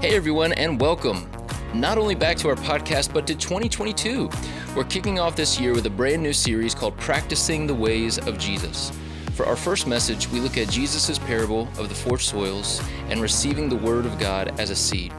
Hey, 0.00 0.14
everyone, 0.14 0.52
and 0.52 0.80
welcome. 0.80 1.28
Not 1.74 1.98
only 1.98 2.14
back 2.14 2.36
to 2.36 2.48
our 2.48 2.54
podcast, 2.54 3.12
but 3.12 3.26
to 3.26 3.34
2022. 3.34 4.30
We're 4.76 4.84
kicking 4.84 5.18
off 5.18 5.34
this 5.34 5.58
year 5.58 5.74
with 5.74 5.86
a 5.86 5.90
brand 5.90 6.22
new 6.22 6.32
series 6.32 6.72
called 6.72 6.96
Practicing 6.98 7.66
the 7.66 7.74
Ways 7.74 8.16
of 8.16 8.38
Jesus. 8.38 8.92
For 9.32 9.44
our 9.44 9.56
first 9.56 9.88
message, 9.88 10.28
we 10.28 10.38
look 10.38 10.56
at 10.56 10.68
Jesus' 10.68 11.18
parable 11.18 11.62
of 11.78 11.88
the 11.88 11.96
four 11.96 12.16
soils 12.16 12.80
and 13.08 13.20
receiving 13.20 13.68
the 13.68 13.74
Word 13.74 14.06
of 14.06 14.20
God 14.20 14.54
as 14.60 14.70
a 14.70 14.76
seed. 14.76 15.12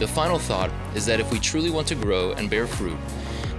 The 0.00 0.08
final 0.08 0.40
thought 0.40 0.72
is 0.96 1.06
that 1.06 1.20
if 1.20 1.30
we 1.30 1.38
truly 1.38 1.70
want 1.70 1.86
to 1.86 1.94
grow 1.94 2.32
and 2.32 2.50
bear 2.50 2.66
fruit, 2.66 2.98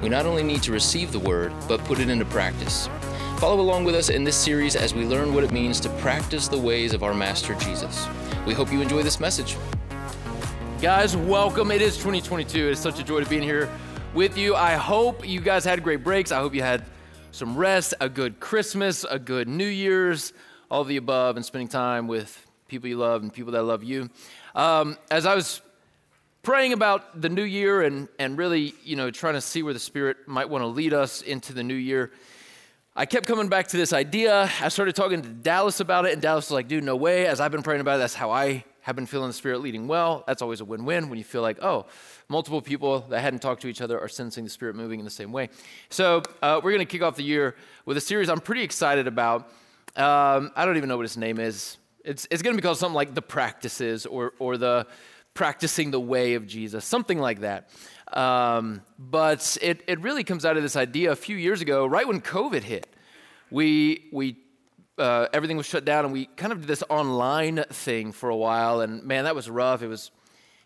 we 0.01 0.09
not 0.09 0.25
only 0.25 0.43
need 0.43 0.63
to 0.63 0.73
receive 0.73 1.13
the 1.13 1.19
Word, 1.19 1.53
but 1.69 1.81
put 1.85 2.01
it 2.01 2.09
into 2.09 2.25
practice. 2.25 2.89
Follow 3.37 3.61
along 3.61 3.85
with 3.85 3.95
us 3.95 4.09
in 4.09 4.25
this 4.25 4.35
series 4.35 4.75
as 4.75 4.93
we 4.93 5.05
learn 5.05 5.33
what 5.33 5.45
it 5.45 5.53
means 5.53 5.79
to 5.79 5.89
practice 6.01 6.49
the 6.49 6.57
ways 6.57 6.93
of 6.93 7.03
our 7.03 7.13
Master 7.13 7.55
Jesus. 7.55 8.05
We 8.45 8.53
hope 8.53 8.73
you 8.73 8.81
enjoy 8.81 9.01
this 9.01 9.21
message. 9.21 9.55
Guys, 10.81 11.17
welcome. 11.17 11.71
It 11.71 11.81
is 11.81 11.95
2022. 11.95 12.67
It 12.67 12.71
is 12.73 12.79
such 12.79 12.99
a 12.99 13.03
joy 13.03 13.23
to 13.23 13.27
be 13.27 13.37
in 13.37 13.41
here 13.41 13.67
with 14.13 14.37
you. 14.37 14.53
I 14.53 14.75
hope 14.75 15.27
you 15.27 15.41
guys 15.41 15.65
had 15.65 15.83
great 15.83 16.03
breaks. 16.03 16.31
I 16.31 16.37
hope 16.37 16.53
you 16.53 16.61
had 16.61 16.83
some 17.31 17.57
rest, 17.57 17.95
a 17.99 18.07
good 18.07 18.39
Christmas, 18.39 19.03
a 19.03 19.17
good 19.17 19.47
New 19.47 19.65
Year's, 19.65 20.33
all 20.69 20.83
the 20.83 20.97
above, 20.97 21.35
and 21.35 21.43
spending 21.43 21.67
time 21.67 22.07
with 22.07 22.45
people 22.67 22.87
you 22.87 22.97
love 22.97 23.23
and 23.23 23.33
people 23.33 23.53
that 23.53 23.63
love 23.63 23.83
you. 23.83 24.11
Um, 24.53 24.99
as 25.09 25.25
I 25.25 25.33
was 25.33 25.63
praying 26.43 26.73
about 26.73 27.23
the 27.23 27.29
new 27.29 27.43
year 27.43 27.81
and, 27.81 28.07
and 28.19 28.37
really, 28.37 28.75
you 28.83 28.95
know, 28.95 29.09
trying 29.09 29.33
to 29.33 29.41
see 29.41 29.63
where 29.63 29.73
the 29.73 29.79
Spirit 29.79 30.27
might 30.27 30.47
want 30.47 30.61
to 30.61 30.67
lead 30.67 30.93
us 30.93 31.23
into 31.23 31.53
the 31.53 31.63
new 31.63 31.73
year, 31.73 32.11
I 32.95 33.07
kept 33.07 33.25
coming 33.25 33.49
back 33.49 33.67
to 33.69 33.77
this 33.77 33.93
idea. 33.93 34.47
I 34.61 34.69
started 34.69 34.95
talking 34.95 35.23
to 35.23 35.29
Dallas 35.29 35.79
about 35.79 36.05
it, 36.05 36.13
and 36.13 36.21
Dallas 36.21 36.49
was 36.49 36.53
like, 36.53 36.67
dude, 36.67 36.83
no 36.83 36.95
way. 36.95 37.25
As 37.25 37.41
I've 37.41 37.51
been 37.51 37.63
praying 37.63 37.81
about 37.81 37.95
it, 37.95 37.99
that's 37.99 38.13
how 38.13 38.29
I 38.29 38.63
have 38.87 38.95
been 38.95 39.05
feeling 39.05 39.27
the 39.27 39.33
Spirit 39.33 39.59
leading 39.59 39.85
well. 39.85 40.23
That's 40.27 40.41
always 40.41 40.61
a 40.61 40.65
win 40.65 40.85
win 40.85 41.09
when 41.09 41.17
you 41.17 41.25
feel 41.25 41.41
like, 41.41 41.61
oh, 41.61 41.87
multiple 42.29 42.61
people 42.61 43.01
that 43.09 43.19
hadn't 43.19 43.41
talked 43.41 43.61
to 43.63 43.67
each 43.67 43.81
other 43.81 43.99
are 43.99 44.07
sensing 44.07 44.45
the 44.45 44.49
Spirit 44.49 44.77
moving 44.77 44.99
in 44.99 45.03
the 45.03 45.11
same 45.11 45.33
way. 45.33 45.49
So 45.89 46.23
uh, 46.41 46.61
we're 46.63 46.71
going 46.71 46.79
to 46.79 46.85
kick 46.85 47.01
off 47.01 47.17
the 47.17 47.23
year 47.23 47.57
with 47.83 47.97
a 47.97 48.01
series 48.01 48.29
I'm 48.29 48.39
pretty 48.39 48.63
excited 48.63 49.05
about. 49.05 49.41
Um, 49.97 50.53
I 50.55 50.63
don't 50.63 50.77
even 50.77 50.87
know 50.87 50.95
what 50.95 51.05
its 51.05 51.17
name 51.17 51.37
is. 51.37 51.75
It's, 52.05 52.29
it's 52.31 52.41
going 52.41 52.55
to 52.55 52.61
be 52.61 52.65
called 52.65 52.77
something 52.77 52.95
like 52.95 53.13
The 53.13 53.21
Practices 53.21 54.05
or, 54.05 54.31
or 54.39 54.55
the 54.55 54.87
Practicing 55.33 55.91
the 55.91 55.99
Way 55.99 56.35
of 56.35 56.47
Jesus, 56.47 56.85
something 56.85 57.19
like 57.19 57.41
that. 57.41 57.69
Um, 58.13 58.83
but 58.97 59.57
it, 59.61 59.83
it 59.85 59.99
really 59.99 60.23
comes 60.23 60.45
out 60.45 60.55
of 60.55 60.63
this 60.63 60.77
idea 60.77 61.11
a 61.11 61.17
few 61.17 61.35
years 61.35 61.59
ago, 61.59 61.85
right 61.85 62.07
when 62.07 62.21
COVID 62.21 62.63
hit. 62.63 62.87
We, 63.51 64.07
we 64.13 64.37
uh, 64.97 65.27
everything 65.33 65.57
was 65.57 65.65
shut 65.65 65.85
down, 65.85 66.05
and 66.05 66.13
we 66.13 66.25
kind 66.37 66.51
of 66.51 66.61
did 66.61 66.67
this 66.67 66.83
online 66.89 67.63
thing 67.69 68.11
for 68.11 68.29
a 68.29 68.35
while. 68.35 68.81
And 68.81 69.03
man, 69.03 69.25
that 69.25 69.35
was 69.35 69.49
rough. 69.49 69.81
It 69.81 69.87
was 69.87 70.11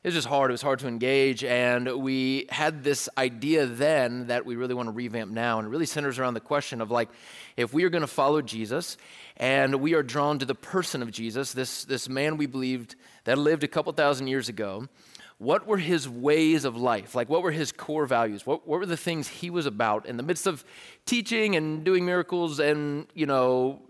it 0.03 0.07
was 0.07 0.15
just 0.15 0.27
hard. 0.27 0.49
It 0.49 0.53
was 0.53 0.63
hard 0.63 0.79
to 0.79 0.87
engage, 0.87 1.43
and 1.43 1.87
we 2.01 2.47
had 2.49 2.83
this 2.83 3.07
idea 3.19 3.67
then 3.67 4.27
that 4.27 4.47
we 4.47 4.55
really 4.55 4.73
want 4.73 4.87
to 4.87 4.93
revamp 4.93 5.31
now, 5.31 5.59
and 5.59 5.67
it 5.67 5.69
really 5.69 5.85
centers 5.85 6.17
around 6.17 6.33
the 6.33 6.39
question 6.39 6.81
of 6.81 6.89
like, 6.89 7.09
if 7.55 7.71
we 7.71 7.83
are 7.83 7.89
going 7.91 8.01
to 8.01 8.07
follow 8.07 8.41
Jesus, 8.41 8.97
and 9.37 9.75
we 9.75 9.93
are 9.93 10.01
drawn 10.01 10.39
to 10.39 10.45
the 10.45 10.55
person 10.55 11.03
of 11.03 11.11
Jesus, 11.11 11.53
this 11.53 11.85
this 11.85 12.09
man 12.09 12.37
we 12.37 12.47
believed 12.47 12.95
that 13.25 13.37
lived 13.37 13.63
a 13.63 13.67
couple 13.67 13.93
thousand 13.93 14.25
years 14.25 14.49
ago. 14.49 14.87
What 15.41 15.65
were 15.65 15.79
his 15.79 16.07
ways 16.07 16.65
of 16.65 16.77
life? 16.77 17.15
Like, 17.15 17.27
what 17.27 17.41
were 17.41 17.49
his 17.49 17.71
core 17.71 18.05
values? 18.05 18.45
What, 18.45 18.67
what 18.67 18.79
were 18.79 18.85
the 18.85 18.95
things 18.95 19.27
he 19.27 19.49
was 19.49 19.65
about 19.65 20.05
in 20.05 20.15
the 20.17 20.21
midst 20.21 20.45
of 20.45 20.63
teaching 21.07 21.55
and 21.55 21.83
doing 21.83 22.05
miracles 22.05 22.59
and, 22.59 23.07
you 23.15 23.25
know, 23.25 23.81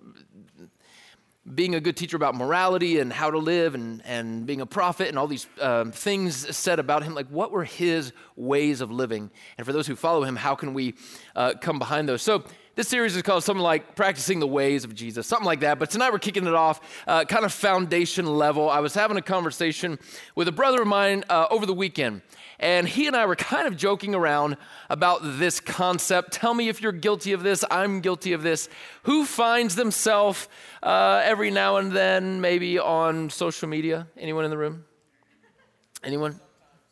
being 1.53 1.75
a 1.75 1.81
good 1.81 1.97
teacher 1.97 2.16
about 2.16 2.35
morality 2.35 2.99
and 2.99 3.11
how 3.11 3.29
to 3.29 3.38
live 3.38 3.75
and, 3.75 4.02
and 4.05 4.45
being 4.45 4.61
a 4.61 4.66
prophet 4.66 5.09
and 5.09 5.19
all 5.19 5.27
these 5.27 5.45
um, 5.59 5.91
things 5.91 6.55
said 6.55 6.79
about 6.79 7.03
him 7.03 7.16
like 7.16 7.27
what 7.27 7.52
were 7.52 7.63
his 7.63 8.13
ways 8.38 8.79
of 8.79 8.91
living 8.91 9.31
and 9.57 9.66
for 9.66 9.73
those 9.73 9.88
who 9.88 9.95
follow 9.95 10.23
him 10.23 10.35
how 10.35 10.53
can 10.53 10.73
we 10.73 10.94
uh, 11.35 11.53
come 11.59 11.79
behind 11.79 12.07
those 12.07 12.22
so 12.22 12.44
this 12.75 12.87
series 12.87 13.15
is 13.15 13.21
called 13.21 13.43
something 13.43 13.63
like 13.63 13.95
practicing 13.95 14.39
the 14.39 14.47
ways 14.47 14.83
of 14.83 14.95
jesus 14.95 15.27
something 15.27 15.45
like 15.45 15.59
that 15.61 15.79
but 15.79 15.89
tonight 15.89 16.11
we're 16.11 16.19
kicking 16.19 16.47
it 16.47 16.53
off 16.53 16.79
uh, 17.07 17.25
kind 17.25 17.45
of 17.45 17.51
foundation 17.51 18.25
level 18.25 18.69
i 18.69 18.79
was 18.79 18.93
having 18.93 19.17
a 19.17 19.21
conversation 19.21 19.99
with 20.35 20.47
a 20.47 20.51
brother 20.51 20.81
of 20.81 20.87
mine 20.87 21.23
uh, 21.29 21.47
over 21.49 21.65
the 21.65 21.73
weekend 21.73 22.21
and 22.61 22.87
he 22.87 23.07
and 23.07 23.15
I 23.15 23.25
were 23.25 23.35
kind 23.35 23.67
of 23.67 23.75
joking 23.75 24.13
around 24.13 24.55
about 24.87 25.21
this 25.23 25.59
concept. 25.59 26.31
Tell 26.31 26.53
me 26.53 26.69
if 26.69 26.79
you're 26.79 26.91
guilty 26.91 27.33
of 27.33 27.41
this. 27.41 27.65
I'm 27.71 28.01
guilty 28.01 28.33
of 28.33 28.43
this. 28.43 28.69
Who 29.03 29.25
finds 29.25 29.75
themselves 29.75 30.47
uh, 30.83 31.21
every 31.25 31.49
now 31.49 31.77
and 31.77 31.91
then, 31.91 32.39
maybe 32.39 32.77
on 32.77 33.31
social 33.31 33.67
media? 33.67 34.07
Anyone 34.15 34.45
in 34.45 34.51
the 34.51 34.59
room? 34.59 34.85
Anyone? 36.03 36.39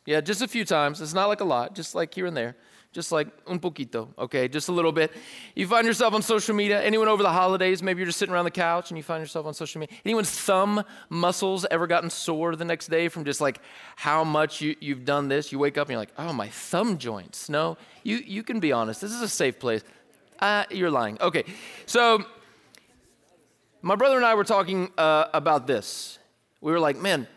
Yeah, 0.07 0.21
just 0.21 0.41
a 0.41 0.47
few 0.47 0.65
times. 0.65 1.01
It's 1.01 1.13
not 1.13 1.27
like 1.27 1.39
a 1.39 1.45
lot, 1.45 1.75
just 1.75 1.93
like 1.93 2.15
here 2.15 2.25
and 2.25 2.35
there 2.35 2.55
just 2.91 3.11
like 3.11 3.27
un 3.45 3.59
poquito, 3.59 4.07
okay, 4.17 4.47
just 4.47 4.67
a 4.67 4.71
little 4.71 4.91
bit. 4.91 5.11
You 5.53 5.67
find 5.67 5.85
yourself 5.85 6.13
on 6.13 6.23
social 6.23 6.55
media. 6.55 6.81
Anyone 6.81 7.07
over 7.07 7.21
the 7.21 7.31
holidays, 7.31 7.83
maybe 7.83 7.99
you're 7.99 8.07
just 8.07 8.17
sitting 8.17 8.33
around 8.33 8.45
the 8.45 8.51
couch 8.51 8.89
and 8.89 8.97
you 8.97 9.03
find 9.03 9.21
yourself 9.21 9.45
on 9.45 9.53
social 9.53 9.79
media. 9.79 9.95
Anyone's 10.03 10.31
thumb 10.31 10.83
muscles 11.09 11.67
ever 11.69 11.85
gotten 11.85 12.09
sore 12.09 12.55
the 12.55 12.65
next 12.65 12.87
day 12.87 13.07
from 13.07 13.25
just 13.25 13.41
like 13.41 13.61
how 13.95 14.23
much 14.23 14.61
you, 14.61 14.75
you've 14.79 15.05
done 15.05 15.27
this? 15.27 15.51
You 15.51 15.59
wake 15.59 15.77
up 15.77 15.87
and 15.87 15.91
you're 15.91 15.99
like, 15.99 16.13
oh, 16.17 16.33
my 16.33 16.47
thumb 16.47 16.97
joints. 16.97 17.47
No, 17.47 17.77
you, 18.03 18.17
you 18.17 18.41
can 18.41 18.59
be 18.59 18.71
honest. 18.71 19.01
This 19.01 19.11
is 19.11 19.21
a 19.21 19.29
safe 19.29 19.59
place. 19.59 19.83
Uh, 20.39 20.63
you're 20.71 20.89
lying. 20.89 21.17
Okay, 21.21 21.43
so 21.85 22.23
my 23.83 23.95
brother 23.95 24.17
and 24.17 24.25
I 24.25 24.33
were 24.33 24.43
talking 24.43 24.89
uh, 24.97 25.25
about 25.33 25.67
this. 25.67 26.17
We 26.59 26.71
were 26.71 26.79
like, 26.79 26.97
man, 26.97 27.27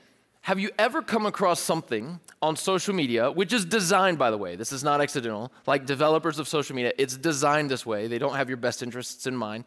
have 0.40 0.58
you 0.58 0.70
ever 0.78 1.02
come 1.02 1.26
across 1.26 1.60
something 1.60 2.20
on 2.42 2.56
social 2.56 2.92
media, 2.92 3.30
which 3.30 3.52
is 3.52 3.64
designed, 3.64 4.18
by 4.18 4.30
the 4.30 4.36
way, 4.36 4.56
this 4.56 4.72
is 4.72 4.82
not 4.82 5.00
accidental, 5.00 5.52
like 5.66 5.86
developers 5.86 6.40
of 6.40 6.48
social 6.48 6.74
media, 6.74 6.92
it's 6.98 7.16
designed 7.16 7.70
this 7.70 7.86
way. 7.86 8.08
They 8.08 8.18
don't 8.18 8.34
have 8.34 8.48
your 8.48 8.56
best 8.56 8.82
interests 8.82 9.28
in 9.28 9.36
mind. 9.36 9.64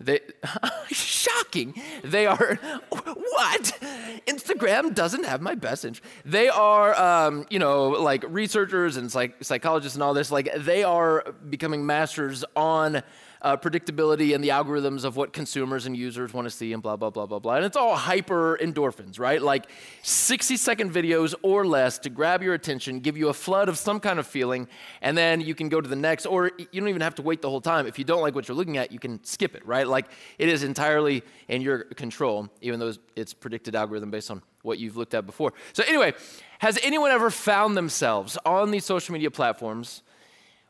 They, 0.00 0.20
shocking. 0.88 1.74
They 2.02 2.26
are, 2.26 2.54
what? 2.88 3.78
Instagram 4.26 4.94
doesn't 4.94 5.24
have 5.24 5.42
my 5.42 5.54
best 5.54 5.84
interest. 5.84 6.02
They 6.24 6.48
are, 6.48 6.98
um, 6.98 7.46
you 7.50 7.58
know, 7.58 7.90
like 7.90 8.24
researchers 8.26 8.96
and 8.96 9.12
psych- 9.12 9.44
psychologists 9.44 9.94
and 9.94 10.02
all 10.02 10.14
this, 10.14 10.30
like 10.30 10.48
they 10.56 10.82
are 10.82 11.24
becoming 11.50 11.84
masters 11.84 12.42
on 12.56 13.02
uh, 13.44 13.58
predictability 13.58 14.34
and 14.34 14.42
the 14.42 14.48
algorithms 14.48 15.04
of 15.04 15.16
what 15.16 15.34
consumers 15.34 15.84
and 15.84 15.94
users 15.94 16.32
want 16.32 16.46
to 16.46 16.50
see 16.50 16.72
and 16.72 16.82
blah, 16.82 16.96
blah, 16.96 17.10
blah, 17.10 17.26
blah, 17.26 17.38
blah. 17.38 17.56
And 17.56 17.64
it's 17.64 17.76
all 17.76 17.94
hyper 17.94 18.58
endorphins, 18.60 19.20
right? 19.20 19.40
Like 19.40 19.66
60 20.02 20.56
second 20.56 20.92
videos 20.92 21.34
or 21.42 21.66
less 21.66 21.98
to 22.00 22.10
grab 22.10 22.42
your 22.42 22.54
attention, 22.54 23.00
give 23.00 23.18
you 23.18 23.28
a 23.28 23.34
flood 23.34 23.68
of 23.68 23.76
some 23.76 24.00
kind 24.00 24.18
of 24.18 24.26
feeling, 24.26 24.66
and 25.02 25.16
then 25.16 25.42
you 25.42 25.54
can 25.54 25.68
go 25.68 25.78
to 25.78 25.88
the 25.88 25.94
next, 25.94 26.24
or 26.24 26.52
you 26.58 26.80
don't 26.80 26.88
even 26.88 27.02
have 27.02 27.16
to 27.16 27.22
wait 27.22 27.42
the 27.42 27.50
whole 27.50 27.60
time. 27.60 27.86
If 27.86 27.98
you 27.98 28.04
don't 28.04 28.22
like 28.22 28.34
what 28.34 28.48
you're 28.48 28.56
looking 28.56 28.78
at, 28.78 28.90
you 28.90 28.98
can 28.98 29.22
skip 29.24 29.54
it, 29.54 29.64
right? 29.66 29.86
Like 29.86 30.06
it 30.38 30.48
is 30.48 30.62
entirely 30.62 31.22
in 31.46 31.60
your 31.60 31.84
control, 31.84 32.48
even 32.62 32.80
though 32.80 32.94
it's 33.14 33.34
predicted 33.34 33.76
algorithm 33.76 34.10
based 34.10 34.30
on 34.30 34.40
what 34.62 34.78
you've 34.78 34.96
looked 34.96 35.12
at 35.12 35.26
before. 35.26 35.52
So, 35.74 35.84
anyway, 35.86 36.14
has 36.60 36.78
anyone 36.82 37.10
ever 37.10 37.28
found 37.28 37.76
themselves 37.76 38.38
on 38.46 38.70
these 38.70 38.86
social 38.86 39.12
media 39.12 39.30
platforms 39.30 40.02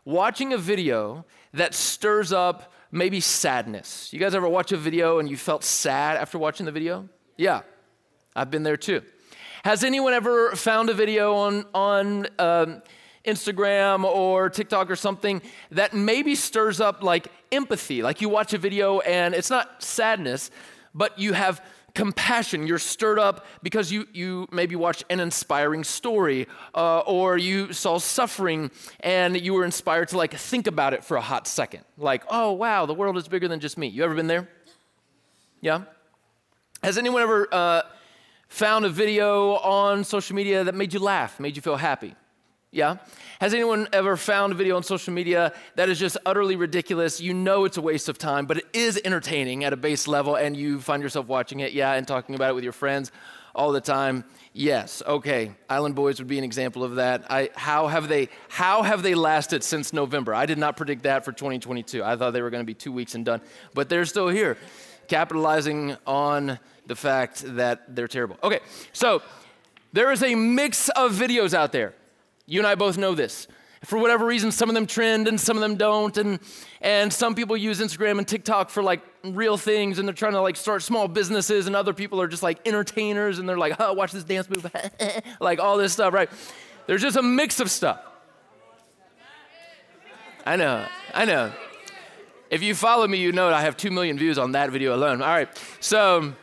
watching 0.05 0.53
a 0.53 0.59
video 0.59 1.25
that 1.54 1.75
stirs 1.75 2.32
up 2.32 2.72
maybe 2.91 3.20
sadness. 3.20 4.12
You 4.12 4.20
guys 4.20 4.34
ever 4.34 4.48
watch 4.48 4.72
a 4.72 4.76
video 4.76 5.19
and 5.19 5.28
you 5.28 5.37
felt 5.37 5.65
sad 5.65 6.16
after 6.16 6.38
watching 6.38 6.66
the 6.66 6.72
video? 6.72 7.09
Yeah, 7.37 7.62
I've 8.37 8.50
been 8.50 8.62
there 8.62 8.76
too. 8.76 9.03
Has 9.65 9.82
anyone 9.82 10.12
ever 10.12 10.54
found 10.54 10.91
a 10.91 10.94
video 10.94 11.34
on, 11.34 11.65
on 11.75 12.26
um, 12.38 12.82
Instagram 13.25 14.04
or 14.04 14.50
TikTok 14.50 14.91
or 14.91 14.97
something 14.97 15.42
that 15.70 15.94
maybe 15.94 16.34
stirs 16.34 16.81
up 16.81 17.03
like 17.03 17.28
empathy? 17.50 18.03
Like 18.03 18.21
you 18.21 18.28
watch 18.28 18.53
a 18.53 18.59
video 18.59 19.00
and 19.00 19.34
it's 19.34 19.50
not 19.50 19.82
sadness, 19.82 20.50
but 20.94 21.19
you 21.19 21.32
have 21.32 21.65
compassion. 21.94 22.66
You're 22.66 22.78
stirred 22.78 23.19
up 23.19 23.47
because 23.62 23.93
you, 23.93 24.06
you 24.12 24.49
maybe 24.50 24.77
watched 24.77 25.05
an 25.10 25.21
inspiring 25.21 25.84
story 25.84 26.47
uh, 26.74 27.01
or 27.01 27.39
you 27.39 27.72
saw 27.72 27.98
suffering 27.98 28.71
and 29.01 29.41
you 29.41 29.54
were 29.54 29.65
inspired 29.65 30.09
to 30.09 30.16
like 30.16 30.34
think 30.34 30.66
about 30.66 30.92
it 30.92 31.04
for 31.04 31.16
a 31.16 31.21
hot 31.21 31.47
second. 31.47 31.84
Like, 31.97 32.24
oh, 32.28 32.53
wow, 32.53 32.86
the 32.86 32.95
world 32.95 33.16
is 33.16 33.28
bigger 33.28 33.48
than 33.48 33.60
just 33.60 33.78
me. 33.78 33.86
You 33.86 34.04
ever 34.04 34.15
been 34.15 34.27
there? 34.27 34.48
Yeah? 35.60 35.83
Has 36.83 36.98
anyone 36.98 37.22
ever 37.22 37.48
uh, 37.51 37.83
found 38.48 38.84
a 38.84 38.91
video 38.91 39.54
on 39.54 40.04
social 40.04 40.36
media 40.36 40.65
that 40.65 40.74
made 40.74 40.92
you 40.92 41.01
laugh, 41.01 41.41
made 41.41 41.57
you 41.57 41.63
feel 41.63 41.77
happy? 41.77 42.15
Yeah? 42.74 42.97
Has 43.41 43.54
anyone 43.54 43.88
ever 43.92 44.16
found 44.16 44.53
a 44.53 44.56
video 44.56 44.76
on 44.76 44.82
social 44.82 45.15
media 45.15 45.53
that 45.76 45.88
is 45.88 45.98
just 45.98 46.16
utterly 46.26 46.56
ridiculous? 46.56 47.21
You 47.21 47.32
know 47.32 47.65
it's 47.65 47.76
a 47.76 47.82
waste 47.82 48.09
of 48.09 48.18
time, 48.18 48.47
but 48.47 48.59
it 48.59 48.66
is 48.72 49.00
entertaining 49.04 49.65
at 49.65 49.72
a 49.72 49.76
base 49.76 50.09
level, 50.09 50.34
and 50.34 50.56
you 50.56 50.80
find 50.80 51.03
yourself 51.03 51.28
watching 51.28 51.60
it, 51.60 51.72
yeah, 51.72 51.92
and 51.92 52.06
talking 52.06 52.34
about 52.34 52.50
it 52.50 52.54
with 52.54 52.65
your 52.65 52.72
friends 52.72 53.12
all 53.54 53.71
the 53.71 53.80
time. 53.80 54.24
Yes, 54.53 55.03
okay. 55.06 55.53
Island 55.68 55.94
Boys 55.94 56.18
would 56.18 56.26
be 56.26 56.38
an 56.38 56.44
example 56.44 56.82
of 56.82 56.97
that. 56.97 57.24
I, 57.30 57.50
how, 57.54 57.86
have 57.86 58.09
they, 58.09 58.28
how 58.48 58.82
have 58.82 59.04
they 59.04 59.15
lasted 59.15 59.62
since 59.62 59.92
November? 59.92 60.34
I 60.34 60.47
did 60.47 60.59
not 60.59 60.76
predict 60.76 61.04
that 61.04 61.24
for 61.24 61.30
2022. 61.30 62.03
I 62.03 62.16
thought 62.16 62.32
they 62.32 62.42
were 62.42 62.50
going 62.50 62.62
to 62.62 62.66
be 62.66 62.74
two 62.74 62.92
weeks 62.92 63.15
and 63.15 63.24
done, 63.24 63.41
but 63.72 63.88
they're 63.88 64.04
still 64.04 64.28
here, 64.28 64.56
capitalizing 65.06 65.97
on 66.06 66.59
the 66.86 66.97
fact 66.97 67.44
that 67.56 67.94
they're 67.94 68.09
terrible. 68.09 68.36
Okay, 68.42 68.60
so 68.92 69.22
There 69.92 70.10
is 70.10 70.24
a 70.24 70.34
mix 70.34 70.88
of 70.88 71.12
videos 71.12 71.54
out 71.54 71.71
there. 71.71 71.94
You 72.47 72.61
and 72.61 72.67
I 72.67 72.75
both 72.75 72.99
know 72.99 73.15
this. 73.15 73.47
For 73.85 73.99
whatever 73.99 74.25
reason, 74.25 74.51
some 74.51 74.71
of 74.71 74.75
them 74.75 74.87
trend 74.87 75.29
and 75.29 75.39
some 75.39 75.57
of 75.57 75.61
them 75.61 75.77
don't. 75.77 76.17
And, 76.17 76.39
and 76.81 77.13
some 77.13 77.35
people 77.35 77.57
use 77.57 77.81
Instagram 77.81 78.19
and 78.19 78.27
TikTok 78.27 78.71
for 78.71 78.83
like 78.83 79.03
real 79.23 79.57
things 79.59 79.99
and 79.99 80.09
they're 80.09 80.15
trying 80.15 80.33
to 80.33 80.41
like 80.41 80.57
start 80.57 80.83
small 80.83 81.07
businesses. 81.07 81.67
And 81.67 81.77
other 81.77 81.93
people 81.93 82.21
are 82.21 82.29
just 82.29 82.43
like 82.43 82.67
entertainers 82.67 83.39
and 83.39 83.49
they're 83.49 83.59
like, 83.59 83.77
oh, 83.79 83.93
watch 83.93 84.13
this 84.13 84.25
dance 84.25 84.49
move. 84.49 84.67
like 85.41 85.61
all 85.61 85.77
this 85.77 85.93
stuff, 85.93 86.15
right? 86.15 86.31
There's 86.87 87.03
just 87.03 87.17
a 87.17 87.23
mix 87.23 87.61
of 87.61 87.71
stuff. 87.71 88.01
I 90.47 90.57
know, 90.57 90.87
I 91.15 91.25
know. 91.25 91.53
If 92.51 92.63
you 92.63 92.75
follow 92.75 93.09
me, 93.09 93.19
you 93.19 93.33
know 93.33 93.49
I 93.49 93.63
have 93.63 93.77
2 93.77 93.91
million 93.91 94.19
views 94.19 94.39
on 94.39 94.53
that 94.53 94.71
video 94.71 94.95
alone. 94.95 95.23
All 95.23 95.29
right, 95.29 95.49
so. 95.81 96.35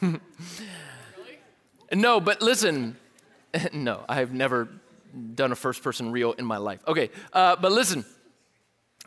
no, 1.92 2.20
but 2.20 2.40
listen, 2.40 2.96
no, 3.72 4.04
I 4.08 4.16
have 4.16 4.32
never 4.32 4.68
done 5.34 5.52
a 5.52 5.56
first 5.56 5.82
person 5.82 6.12
reel 6.12 6.32
in 6.32 6.44
my 6.44 6.56
life. 6.56 6.80
Okay, 6.86 7.10
uh, 7.32 7.56
but 7.56 7.72
listen, 7.72 8.04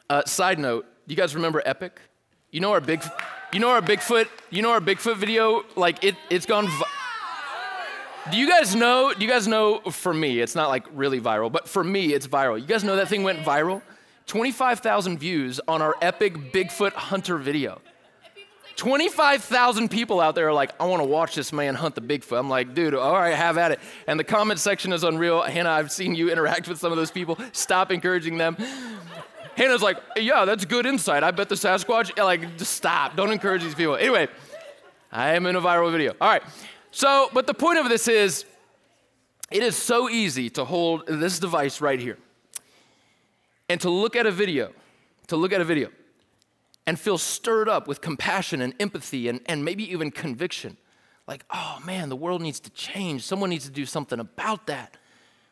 uh, 0.09 0.23
side 0.25 0.59
note, 0.59 0.85
you 1.07 1.15
guys 1.15 1.35
remember 1.35 1.61
Epic? 1.65 1.99
You 2.51 2.59
know 2.59 2.71
our 2.71 2.81
big, 2.81 3.01
you 3.53 3.59
know 3.59 3.69
our 3.69 3.81
Bigfoot, 3.81 4.27
you 4.49 4.61
know 4.61 4.71
our 4.71 4.81
Bigfoot 4.81 5.17
video? 5.17 5.63
Like 5.75 6.03
it, 6.03 6.15
it's 6.29 6.45
gone. 6.45 6.67
Vi- 6.67 6.85
do 8.29 8.37
you 8.37 8.47
guys 8.47 8.75
know? 8.75 9.13
Do 9.13 9.25
you 9.25 9.31
guys 9.31 9.47
know? 9.47 9.79
For 9.89 10.13
me, 10.13 10.39
it's 10.39 10.53
not 10.53 10.69
like 10.69 10.85
really 10.93 11.19
viral, 11.19 11.51
but 11.51 11.67
for 11.67 11.83
me, 11.83 12.13
it's 12.13 12.27
viral. 12.27 12.59
You 12.59 12.67
guys 12.67 12.83
know 12.83 12.95
that 12.97 13.07
thing 13.07 13.23
went 13.23 13.39
viral? 13.39 13.81
25,000 14.27 15.17
views 15.17 15.59
on 15.67 15.81
our 15.81 15.95
epic 16.01 16.53
Bigfoot 16.53 16.93
hunter 16.93 17.37
video. 17.37 17.81
25,000 18.75 19.89
people 19.89 20.19
out 20.19 20.35
there 20.35 20.47
are 20.47 20.53
like, 20.53 20.71
I 20.79 20.85
want 20.85 21.01
to 21.01 21.07
watch 21.07 21.35
this 21.35 21.51
man 21.51 21.75
hunt 21.75 21.95
the 21.95 22.01
Bigfoot. 22.01 22.37
I'm 22.39 22.49
like, 22.49 22.73
dude, 22.73 22.93
all 22.93 23.13
right, 23.13 23.33
have 23.33 23.57
at 23.57 23.71
it. 23.71 23.79
And 24.07 24.19
the 24.19 24.23
comment 24.23 24.59
section 24.59 24.93
is 24.93 25.03
unreal. 25.03 25.41
Hannah, 25.41 25.69
I've 25.69 25.91
seen 25.91 26.15
you 26.15 26.31
interact 26.31 26.67
with 26.67 26.79
some 26.79 26.91
of 26.91 26.97
those 26.97 27.11
people. 27.11 27.37
Stop 27.51 27.91
encouraging 27.91 28.37
them. 28.37 28.55
Hannah's 29.55 29.81
like, 29.81 29.97
yeah, 30.15 30.45
that's 30.45 30.65
good 30.65 30.85
insight. 30.85 31.23
I 31.23 31.31
bet 31.31 31.49
the 31.49 31.55
Sasquatch, 31.55 32.17
like, 32.17 32.57
just 32.57 32.73
stop. 32.73 33.15
Don't 33.15 33.31
encourage 33.31 33.61
these 33.61 33.75
people. 33.75 33.95
Anyway, 33.95 34.27
I 35.11 35.35
am 35.35 35.45
in 35.45 35.55
a 35.55 35.61
viral 35.61 35.91
video. 35.91 36.13
All 36.21 36.29
right. 36.29 36.43
So, 36.91 37.29
but 37.33 37.47
the 37.47 37.53
point 37.53 37.79
of 37.79 37.89
this 37.89 38.07
is, 38.07 38.45
it 39.51 39.63
is 39.63 39.75
so 39.75 40.09
easy 40.09 40.49
to 40.51 40.63
hold 40.63 41.05
this 41.07 41.37
device 41.39 41.81
right 41.81 41.99
here 41.99 42.17
and 43.67 43.79
to 43.81 43.89
look 43.89 44.15
at 44.15 44.25
a 44.25 44.31
video, 44.31 44.71
to 45.27 45.35
look 45.35 45.51
at 45.51 45.59
a 45.59 45.65
video 45.65 45.89
and 46.87 46.99
feel 46.99 47.17
stirred 47.17 47.69
up 47.69 47.87
with 47.87 48.01
compassion 48.01 48.61
and 48.61 48.73
empathy 48.79 49.27
and, 49.27 49.41
and 49.45 49.63
maybe 49.63 49.89
even 49.91 50.11
conviction. 50.11 50.77
Like, 51.27 51.45
oh 51.51 51.79
man, 51.85 52.09
the 52.09 52.15
world 52.15 52.41
needs 52.41 52.59
to 52.61 52.69
change. 52.71 53.23
Someone 53.23 53.49
needs 53.49 53.65
to 53.65 53.71
do 53.71 53.85
something 53.85 54.19
about 54.19 54.67
that. 54.67 54.97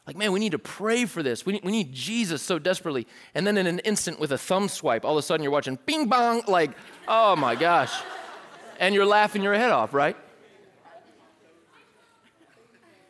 Like, 0.08 0.18
man, 0.18 0.32
we 0.32 0.40
need 0.40 0.54
to 0.54 0.60
pray 0.60 1.06
for 1.06 1.22
this. 1.22 1.46
We 1.46 1.54
need, 1.54 1.64
we 1.64 1.72
need 1.72 1.94
Jesus 1.94 2.42
so 2.42 2.58
desperately. 2.58 3.06
And 3.36 3.46
then 3.46 3.58
in 3.58 3.68
an 3.68 3.78
instant, 3.80 4.20
with 4.20 4.32
a 4.32 4.40
thumb 4.40 4.68
swipe, 4.68 5.06
all 5.06 5.12
of 5.12 5.20
a 5.20 5.22
sudden 5.22 5.44
you're 5.44 5.52
watching 5.52 5.78
bing 5.86 6.08
bong, 6.08 6.42
like, 6.48 6.72
oh 7.08 7.36
my 7.36 7.54
gosh. 7.54 7.94
And 8.80 8.96
you're 8.96 9.06
laughing 9.06 9.44
your 9.44 9.54
head 9.54 9.70
off, 9.70 9.94
right? 9.94 10.18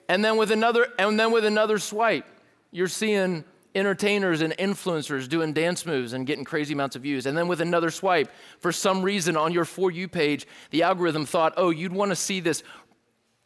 And 0.09 0.25
then 0.25 0.35
with 0.35 0.51
another, 0.51 0.87
and 0.97 1.17
then 1.17 1.31
with 1.31 1.45
another 1.45 1.77
swipe, 1.77 2.25
you're 2.71 2.87
seeing 2.87 3.45
entertainers 3.75 4.41
and 4.41 4.53
influencers 4.57 5.29
doing 5.29 5.53
dance 5.53 5.85
moves 5.85 6.13
and 6.13 6.25
getting 6.25 6.43
crazy 6.43 6.73
amounts 6.73 6.95
of 6.95 7.03
views. 7.03 7.25
And 7.25 7.37
then 7.37 7.47
with 7.47 7.61
another 7.61 7.91
swipe, 7.91 8.31
for 8.59 8.71
some 8.71 9.01
reason 9.03 9.37
on 9.37 9.53
your 9.53 9.65
For 9.65 9.91
You 9.91 10.07
page, 10.07 10.47
the 10.71 10.83
algorithm 10.83 11.25
thought, 11.25 11.53
oh, 11.57 11.69
you'd 11.69 11.93
want 11.93 12.09
to 12.09 12.15
see 12.15 12.39
this 12.39 12.63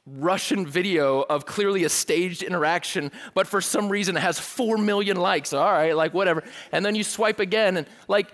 Russian 0.05 0.65
video 0.65 1.21
of 1.21 1.45
clearly 1.45 1.85
a 1.85 1.89
staged 1.89 2.43
interaction, 2.43 3.11
but 3.33 3.47
for 3.47 3.61
some 3.61 3.89
reason 3.89 4.17
it 4.17 4.21
has 4.21 4.39
4 4.39 4.77
million 4.77 5.17
likes. 5.17 5.53
All 5.53 5.71
right, 5.71 5.95
like 5.95 6.13
whatever. 6.13 6.43
And 6.71 6.85
then 6.85 6.95
you 6.95 7.03
swipe 7.03 7.39
again 7.39 7.77
and 7.77 7.87
like, 8.07 8.31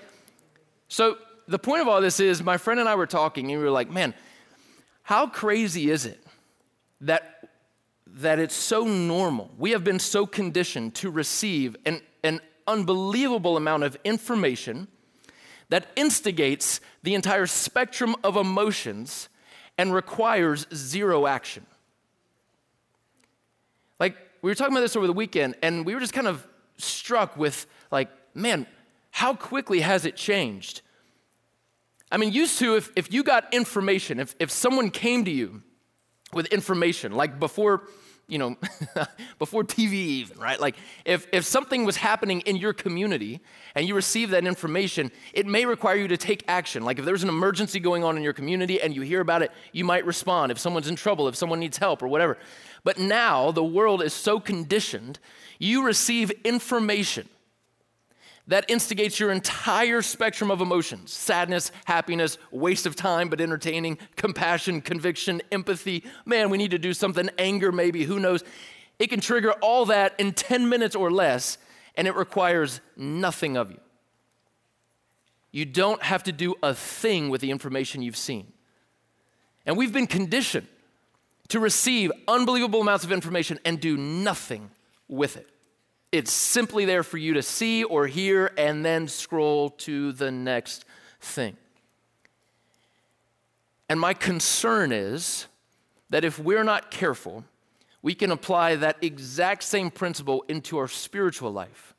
so 0.88 1.18
the 1.48 1.60
point 1.60 1.82
of 1.82 1.88
all 1.88 2.02
this 2.02 2.20
is 2.20 2.42
my 2.42 2.58
friend 2.58 2.80
and 2.80 2.90
I 2.90 2.96
were 2.96 3.08
talking 3.08 3.52
and 3.52 3.60
we 3.60 3.64
were 3.64 3.72
like, 3.72 3.92
man, 3.92 4.14
how 5.04 5.28
crazy 5.28 5.90
is 5.90 6.06
it 6.06 6.24
that 7.02 7.39
that 8.16 8.40
it's 8.40 8.56
so 8.56 8.84
normal. 8.84 9.52
We 9.58 9.72
have 9.72 9.84
been 9.84 10.00
so 10.00 10.26
conditioned 10.26 10.96
to 10.96 11.10
receive 11.10 11.76
an, 11.86 12.02
an 12.24 12.42
unbelievable 12.68 13.58
amount 13.58 13.84
of 13.84 13.98
information 14.04 14.88
that 15.70 15.88
instigates 15.96 16.82
the 17.04 17.16
entire 17.16 17.46
spectrum 17.46 18.16
of 18.24 18.36
emotions 18.36 19.30
and 19.78 19.94
requires 19.94 20.66
zero 20.74 21.28
action. 21.28 21.66
Like, 24.00 24.16
we 24.42 24.50
were 24.50 24.56
talking 24.56 24.74
about 24.74 24.82
this 24.82 24.96
over 24.96 25.08
the 25.08 25.14
weekend, 25.14 25.56
and 25.62 25.86
we 25.86 25.94
were 25.94 26.00
just 26.00 26.14
kind 26.14 26.28
of 26.28 26.46
struck 26.78 27.38
with, 27.38 27.68
like, 27.92 28.10
man, 28.34 28.66
how 29.12 29.34
quickly 29.34 29.82
has 29.82 30.06
it 30.06 30.16
changed? 30.16 30.82
I 32.12 32.18
mean, 32.18 32.34
used 32.34 32.60
to, 32.60 32.76
if, 32.76 32.92
if 32.96 33.14
you 33.14 33.24
got 33.24 33.54
information, 33.54 34.20
if, 34.20 34.36
if 34.40 34.50
someone 34.50 34.90
came 34.90 35.26
to 35.26 35.32
you 35.32 35.62
with 36.34 36.48
information, 36.48 37.12
like 37.12 37.40
before 37.40 37.84
you 38.30 38.38
know, 38.38 38.58
before 39.40 39.64
TV 39.64 39.94
even, 39.94 40.38
right? 40.40 40.60
Like 40.60 40.76
if, 41.06 41.28
if 41.34 41.46
something 41.46 41.86
was 41.86 41.98
happening 41.98 42.42
in 42.42 42.56
your 42.56 42.74
community 42.74 43.40
and 43.76 43.88
you 43.88 43.96
receive 43.96 44.30
that 44.32 44.46
information, 44.46 45.12
it 45.34 45.46
may 45.46 45.66
require 45.66 45.96
you 45.96 46.08
to 46.08 46.18
take 46.18 46.44
action. 46.48 46.84
Like 46.84 47.00
if 47.00 47.06
there's 47.06 47.24
an 47.24 47.30
emergency 47.30 47.80
going 47.80 48.04
on 48.04 48.18
in 48.18 48.24
your 48.24 48.34
community 48.34 48.82
and 48.82 48.96
you 48.96 49.02
hear 49.02 49.22
about 49.22 49.42
it, 49.42 49.52
you 49.72 49.84
might 49.84 50.06
respond. 50.06 50.52
If 50.52 50.60
someone's 50.60 50.88
in 50.88 50.96
trouble, 50.96 51.28
if 51.28 51.36
someone 51.36 51.60
needs 51.60 51.78
help 51.78 52.04
or 52.04 52.08
whatever. 52.08 52.38
But 52.84 53.00
now 53.00 53.52
the 53.52 53.64
world 53.64 54.02
is 54.02 54.14
so 54.14 54.40
conditioned, 54.40 55.20
you 55.58 55.84
receive 55.84 56.32
information 56.44 57.28
that 58.50 58.66
instigates 58.68 59.20
your 59.20 59.32
entire 59.32 60.02
spectrum 60.02 60.50
of 60.50 60.60
emotions 60.60 61.14
sadness, 61.14 61.72
happiness, 61.86 62.38
waste 62.52 62.86
of 62.86 62.96
time 62.96 63.30
but 63.30 63.40
entertaining, 63.40 63.98
compassion, 64.16 64.82
conviction, 64.82 65.42
empathy. 65.52 66.04
Man, 66.26 66.50
we 66.50 66.58
need 66.58 66.72
to 66.72 66.80
do 66.80 66.94
something, 66.94 67.30
anger 67.38 67.72
maybe, 67.72 68.04
who 68.04 68.20
knows. 68.20 68.44
It 68.98 69.08
can 69.08 69.22
trigger 69.22 69.52
all 69.62 69.86
that 69.86 70.20
in 70.20 70.34
10 70.34 70.68
minutes 70.68 70.96
or 70.96 71.12
less, 71.12 71.60
and 71.96 72.08
it 72.08 72.16
requires 72.16 72.82
nothing 72.98 73.56
of 73.56 73.72
you. 73.72 73.80
You 75.52 75.66
don't 75.66 76.02
have 76.02 76.24
to 76.24 76.32
do 76.32 76.56
a 76.62 76.74
thing 76.74 77.30
with 77.30 77.42
the 77.42 77.52
information 77.52 78.02
you've 78.02 78.18
seen. 78.18 78.52
And 79.66 79.78
we've 79.78 79.94
been 79.94 80.08
conditioned 80.08 80.68
to 81.50 81.60
receive 81.60 82.12
unbelievable 82.28 82.82
amounts 82.82 83.04
of 83.04 83.12
information 83.12 83.60
and 83.64 83.80
do 83.80 83.96
nothing 83.96 84.72
with 85.08 85.38
it. 85.38 85.48
It's 86.12 86.32
simply 86.32 86.86
there 86.86 87.04
for 87.04 87.18
you 87.18 87.36
to 87.36 87.44
see 87.44 87.84
or 87.84 88.08
hear 88.08 88.52
and 88.58 88.84
then 88.84 89.08
scroll 89.08 89.70
to 89.72 90.12
the 90.12 90.32
next 90.32 90.86
thing. 91.22 91.56
And 93.88 94.00
my 94.00 94.14
concern 94.14 94.92
is 94.92 95.48
that 96.10 96.24
if 96.24 96.40
we're 96.40 96.64
not 96.64 96.92
careful, 96.92 97.44
we 98.02 98.16
can 98.16 98.32
apply 98.32 98.76
that 98.76 98.98
exact 99.02 99.64
same 99.64 99.92
principle 99.92 100.46
into 100.48 100.78
our 100.78 100.88
spiritual 100.88 101.52
life. 101.52 101.94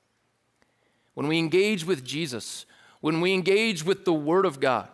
When 1.14 1.28
we 1.28 1.38
engage 1.38 1.84
with 1.84 2.04
Jesus, 2.04 2.66
when 3.00 3.20
we 3.20 3.34
engage 3.34 3.84
with 3.84 4.04
the 4.04 4.12
Word 4.12 4.46
of 4.46 4.60
God, 4.60 4.88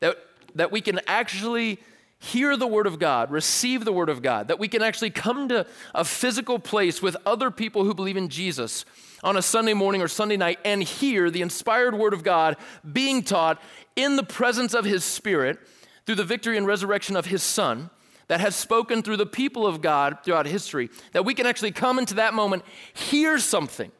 that, 0.00 0.18
that 0.54 0.72
we 0.72 0.80
can 0.80 1.00
actually 1.06 1.78
hear 2.18 2.56
the 2.56 2.66
Word 2.66 2.86
of 2.86 2.98
God, 2.98 3.30
receive 3.30 3.84
the 3.84 3.92
Word 3.92 4.08
of 4.08 4.22
God, 4.22 4.48
that 4.48 4.58
we 4.58 4.68
can 4.68 4.82
actually 4.82 5.10
come 5.10 5.48
to 5.48 5.66
a 5.94 6.04
physical 6.04 6.58
place 6.58 7.02
with 7.02 7.16
other 7.26 7.50
people 7.50 7.84
who 7.84 7.94
believe 7.94 8.16
in 8.16 8.28
Jesus 8.28 8.84
on 9.22 9.36
a 9.36 9.42
Sunday 9.42 9.74
morning 9.74 10.02
or 10.02 10.08
Sunday 10.08 10.36
night 10.36 10.58
and 10.64 10.82
hear 10.82 11.30
the 11.30 11.42
inspired 11.42 11.94
Word 11.94 12.14
of 12.14 12.22
God 12.22 12.56
being 12.90 13.22
taught 13.22 13.60
in 13.94 14.16
the 14.16 14.22
presence 14.22 14.74
of 14.74 14.84
His 14.84 15.04
Spirit 15.04 15.58
through 16.04 16.14
the 16.14 16.24
victory 16.24 16.56
and 16.56 16.66
resurrection 16.66 17.16
of 17.16 17.26
His 17.26 17.42
Son 17.42 17.90
that 18.28 18.40
has 18.40 18.56
spoken 18.56 19.02
through 19.02 19.16
the 19.16 19.26
people 19.26 19.66
of 19.66 19.80
God 19.80 20.18
throughout 20.24 20.46
history, 20.46 20.90
that 21.12 21.24
we 21.24 21.34
can 21.34 21.46
actually 21.46 21.70
come 21.70 21.98
into 21.98 22.14
that 22.14 22.34
moment, 22.34 22.64
hear 22.92 23.38
something, 23.38 23.92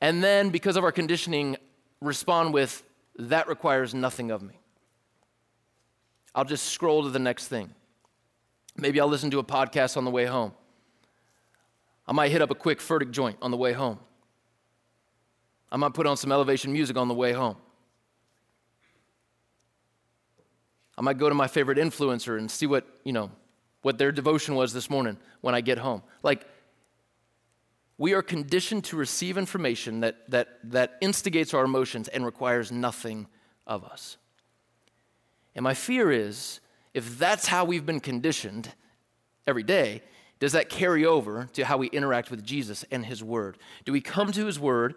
and 0.00 0.22
then, 0.22 0.50
because 0.50 0.76
of 0.76 0.84
our 0.84 0.92
conditioning, 0.92 1.56
respond 2.00 2.52
with, 2.52 2.82
That 3.18 3.48
requires 3.48 3.94
nothing 3.94 4.30
of 4.30 4.42
me. 4.42 4.60
I'll 6.36 6.44
just 6.44 6.66
scroll 6.66 7.02
to 7.02 7.08
the 7.08 7.18
next 7.18 7.48
thing. 7.48 7.70
Maybe 8.76 9.00
I'll 9.00 9.08
listen 9.08 9.30
to 9.30 9.38
a 9.38 9.44
podcast 9.44 9.96
on 9.96 10.04
the 10.04 10.10
way 10.10 10.26
home. 10.26 10.52
I 12.06 12.12
might 12.12 12.30
hit 12.30 12.42
up 12.42 12.50
a 12.50 12.54
quick 12.54 12.78
furtick 12.78 13.10
joint 13.10 13.38
on 13.40 13.50
the 13.50 13.56
way 13.56 13.72
home. 13.72 13.98
I 15.72 15.78
might 15.78 15.94
put 15.94 16.06
on 16.06 16.18
some 16.18 16.30
elevation 16.30 16.72
music 16.72 16.98
on 16.98 17.08
the 17.08 17.14
way 17.14 17.32
home. 17.32 17.56
I 20.98 21.00
might 21.00 21.16
go 21.16 21.30
to 21.30 21.34
my 21.34 21.48
favorite 21.48 21.78
influencer 21.78 22.38
and 22.38 22.50
see 22.50 22.66
what, 22.66 22.86
you 23.02 23.12
know, 23.12 23.30
what 23.80 23.96
their 23.96 24.12
devotion 24.12 24.54
was 24.54 24.74
this 24.74 24.90
morning 24.90 25.16
when 25.40 25.54
I 25.54 25.62
get 25.62 25.78
home. 25.78 26.02
Like, 26.22 26.46
we 27.96 28.12
are 28.12 28.22
conditioned 28.22 28.84
to 28.84 28.96
receive 28.96 29.38
information 29.38 30.00
that, 30.00 30.30
that, 30.30 30.58
that 30.64 30.98
instigates 31.00 31.54
our 31.54 31.64
emotions 31.64 32.08
and 32.08 32.26
requires 32.26 32.70
nothing 32.70 33.26
of 33.66 33.84
us. 33.84 34.18
And 35.56 35.64
my 35.64 35.74
fear 35.74 36.12
is 36.12 36.60
if 36.94 37.18
that's 37.18 37.46
how 37.46 37.64
we've 37.64 37.84
been 37.84 37.98
conditioned, 37.98 38.72
every 39.46 39.62
day, 39.62 40.02
does 40.38 40.52
that 40.52 40.68
carry 40.68 41.04
over 41.04 41.48
to 41.54 41.64
how 41.64 41.78
we 41.78 41.88
interact 41.88 42.30
with 42.30 42.44
Jesus 42.44 42.84
and 42.90 43.04
His 43.04 43.24
Word? 43.24 43.56
Do 43.84 43.92
we 43.92 44.02
come 44.02 44.30
to 44.32 44.46
His 44.46 44.60
Word 44.60 44.94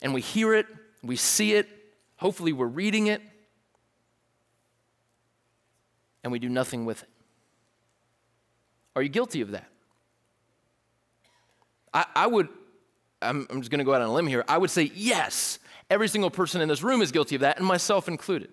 and 0.00 0.14
we 0.14 0.20
hear 0.20 0.54
it, 0.54 0.66
we 1.02 1.16
see 1.16 1.54
it, 1.54 1.68
hopefully 2.16 2.52
we're 2.52 2.66
reading 2.66 3.08
it, 3.08 3.20
and 6.22 6.32
we 6.32 6.38
do 6.38 6.48
nothing 6.48 6.84
with 6.84 7.02
it? 7.02 7.08
Are 8.96 9.02
you 9.02 9.08
guilty 9.08 9.40
of 9.40 9.50
that? 9.50 9.68
I, 11.92 12.06
I 12.14 12.26
would, 12.28 12.48
I'm, 13.20 13.46
I'm 13.50 13.60
just 13.60 13.70
going 13.70 13.80
to 13.80 13.84
go 13.84 13.92
out 13.92 14.02
on 14.02 14.08
a 14.08 14.12
limb 14.12 14.28
here. 14.28 14.44
I 14.46 14.58
would 14.58 14.70
say 14.70 14.90
yes. 14.94 15.58
Every 15.90 16.08
single 16.08 16.30
person 16.30 16.60
in 16.60 16.68
this 16.68 16.82
room 16.82 17.02
is 17.02 17.10
guilty 17.10 17.34
of 17.34 17.40
that, 17.40 17.58
and 17.58 17.66
myself 17.66 18.06
included. 18.06 18.50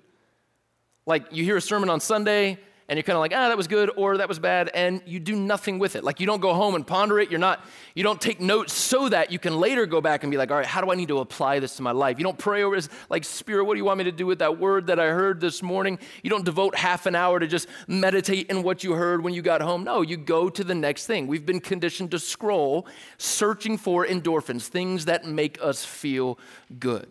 Like 1.06 1.26
you 1.32 1.44
hear 1.44 1.58
a 1.58 1.62
sermon 1.62 1.90
on 1.90 2.00
Sunday, 2.00 2.60
and 2.92 2.98
you're 2.98 3.04
kind 3.04 3.16
of 3.16 3.22
like, 3.22 3.32
ah, 3.34 3.48
that 3.48 3.56
was 3.56 3.68
good 3.68 3.90
or 3.96 4.18
that 4.18 4.28
was 4.28 4.38
bad, 4.38 4.70
and 4.74 5.02
you 5.06 5.18
do 5.18 5.34
nothing 5.34 5.80
with 5.80 5.96
it. 5.96 6.04
Like 6.04 6.20
you 6.20 6.26
don't 6.26 6.42
go 6.42 6.54
home 6.54 6.76
and 6.76 6.86
ponder 6.86 7.22
it. 7.22 7.32
You're 7.32 7.40
not, 7.40 7.64
you 7.96 8.04
don't 8.04 8.20
take 8.20 8.42
notes 8.42 8.74
so 8.74 9.08
that 9.08 9.32
you 9.32 9.40
can 9.40 9.58
later 9.58 9.86
go 9.86 10.02
back 10.02 10.24
and 10.24 10.32
be 10.32 10.36
like, 10.36 10.52
all 10.52 10.58
right, 10.58 10.66
how 10.66 10.82
do 10.82 10.92
I 10.92 10.96
need 10.96 11.08
to 11.08 11.20
apply 11.20 11.60
this 11.60 11.78
to 11.78 11.84
my 11.84 11.92
life? 11.94 12.18
You 12.18 12.26
don't 12.26 12.38
pray 12.38 12.64
over 12.64 12.76
this, 12.76 12.90
like, 13.10 13.24
Spirit, 13.24 13.64
what 13.64 13.76
do 13.76 13.78
you 13.78 13.86
want 13.86 14.00
me 14.00 14.04
to 14.04 14.12
do 14.12 14.26
with 14.26 14.40
that 14.40 14.60
word 14.60 14.88
that 14.88 15.00
I 15.00 15.08
heard 15.08 15.40
this 15.40 15.64
morning? 15.64 16.00
You 16.22 16.30
don't 16.30 16.44
devote 16.44 16.76
half 16.76 17.06
an 17.06 17.16
hour 17.16 17.40
to 17.40 17.48
just 17.48 17.70
meditate 17.88 18.50
in 18.50 18.62
what 18.62 18.84
you 18.84 18.92
heard 18.92 19.24
when 19.24 19.34
you 19.34 19.42
got 19.42 19.62
home. 19.62 19.86
No, 19.86 20.02
you 20.02 20.18
go 20.18 20.50
to 20.50 20.62
the 20.62 20.76
next 20.76 21.08
thing. 21.08 21.28
We've 21.28 21.46
been 21.46 21.62
conditioned 21.62 22.12
to 22.12 22.20
scroll, 22.20 22.86
searching 23.18 23.78
for 23.78 24.06
endorphins, 24.06 24.68
things 24.68 25.06
that 25.06 25.24
make 25.24 25.58
us 25.64 25.86
feel 25.86 26.38
good. 26.78 27.08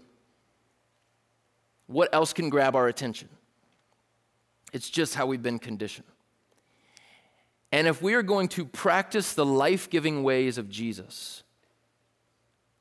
What 1.87 2.15
else 2.15 2.35
can 2.35 2.51
grab 2.51 2.77
our 2.77 2.87
attention? 2.87 3.31
It's 4.73 4.91
just 4.91 5.15
how 5.15 5.27
we've 5.27 5.43
been 5.43 5.59
conditioned. 5.59 6.07
And 7.73 7.87
if 7.87 8.03
we 8.03 8.15
are 8.15 8.23
going 8.23 8.49
to 8.49 8.65
practice 8.65 9.33
the 9.33 9.47
life 9.47 9.89
giving 9.89 10.23
ways 10.23 10.59
of 10.59 10.69
Jesus, 10.69 11.43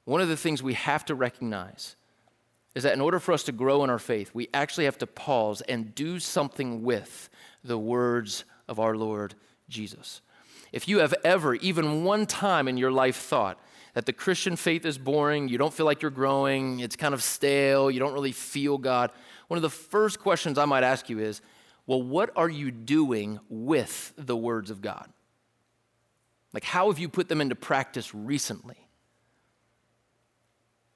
one 0.06 0.22
of 0.22 0.28
the 0.28 0.38
things 0.38 0.64
we 0.64 0.74
have 0.74 1.06
to 1.06 1.16
recognize 1.16 1.96
is 2.76 2.84
that 2.84 2.94
in 2.94 3.02
order 3.02 3.20
for 3.20 3.34
us 3.34 3.44
to 3.44 3.52
grow 3.52 3.84
in 3.84 3.90
our 3.90 4.00
faith, 4.00 4.32
we 4.34 4.48
actually 4.54 4.86
have 4.86 4.98
to 5.00 5.08
pause 5.08 5.62
and 5.62 5.94
do 5.94 6.20
something 6.20 6.84
with 6.84 7.30
the 7.64 7.78
words 7.78 8.46
of 8.68 8.80
our 8.80 8.96
Lord 8.96 9.36
Jesus. 9.68 10.22
If 10.72 10.88
you 10.88 11.00
have 11.00 11.14
ever, 11.24 11.56
even 11.56 12.04
one 12.04 12.26
time 12.26 12.68
in 12.68 12.78
your 12.78 12.92
life, 12.92 13.18
thought 13.18 13.60
that 13.94 14.06
the 14.06 14.14
Christian 14.14 14.56
faith 14.56 14.86
is 14.86 14.98
boring, 14.98 15.50
you 15.50 15.58
don't 15.58 15.74
feel 15.74 15.86
like 15.86 16.02
you're 16.02 16.12
growing, 16.12 16.80
it's 16.80 16.96
kind 16.96 17.14
of 17.14 17.24
stale, 17.24 17.90
you 17.90 18.00
don't 18.00 18.14
really 18.14 18.32
feel 18.32 18.78
God, 18.78 19.12
one 19.48 19.58
of 19.58 19.64
the 19.64 19.70
first 19.70 20.20
questions 20.20 20.58
I 20.58 20.66
might 20.66 20.84
ask 20.84 21.10
you 21.10 21.20
is 21.20 21.42
well, 21.90 22.04
what 22.04 22.30
are 22.36 22.48
you 22.48 22.70
doing 22.70 23.40
with 23.50 24.14
the 24.16 24.38
words 24.38 24.70
of 24.70 24.80
God? 24.80 25.10
Like, 26.54 26.64
how 26.64 26.92
have 26.92 27.00
you 27.00 27.10
put 27.10 27.28
them 27.30 27.42
into 27.42 27.56
practice 27.56 28.14
recently? 28.14 28.78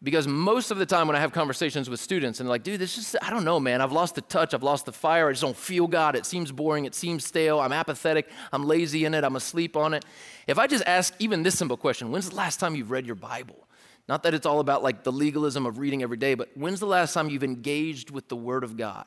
Because 0.03 0.27
most 0.27 0.69
of 0.69 0.77
the 0.77 0.85
time 0.85 1.07
when 1.07 1.15
I 1.15 1.19
have 1.19 1.31
conversations 1.31 1.89
with 1.89 2.00
students 2.00 2.39
and 2.39 2.45
they're 2.45 2.51
like, 2.51 2.62
dude, 2.62 2.79
this 2.79 3.00
is, 3.00 3.15
I 3.23 3.31
don't 3.31 3.43
know, 3.43 3.59
man, 3.59 3.81
I've 3.81 3.91
lost 3.91 4.13
the 4.13 4.21
touch, 4.21 4.53
I've 4.53 4.62
lost 4.62 4.85
the 4.85 4.91
fire, 4.91 5.29
I 5.29 5.31
just 5.31 5.41
don't 5.41 5.57
feel 5.57 5.88
God, 5.88 6.15
it 6.15 6.27
seems 6.27 6.51
boring, 6.51 6.85
it 6.85 6.93
seems 6.93 7.25
stale, 7.25 7.59
I'm 7.59 7.73
apathetic, 7.73 8.29
I'm 8.51 8.67
lazy 8.67 9.03
in 9.03 9.15
it, 9.15 9.23
I'm 9.23 9.35
asleep 9.35 9.75
on 9.75 9.95
it. 9.95 10.05
If 10.45 10.59
I 10.59 10.67
just 10.67 10.83
ask 10.85 11.15
even 11.17 11.41
this 11.41 11.57
simple 11.57 11.75
question, 11.75 12.12
when's 12.12 12.29
the 12.29 12.35
last 12.35 12.59
time 12.59 12.75
you've 12.75 12.91
read 12.91 13.07
your 13.07 13.15
Bible? 13.15 13.67
Not 14.07 14.21
that 14.23 14.35
it's 14.35 14.45
all 14.45 14.59
about 14.59 14.83
like 14.83 15.03
the 15.03 15.12
legalism 15.12 15.65
of 15.65 15.79
reading 15.79 16.03
every 16.03 16.17
day, 16.17 16.35
but 16.35 16.50
when's 16.53 16.79
the 16.79 16.85
last 16.85 17.15
time 17.15 17.31
you've 17.31 17.43
engaged 17.43 18.12
with 18.12 18.27
the 18.27 18.35
Word 18.35 18.63
of 18.63 18.77
God? 18.77 19.05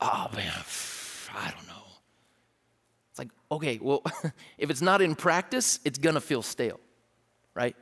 Oh, 0.00 0.28
man, 0.32 0.52
I 1.34 1.50
don't 1.50 1.66
know. 1.66 1.72
It's 3.10 3.18
like, 3.18 3.30
okay, 3.50 3.78
well, 3.80 4.02
if 4.58 4.70
it's 4.70 4.82
not 4.82 5.02
in 5.02 5.14
practice, 5.14 5.80
it's 5.84 5.98
gonna 5.98 6.20
feel 6.20 6.42
stale, 6.42 6.80
right? 7.54 7.76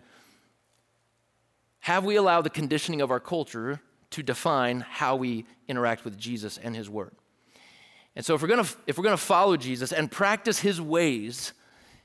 Have 1.81 2.05
we 2.05 2.17
allowed 2.17 2.43
the 2.43 2.51
conditioning 2.51 3.01
of 3.01 3.11
our 3.11 3.21
culture 3.21 3.81
to 4.11 4.23
define 4.23 4.81
how 4.81 5.17
we 5.17 5.47
interact 5.69 6.05
with 6.05 6.19
Jesus 6.19 6.59
and 6.59 6.77
His 6.77 6.89
Word? 6.89 7.13
And 8.15 8.25
so, 8.25 8.35
if 8.35 8.43
we're 8.43 8.49
gonna, 8.49 8.69
if 8.87 8.99
we're 8.99 9.05
gonna 9.05 9.17
follow 9.17 9.57
Jesus 9.57 9.93
and 9.93 10.11
practice 10.11 10.61
His 10.61 10.81
ways, 10.81 11.53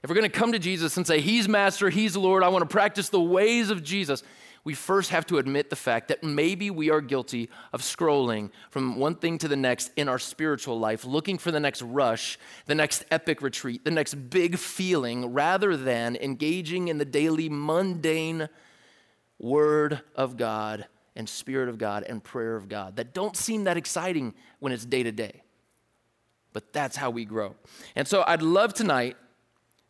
if 0.04 0.10
we're 0.10 0.16
gonna 0.16 0.30
come 0.30 0.54
to 0.54 0.60
Jesus 0.60 0.98
and 0.98 1.06
say, 1.06 1.20
He's 1.20 1.48
Master, 1.48 1.89
He's 1.89 2.16
Lord, 2.16 2.44
I 2.44 2.48
wanna 2.48 2.66
practice 2.66 3.10
the 3.10 3.22
ways 3.22 3.70
of 3.70 3.84
Jesus, 3.84 4.24
we 4.68 4.74
first 4.74 5.12
have 5.12 5.26
to 5.26 5.38
admit 5.38 5.70
the 5.70 5.78
fact 5.78 6.10
that 6.10 6.26
maybe 6.26 6.70
we 6.70 6.90
are 6.90 7.00
guilty 7.00 7.50
of 7.72 7.82
scrolling 7.82 8.52
from 8.70 8.98
one 8.98 9.16
thing 9.16 9.38
to 9.38 9.48
the 9.48 9.56
next 9.56 9.94
in 9.96 10.10
our 10.10 10.20
spiritual 10.20 10.78
life, 10.78 11.06
looking 11.06 11.38
for 11.38 11.52
the 11.52 11.60
next 11.62 11.82
rush, 11.82 12.38
the 12.66 12.76
next 12.76 13.06
epic 13.10 13.42
retreat, 13.42 13.86
the 13.86 13.92
next 13.92 14.16
big 14.30 14.58
feeling, 14.58 15.32
rather 15.32 15.78
than 15.78 16.18
engaging 16.18 16.90
in 16.90 16.98
the 16.98 17.06
daily 17.06 17.48
mundane 17.48 18.50
Word 19.40 20.02
of 20.18 20.36
God 20.36 20.86
and 21.16 21.30
Spirit 21.30 21.70
of 21.70 21.78
God 21.78 22.04
and 22.04 22.22
prayer 22.22 22.58
of 22.58 22.68
God 22.68 22.98
that 22.98 23.14
don't 23.14 23.38
seem 23.38 23.64
that 23.64 23.78
exciting 23.78 24.34
when 24.60 24.74
it's 24.74 24.84
day 24.84 25.02
to 25.02 25.14
day. 25.14 25.44
But 26.52 26.74
that's 26.74 26.98
how 26.98 27.10
we 27.10 27.24
grow. 27.24 27.56
And 27.96 28.06
so 28.06 28.22
I'd 28.28 28.42
love 28.42 28.74
tonight 28.74 29.16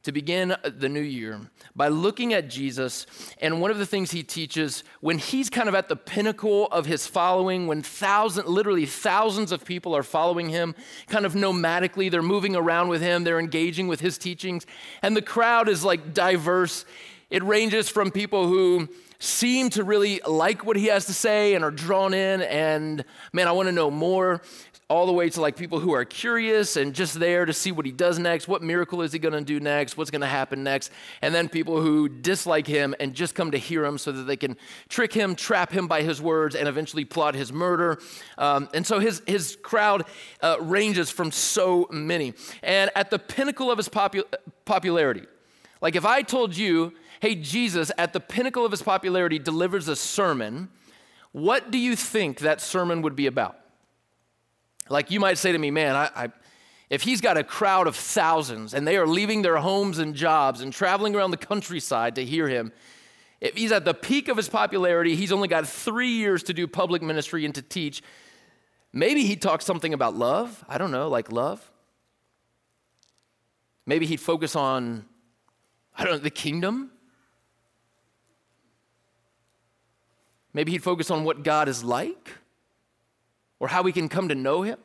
to 0.08 0.14
begin 0.14 0.56
the 0.64 0.88
new 0.88 1.02
year 1.02 1.38
by 1.76 1.90
looking 1.90 2.32
at 2.32 2.48
Jesus 2.48 3.06
and 3.42 3.60
one 3.60 3.72
of 3.72 3.78
the 3.78 3.86
things 3.86 4.10
he 4.10 4.24
teaches 4.24 4.86
when 5.02 5.18
he's 5.18 5.50
kind 5.50 5.68
of 5.68 5.76
at 5.76 5.90
the 5.90 5.98
pinnacle 5.98 6.68
of 6.68 6.86
his 6.86 7.06
following, 7.06 7.68
when 7.68 7.82
thousands, 7.82 8.48
literally 8.48 8.86
thousands 8.86 9.52
of 9.52 9.66
people 9.66 9.94
are 9.94 10.04
following 10.04 10.48
him, 10.48 10.76
kind 11.08 11.26
of 11.26 11.34
nomadically, 11.34 12.10
they're 12.10 12.22
moving 12.22 12.56
around 12.56 12.88
with 12.88 13.02
him, 13.02 13.26
they're 13.26 13.38
engaging 13.38 13.90
with 13.90 14.00
his 14.00 14.18
teachings, 14.18 14.66
and 15.02 15.14
the 15.14 15.22
crowd 15.22 15.68
is 15.68 15.84
like 15.84 16.14
diverse. 16.14 16.86
It 17.30 17.44
ranges 17.44 17.90
from 17.90 18.10
people 18.10 18.48
who 18.48 18.88
seem 19.20 19.70
to 19.72 19.84
really 19.84 20.22
like 20.26 20.66
what 20.66 20.78
he 20.78 20.86
has 20.86 21.08
to 21.08 21.14
say 21.14 21.54
and 21.54 21.66
are 21.66 21.72
drawn 21.72 22.14
in 22.14 22.40
and 22.44 23.04
man 23.34 23.48
i 23.48 23.52
want 23.52 23.66
to 23.68 23.72
know 23.72 23.90
more 23.90 24.44
all 24.90 25.06
the 25.06 25.12
way 25.12 25.30
to 25.30 25.42
like 25.42 25.58
people 25.58 25.80
who 25.80 25.94
are 25.94 26.06
curious 26.06 26.78
and 26.78 26.94
just 26.94 27.20
there 27.20 27.46
to 27.46 27.52
see 27.52 27.74
what 27.74 27.86
he 27.86 27.92
does 27.92 28.18
next. 28.18 28.48
What 28.48 28.64
miracle 28.64 29.02
is 29.02 29.12
he 29.12 29.20
going 29.20 29.34
to 29.34 29.42
do 29.42 29.60
next? 29.60 29.98
What's 29.98 30.12
going 30.12 30.22
to 30.22 30.28
happen 30.28 30.64
next? 30.64 30.92
And 31.22 31.36
then 31.36 31.50
people 31.50 31.82
who 31.82 32.08
dislike 32.08 32.66
him 32.66 32.96
and 33.02 33.14
just 33.14 33.36
come 33.36 33.52
to 33.52 33.58
hear 33.58 33.84
him 33.84 33.98
so 33.98 34.14
that 34.14 34.24
they 34.24 34.38
can 34.38 34.56
trick 34.88 35.12
him, 35.12 35.36
trap 35.36 35.74
him 35.74 35.88
by 35.88 36.04
his 36.04 36.22
words, 36.22 36.56
and 36.56 36.70
eventually 36.70 37.04
plot 37.04 37.36
his 37.36 37.52
murder. 37.52 38.00
Um, 38.38 38.70
and 38.74 38.88
so 38.88 39.00
his, 39.00 39.22
his 39.28 39.58
crowd 39.62 40.06
uh, 40.42 40.56
ranges 40.62 41.10
from 41.10 41.34
so 41.34 41.88
many. 41.92 42.34
And 42.64 42.90
at 42.96 43.12
the 43.12 43.20
pinnacle 43.20 43.70
of 43.70 43.78
his 43.78 43.90
popu- 43.90 44.24
popularity, 44.64 45.24
like 45.82 45.98
if 45.98 46.06
I 46.06 46.22
told 46.22 46.56
you, 46.56 46.94
hey, 47.20 47.36
Jesus, 47.36 47.92
at 47.98 48.14
the 48.14 48.22
pinnacle 48.22 48.64
of 48.64 48.72
his 48.72 48.82
popularity, 48.82 49.38
delivers 49.38 49.90
a 49.90 49.98
sermon, 49.98 50.70
what 51.34 51.72
do 51.72 51.78
you 51.78 51.98
think 51.98 52.40
that 52.40 52.62
sermon 52.62 53.02
would 53.02 53.18
be 53.18 53.28
about? 53.28 53.58
Like 54.90 55.12
you 55.12 55.20
might 55.20 55.38
say 55.38 55.52
to 55.52 55.58
me, 55.58 55.72
man, 55.72 55.96
I, 55.96 56.10
I, 56.16 56.30
if 56.90 57.02
he's 57.02 57.22
got 57.22 57.38
a 57.38 57.44
crowd 57.44 57.88
of 57.88 57.96
thousands 57.96 58.74
and 58.74 58.88
they 58.88 58.98
are 58.98 59.08
leaving 59.08 59.42
their 59.42 59.58
homes 59.58 60.00
and 60.00 60.16
jobs 60.16 60.62
and 60.62 60.72
traveling 60.72 61.16
around 61.16 61.32
the 61.32 61.38
countryside 61.38 62.16
to 62.16 62.26
hear 62.26 62.48
him, 62.48 62.72
if 63.42 63.56
he's 63.56 63.72
at 63.72 63.86
the 63.86 63.94
peak 63.94 64.30
of 64.30 64.38
his 64.38 64.50
popularity, 64.50 65.16
he's 65.16 65.32
only 65.32 65.48
got 65.48 65.68
three 65.68 66.10
years 66.10 66.44
to 66.44 66.54
do 66.54 66.68
public 66.68 67.02
ministry 67.02 67.46
and 67.46 67.54
to 67.56 67.62
teach. 67.62 68.02
Maybe 68.94 69.26
he'd 69.26 69.42
talk 69.42 69.62
something 69.62 69.94
about 69.94 70.16
love. 70.16 70.64
I 70.68 70.78
don't 70.78 70.92
know, 70.92 71.10
like 71.10 71.32
love. 71.32 71.70
Maybe 73.86 74.06
he'd 74.06 74.20
focus 74.20 74.56
on, 74.56 75.06
I 75.96 76.04
don't 76.04 76.14
know, 76.14 76.20
the 76.20 76.30
kingdom. 76.30 76.92
Maybe 80.54 80.72
he'd 80.72 80.84
focus 80.84 81.12
on 81.12 81.24
what 81.24 81.44
God 81.44 81.70
is 81.70 81.84
like 81.84 82.32
or 83.60 83.68
how 83.68 83.82
we 83.82 83.92
can 83.92 84.10
come 84.10 84.30
to 84.30 84.36
know 84.36 84.62
him? 84.62 84.78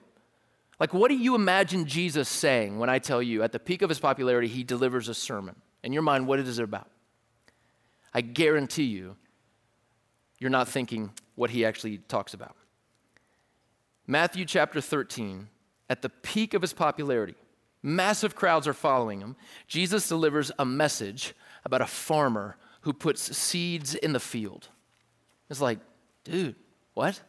Like, 0.79 0.93
what 0.93 1.09
do 1.09 1.17
you 1.17 1.35
imagine 1.35 1.87
Jesus 1.87 2.29
saying 2.29 2.79
when 2.79 2.91
I 2.91 2.99
tell 2.99 3.23
you 3.23 3.43
at 3.43 3.53
the 3.53 3.61
peak 3.61 3.83
of 3.83 3.89
his 3.89 4.01
popularity, 4.01 4.49
he 4.49 4.65
delivers 4.65 5.09
a 5.09 5.15
sermon? 5.15 5.57
In 5.85 5.93
your 5.93 6.03
mind, 6.03 6.27
what 6.27 6.39
is 6.39 6.59
it 6.59 6.63
about? 6.63 6.91
I 8.15 8.21
guarantee 8.21 8.85
you, 8.85 9.17
you're 10.39 10.51
not 10.51 10.69
thinking 10.69 11.13
what 11.35 11.51
he 11.51 11.65
actually 11.65 11.99
talks 11.99 12.35
about. 12.35 12.57
Matthew 14.07 14.45
chapter 14.45 14.81
13, 14.81 15.49
at 15.89 16.03
the 16.03 16.09
peak 16.09 16.55
of 16.55 16.63
his 16.63 16.73
popularity, 16.73 17.37
massive 17.83 18.35
crowds 18.35 18.67
are 18.67 18.75
following 18.75 19.21
him. 19.21 19.37
Jesus 19.69 20.09
delivers 20.09 20.51
a 20.59 20.65
message 20.65 21.35
about 21.65 21.81
a 21.81 21.87
farmer 21.87 22.57
who 22.81 22.93
puts 22.93 23.37
seeds 23.37 23.95
in 23.95 24.13
the 24.13 24.21
field. 24.21 24.69
It's 25.49 25.61
like, 25.61 25.79
dude, 26.25 26.57
what? 26.95 27.21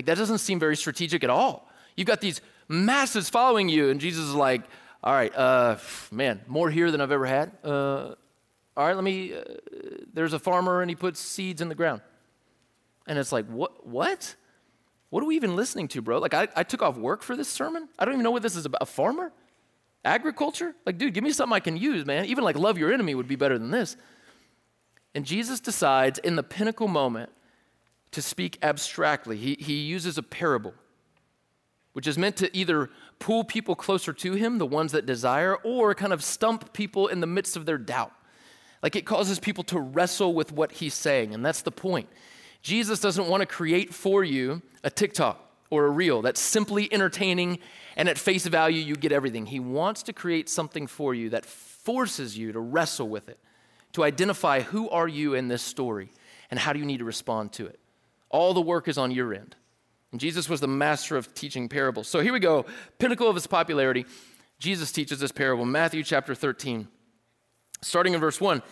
Like, 0.00 0.06
that 0.06 0.16
doesn't 0.16 0.38
seem 0.38 0.58
very 0.58 0.76
strategic 0.76 1.22
at 1.22 1.28
all. 1.28 1.68
You've 1.94 2.06
got 2.06 2.22
these 2.22 2.40
masses 2.68 3.28
following 3.28 3.68
you, 3.68 3.90
and 3.90 4.00
Jesus 4.00 4.24
is 4.24 4.34
like, 4.34 4.62
all 5.04 5.12
right, 5.12 5.30
uh, 5.36 5.76
man, 6.10 6.40
more 6.46 6.70
here 6.70 6.90
than 6.90 7.02
I've 7.02 7.12
ever 7.12 7.26
had. 7.26 7.52
Uh, 7.62 8.14
all 8.78 8.86
right, 8.86 8.94
let 8.94 9.04
me, 9.04 9.34
uh, 9.34 9.42
there's 10.14 10.32
a 10.32 10.38
farmer 10.38 10.80
and 10.80 10.90
he 10.90 10.94
puts 10.94 11.20
seeds 11.20 11.60
in 11.60 11.68
the 11.68 11.74
ground. 11.74 12.00
And 13.06 13.18
it's 13.18 13.30
like, 13.30 13.44
what? 13.48 13.86
What? 13.86 14.36
What 15.10 15.22
are 15.22 15.26
we 15.26 15.36
even 15.36 15.54
listening 15.54 15.86
to, 15.88 16.00
bro? 16.00 16.18
Like, 16.18 16.32
I, 16.32 16.48
I 16.56 16.62
took 16.62 16.80
off 16.80 16.96
work 16.96 17.20
for 17.22 17.36
this 17.36 17.50
sermon. 17.50 17.90
I 17.98 18.06
don't 18.06 18.14
even 18.14 18.24
know 18.24 18.30
what 18.30 18.40
this 18.42 18.56
is 18.56 18.64
about. 18.64 18.80
A 18.80 18.86
farmer? 18.86 19.34
Agriculture? 20.02 20.74
Like, 20.86 20.96
dude, 20.96 21.12
give 21.12 21.24
me 21.24 21.32
something 21.32 21.54
I 21.54 21.60
can 21.60 21.76
use, 21.76 22.06
man. 22.06 22.24
Even 22.24 22.42
like 22.42 22.56
love 22.56 22.78
your 22.78 22.90
enemy 22.90 23.14
would 23.14 23.28
be 23.28 23.36
better 23.36 23.58
than 23.58 23.70
this. 23.70 23.98
And 25.14 25.26
Jesus 25.26 25.60
decides 25.60 26.18
in 26.18 26.36
the 26.36 26.42
pinnacle 26.42 26.88
moment 26.88 27.32
to 28.12 28.22
speak 28.22 28.58
abstractly. 28.62 29.36
He, 29.36 29.56
he 29.58 29.74
uses 29.74 30.18
a 30.18 30.22
parable, 30.22 30.74
which 31.92 32.06
is 32.06 32.18
meant 32.18 32.36
to 32.36 32.56
either 32.56 32.90
pull 33.18 33.44
people 33.44 33.74
closer 33.74 34.12
to 34.12 34.32
him, 34.32 34.58
the 34.58 34.66
ones 34.66 34.92
that 34.92 35.06
desire, 35.06 35.56
or 35.56 35.94
kind 35.94 36.12
of 36.12 36.24
stump 36.24 36.72
people 36.72 37.06
in 37.08 37.20
the 37.20 37.26
midst 37.26 37.56
of 37.56 37.66
their 37.66 37.78
doubt. 37.78 38.12
Like 38.82 38.96
it 38.96 39.04
causes 39.04 39.38
people 39.38 39.64
to 39.64 39.78
wrestle 39.78 40.34
with 40.34 40.52
what 40.52 40.72
he's 40.72 40.94
saying, 40.94 41.34
and 41.34 41.44
that's 41.44 41.62
the 41.62 41.70
point. 41.70 42.08
Jesus 42.62 43.00
doesn't 43.00 43.28
want 43.28 43.42
to 43.42 43.46
create 43.46 43.94
for 43.94 44.24
you 44.24 44.62
a 44.82 44.90
TikTok 44.90 45.46
or 45.70 45.86
a 45.86 45.90
reel 45.90 46.20
that's 46.20 46.40
simply 46.40 46.92
entertaining 46.92 47.58
and 47.96 48.08
at 48.08 48.18
face 48.18 48.46
value 48.46 48.82
you 48.82 48.96
get 48.96 49.12
everything. 49.12 49.46
He 49.46 49.60
wants 49.60 50.02
to 50.04 50.12
create 50.12 50.48
something 50.48 50.86
for 50.86 51.14
you 51.14 51.30
that 51.30 51.46
forces 51.46 52.36
you 52.36 52.52
to 52.52 52.60
wrestle 52.60 53.08
with 53.08 53.28
it, 53.28 53.38
to 53.92 54.04
identify 54.04 54.60
who 54.60 54.90
are 54.90 55.08
you 55.08 55.34
in 55.34 55.48
this 55.48 55.62
story 55.62 56.10
and 56.50 56.58
how 56.58 56.72
do 56.72 56.78
you 56.78 56.84
need 56.84 56.98
to 56.98 57.04
respond 57.04 57.52
to 57.52 57.66
it. 57.66 57.78
All 58.30 58.54
the 58.54 58.60
work 58.60 58.88
is 58.88 58.96
on 58.96 59.10
your 59.10 59.34
end. 59.34 59.56
And 60.12 60.20
Jesus 60.20 60.48
was 60.48 60.60
the 60.60 60.68
master 60.68 61.16
of 61.16 61.34
teaching 61.34 61.68
parables. 61.68 62.08
So 62.08 62.20
here 62.20 62.32
we 62.32 62.40
go, 62.40 62.66
pinnacle 62.98 63.28
of 63.28 63.34
his 63.34 63.46
popularity. 63.46 64.06
Jesus 64.58 64.92
teaches 64.92 65.20
this 65.20 65.32
parable, 65.32 65.64
Matthew 65.64 66.02
chapter 66.02 66.34
13. 66.34 66.88
Starting 67.82 68.14
in 68.14 68.20
verse 68.20 68.40
1, 68.40 68.62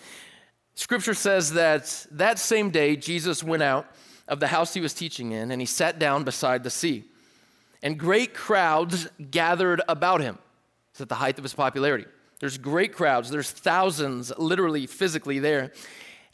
scripture 0.74 1.14
says 1.14 1.54
that 1.54 2.06
that 2.10 2.38
same 2.38 2.70
day 2.70 2.94
Jesus 2.94 3.42
went 3.42 3.62
out 3.62 3.86
of 4.26 4.38
the 4.38 4.48
house 4.48 4.74
he 4.74 4.80
was 4.80 4.92
teaching 4.92 5.32
in 5.32 5.50
and 5.50 5.62
he 5.62 5.66
sat 5.66 5.98
down 5.98 6.24
beside 6.24 6.62
the 6.62 6.70
sea. 6.70 7.04
And 7.82 7.98
great 7.98 8.34
crowds 8.34 9.08
gathered 9.30 9.80
about 9.88 10.20
him. 10.20 10.38
It's 10.90 11.00
at 11.00 11.08
the 11.08 11.14
height 11.14 11.38
of 11.38 11.44
his 11.44 11.54
popularity. 11.54 12.06
There's 12.40 12.58
great 12.58 12.92
crowds, 12.92 13.30
there's 13.30 13.50
thousands 13.50 14.32
literally, 14.36 14.86
physically 14.86 15.38
there. 15.38 15.72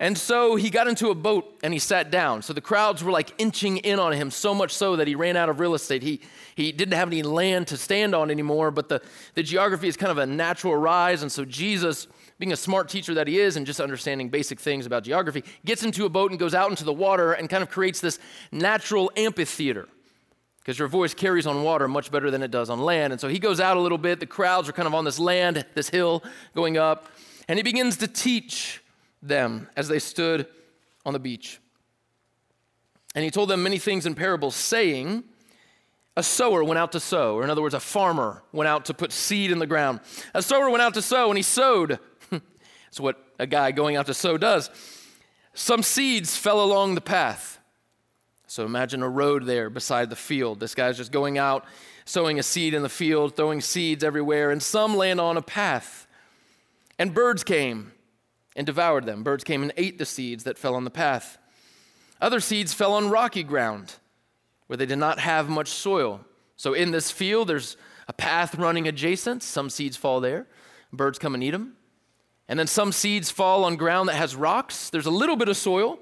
And 0.04 0.18
so 0.18 0.56
he 0.56 0.68
got 0.68 0.86
into 0.86 1.08
a 1.08 1.14
boat 1.14 1.58
and 1.62 1.72
he 1.72 1.78
sat 1.78 2.10
down. 2.10 2.42
So 2.42 2.52
the 2.52 2.60
crowds 2.60 3.02
were 3.02 3.10
like 3.10 3.32
inching 3.38 3.78
in 3.78 3.98
on 3.98 4.12
him, 4.12 4.30
so 4.30 4.54
much 4.54 4.70
so 4.74 4.96
that 4.96 5.08
he 5.08 5.14
ran 5.14 5.34
out 5.34 5.48
of 5.48 5.60
real 5.60 5.72
estate. 5.72 6.02
He, 6.02 6.20
he 6.56 6.72
didn't 6.72 6.92
have 6.92 7.08
any 7.08 7.22
land 7.22 7.68
to 7.68 7.78
stand 7.78 8.14
on 8.14 8.30
anymore, 8.30 8.70
but 8.70 8.90
the, 8.90 9.00
the 9.32 9.42
geography 9.42 9.88
is 9.88 9.96
kind 9.96 10.12
of 10.12 10.18
a 10.18 10.26
natural 10.26 10.76
rise. 10.76 11.22
And 11.22 11.32
so 11.32 11.46
Jesus, 11.46 12.06
being 12.38 12.52
a 12.52 12.56
smart 12.56 12.90
teacher 12.90 13.14
that 13.14 13.26
he 13.26 13.40
is 13.40 13.56
and 13.56 13.64
just 13.64 13.80
understanding 13.80 14.28
basic 14.28 14.60
things 14.60 14.84
about 14.84 15.04
geography, 15.04 15.42
gets 15.64 15.82
into 15.84 16.04
a 16.04 16.10
boat 16.10 16.32
and 16.32 16.38
goes 16.38 16.54
out 16.54 16.68
into 16.68 16.84
the 16.84 16.92
water 16.92 17.32
and 17.32 17.48
kind 17.48 17.62
of 17.62 17.70
creates 17.70 18.02
this 18.02 18.18
natural 18.52 19.10
amphitheater 19.16 19.88
because 20.58 20.78
your 20.78 20.88
voice 20.88 21.14
carries 21.14 21.46
on 21.46 21.62
water 21.62 21.88
much 21.88 22.12
better 22.12 22.30
than 22.30 22.42
it 22.42 22.50
does 22.50 22.68
on 22.68 22.78
land. 22.78 23.14
And 23.14 23.20
so 23.22 23.28
he 23.28 23.38
goes 23.38 23.58
out 23.58 23.78
a 23.78 23.80
little 23.80 23.96
bit. 23.96 24.20
The 24.20 24.26
crowds 24.26 24.68
are 24.68 24.72
kind 24.72 24.86
of 24.86 24.92
on 24.92 25.06
this 25.06 25.18
land, 25.18 25.64
this 25.72 25.88
hill 25.88 26.22
going 26.54 26.76
up, 26.76 27.06
and 27.48 27.58
he 27.58 27.62
begins 27.62 27.96
to 27.96 28.06
teach 28.06 28.82
them 29.26 29.68
as 29.76 29.88
they 29.88 29.98
stood 29.98 30.46
on 31.04 31.12
the 31.12 31.18
beach. 31.18 31.58
And 33.14 33.24
he 33.24 33.30
told 33.30 33.48
them 33.48 33.62
many 33.62 33.78
things 33.78 34.06
in 34.06 34.14
parables, 34.14 34.54
saying, 34.54 35.24
A 36.16 36.22
sower 36.22 36.64
went 36.64 36.78
out 36.78 36.92
to 36.92 37.00
sow, 37.00 37.36
or 37.36 37.44
in 37.44 37.50
other 37.50 37.62
words, 37.62 37.74
a 37.74 37.80
farmer 37.80 38.42
went 38.52 38.68
out 38.68 38.86
to 38.86 38.94
put 38.94 39.12
seed 39.12 39.50
in 39.50 39.58
the 39.58 39.66
ground. 39.66 40.00
A 40.34 40.42
sower 40.42 40.68
went 40.68 40.82
out 40.82 40.94
to 40.94 41.02
sow, 41.02 41.30
and 41.30 41.36
he 41.36 41.42
sowed. 41.42 41.98
That's 42.30 43.00
what 43.00 43.16
a 43.38 43.46
guy 43.46 43.72
going 43.72 43.96
out 43.96 44.06
to 44.06 44.14
sow 44.14 44.36
does. 44.36 44.70
Some 45.54 45.82
seeds 45.82 46.36
fell 46.36 46.62
along 46.62 46.96
the 46.96 47.00
path. 47.00 47.60
So 48.46 48.64
imagine 48.64 49.02
a 49.02 49.08
road 49.08 49.46
there 49.46 49.70
beside 49.70 50.10
the 50.10 50.16
field. 50.16 50.60
This 50.60 50.74
guy's 50.74 50.96
just 50.96 51.12
going 51.12 51.38
out, 51.38 51.64
sowing 52.04 52.38
a 52.38 52.42
seed 52.42 52.74
in 52.74 52.82
the 52.82 52.88
field, 52.88 53.36
throwing 53.36 53.60
seeds 53.60 54.04
everywhere, 54.04 54.50
and 54.50 54.62
some 54.62 54.96
land 54.96 55.20
on 55.20 55.36
a 55.36 55.42
path. 55.42 56.06
And 56.98 57.14
birds 57.14 57.42
came 57.42 57.92
and 58.56 58.66
devoured 58.66 59.06
them. 59.06 59.22
Birds 59.22 59.44
came 59.44 59.62
and 59.62 59.72
ate 59.76 59.98
the 59.98 60.06
seeds 60.06 60.44
that 60.44 60.58
fell 60.58 60.74
on 60.74 60.84
the 60.84 60.90
path. 60.90 61.38
Other 62.20 62.40
seeds 62.40 62.72
fell 62.72 62.94
on 62.94 63.10
rocky 63.10 63.42
ground 63.42 63.94
where 64.66 64.76
they 64.76 64.86
did 64.86 64.98
not 64.98 65.18
have 65.18 65.48
much 65.48 65.68
soil. 65.68 66.20
So 66.56 66.72
in 66.72 66.90
this 66.90 67.10
field, 67.10 67.48
there's 67.48 67.76
a 68.08 68.12
path 68.12 68.54
running 68.54 68.88
adjacent. 68.88 69.42
Some 69.42 69.68
seeds 69.70 69.96
fall 69.96 70.20
there. 70.20 70.46
Birds 70.92 71.18
come 71.18 71.34
and 71.34 71.42
eat 71.42 71.50
them. 71.50 71.76
And 72.48 72.58
then 72.58 72.66
some 72.66 72.92
seeds 72.92 73.30
fall 73.30 73.64
on 73.64 73.76
ground 73.76 74.08
that 74.08 74.16
has 74.16 74.36
rocks. 74.36 74.90
There's 74.90 75.06
a 75.06 75.10
little 75.10 75.36
bit 75.36 75.48
of 75.48 75.56
soil, 75.56 75.98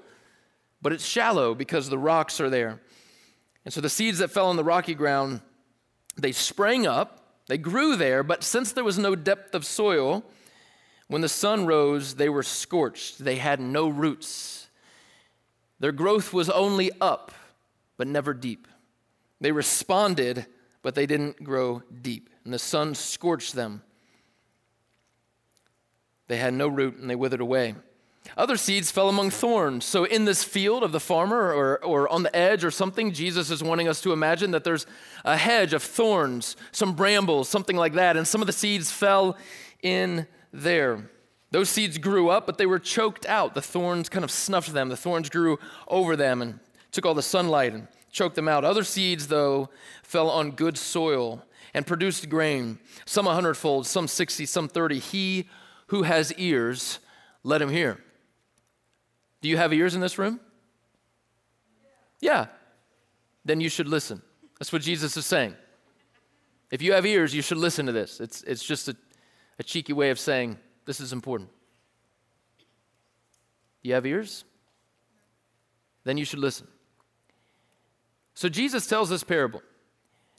but 0.81 0.91
it's 0.91 1.05
shallow 1.05 1.55
because 1.55 1.89
the 1.89 1.97
rocks 1.97 2.39
are 2.41 2.49
there. 2.49 2.81
And 3.65 3.73
so 3.73 3.81
the 3.81 3.89
seeds 3.89 4.19
that 4.19 4.29
fell 4.29 4.47
on 4.47 4.57
the 4.57 4.63
rocky 4.63 4.93
ground, 4.93 5.41
they 6.17 6.33
sprang 6.33 6.85
up, 6.85 7.19
they 7.47 7.57
grew 7.57 7.95
there, 7.95 8.23
but 8.23 8.43
since 8.43 8.73
there 8.73 8.83
was 8.83 8.97
no 8.97 9.15
depth 9.15 9.55
of 9.55 9.65
soil, 9.65 10.23
when 11.13 11.21
the 11.21 11.29
sun 11.29 11.67
rose, 11.67 12.15
they 12.15 12.27
were 12.27 12.41
scorched. 12.41 13.23
They 13.23 13.35
had 13.35 13.59
no 13.59 13.87
roots. 13.87 14.67
Their 15.79 15.91
growth 15.91 16.33
was 16.33 16.49
only 16.49 16.89
up, 16.99 17.31
but 17.97 18.07
never 18.07 18.33
deep. 18.33 18.67
They 19.39 19.51
responded, 19.51 20.47
but 20.81 20.95
they 20.95 21.05
didn't 21.05 21.43
grow 21.43 21.83
deep. 22.01 22.31
And 22.43 22.51
the 22.51 22.57
sun 22.57 22.95
scorched 22.95 23.53
them. 23.53 23.83
They 26.29 26.37
had 26.37 26.55
no 26.55 26.67
root 26.67 26.97
and 26.97 27.07
they 27.07 27.15
withered 27.15 27.41
away. 27.41 27.75
Other 28.35 28.57
seeds 28.57 28.89
fell 28.89 29.07
among 29.07 29.29
thorns. 29.29 29.85
So, 29.85 30.05
in 30.05 30.25
this 30.25 30.43
field 30.43 30.81
of 30.81 30.93
the 30.93 30.99
farmer 30.99 31.53
or, 31.53 31.77
or 31.85 32.11
on 32.11 32.23
the 32.23 32.35
edge 32.35 32.63
or 32.63 32.71
something, 32.71 33.11
Jesus 33.11 33.51
is 33.51 33.61
wanting 33.61 33.87
us 33.87 34.01
to 34.01 34.13
imagine 34.13 34.49
that 34.49 34.63
there's 34.63 34.87
a 35.23 35.37
hedge 35.37 35.73
of 35.73 35.83
thorns, 35.83 36.55
some 36.71 36.93
brambles, 36.95 37.49
something 37.49 37.77
like 37.77 37.93
that. 37.93 38.17
And 38.17 38.27
some 38.27 38.41
of 38.41 38.47
the 38.47 38.51
seeds 38.51 38.89
fell 38.89 39.37
in 39.83 40.25
there. 40.53 41.09
Those 41.51 41.69
seeds 41.69 41.97
grew 41.97 42.29
up, 42.29 42.45
but 42.45 42.57
they 42.57 42.65
were 42.65 42.79
choked 42.79 43.25
out. 43.25 43.53
The 43.53 43.61
thorns 43.61 44.09
kind 44.09 44.23
of 44.23 44.31
snuffed 44.31 44.73
them. 44.73 44.89
The 44.89 44.97
thorns 44.97 45.29
grew 45.29 45.59
over 45.87 46.15
them 46.15 46.41
and 46.41 46.59
took 46.91 47.05
all 47.05 47.13
the 47.13 47.21
sunlight 47.21 47.73
and 47.73 47.87
choked 48.11 48.35
them 48.35 48.47
out. 48.47 48.63
Other 48.63 48.83
seeds, 48.83 49.27
though, 49.27 49.69
fell 50.03 50.29
on 50.29 50.51
good 50.51 50.77
soil 50.77 51.43
and 51.73 51.85
produced 51.85 52.29
grain, 52.29 52.79
some 53.05 53.27
a 53.27 53.33
hundredfold, 53.33 53.87
some 53.87 54.07
60, 54.07 54.45
some 54.45 54.67
30. 54.67 54.99
He 54.99 55.49
who 55.87 56.03
has 56.03 56.31
ears, 56.33 56.99
let 57.43 57.61
him 57.61 57.69
hear. 57.69 57.99
Do 59.41 59.49
you 59.49 59.57
have 59.57 59.73
ears 59.73 59.95
in 59.95 60.01
this 60.01 60.17
room? 60.17 60.39
Yeah. 62.21 62.47
Then 63.43 63.59
you 63.59 63.69
should 63.69 63.87
listen. 63.87 64.21
That's 64.59 64.71
what 64.71 64.81
Jesus 64.81 65.17
is 65.17 65.25
saying. 65.25 65.55
If 66.71 66.81
you 66.81 66.93
have 66.93 67.05
ears, 67.05 67.35
you 67.35 67.41
should 67.41 67.57
listen 67.57 67.85
to 67.87 67.91
this. 67.91 68.19
It's, 68.19 68.41
it's 68.43 68.63
just 68.63 68.87
a 68.87 68.95
a 69.59 69.63
cheeky 69.63 69.93
way 69.93 70.09
of 70.09 70.19
saying 70.19 70.57
this 70.85 70.99
is 70.99 71.13
important. 71.13 71.49
You 73.81 73.93
have 73.93 74.05
ears? 74.05 74.45
Then 76.03 76.17
you 76.17 76.25
should 76.25 76.39
listen. 76.39 76.67
So 78.33 78.49
Jesus 78.49 78.87
tells 78.87 79.09
this 79.09 79.23
parable. 79.23 79.61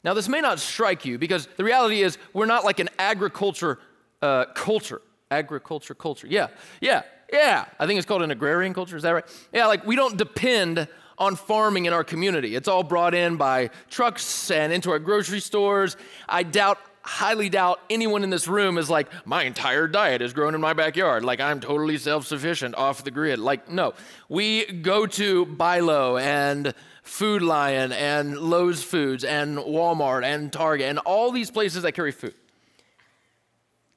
Now, 0.03 0.13
this 0.13 0.29
may 0.29 0.41
not 0.41 0.59
strike 0.59 1.05
you 1.05 1.17
because 1.17 1.47
the 1.57 1.63
reality 1.63 2.01
is 2.01 2.17
we're 2.33 2.45
not 2.45 2.63
like 2.63 2.79
an 2.79 2.89
agriculture 2.99 3.79
uh, 4.21 4.45
culture. 4.53 5.01
Agriculture 5.31 5.95
culture. 5.95 6.27
Yeah, 6.27 6.47
yeah, 6.79 7.01
yeah. 7.33 7.65
I 7.79 7.87
think 7.87 7.97
it's 7.97 8.05
called 8.05 8.21
an 8.21 8.29
agrarian 8.29 8.73
culture. 8.73 8.95
Is 8.95 9.03
that 9.03 9.11
right? 9.11 9.47
Yeah, 9.51 9.65
like 9.65 9.85
we 9.85 9.95
don't 9.95 10.17
depend 10.17 10.87
on 11.17 11.35
farming 11.35 11.85
in 11.85 11.93
our 11.93 12.03
community. 12.03 12.55
It's 12.55 12.67
all 12.67 12.83
brought 12.83 13.15
in 13.15 13.37
by 13.37 13.71
trucks 13.89 14.51
and 14.51 14.71
into 14.71 14.91
our 14.91 14.99
grocery 14.99 15.39
stores. 15.39 15.97
I 16.29 16.43
doubt 16.43 16.77
highly 17.05 17.49
doubt 17.49 17.79
anyone 17.89 18.23
in 18.23 18.29
this 18.29 18.47
room 18.47 18.77
is 18.77 18.89
like, 18.89 19.07
my 19.25 19.43
entire 19.43 19.87
diet 19.87 20.21
is 20.21 20.33
grown 20.33 20.55
in 20.55 20.61
my 20.61 20.73
backyard. 20.73 21.23
Like, 21.23 21.39
I'm 21.39 21.59
totally 21.59 21.97
self 21.97 22.25
sufficient 22.25 22.75
off 22.75 23.03
the 23.03 23.11
grid. 23.11 23.39
Like, 23.39 23.69
no. 23.69 23.93
We 24.27 24.65
go 24.65 25.05
to 25.05 25.45
BI-LO 25.45 26.17
and 26.17 26.73
Food 27.03 27.43
Lion 27.43 27.91
and 27.91 28.37
Lowe's 28.37 28.83
Foods 28.83 29.23
and 29.23 29.59
Walmart 29.59 30.23
and 30.23 30.51
Target 30.51 30.89
and 30.89 30.99
all 30.99 31.31
these 31.31 31.51
places 31.51 31.83
that 31.83 31.91
carry 31.91 32.11
food. 32.11 32.33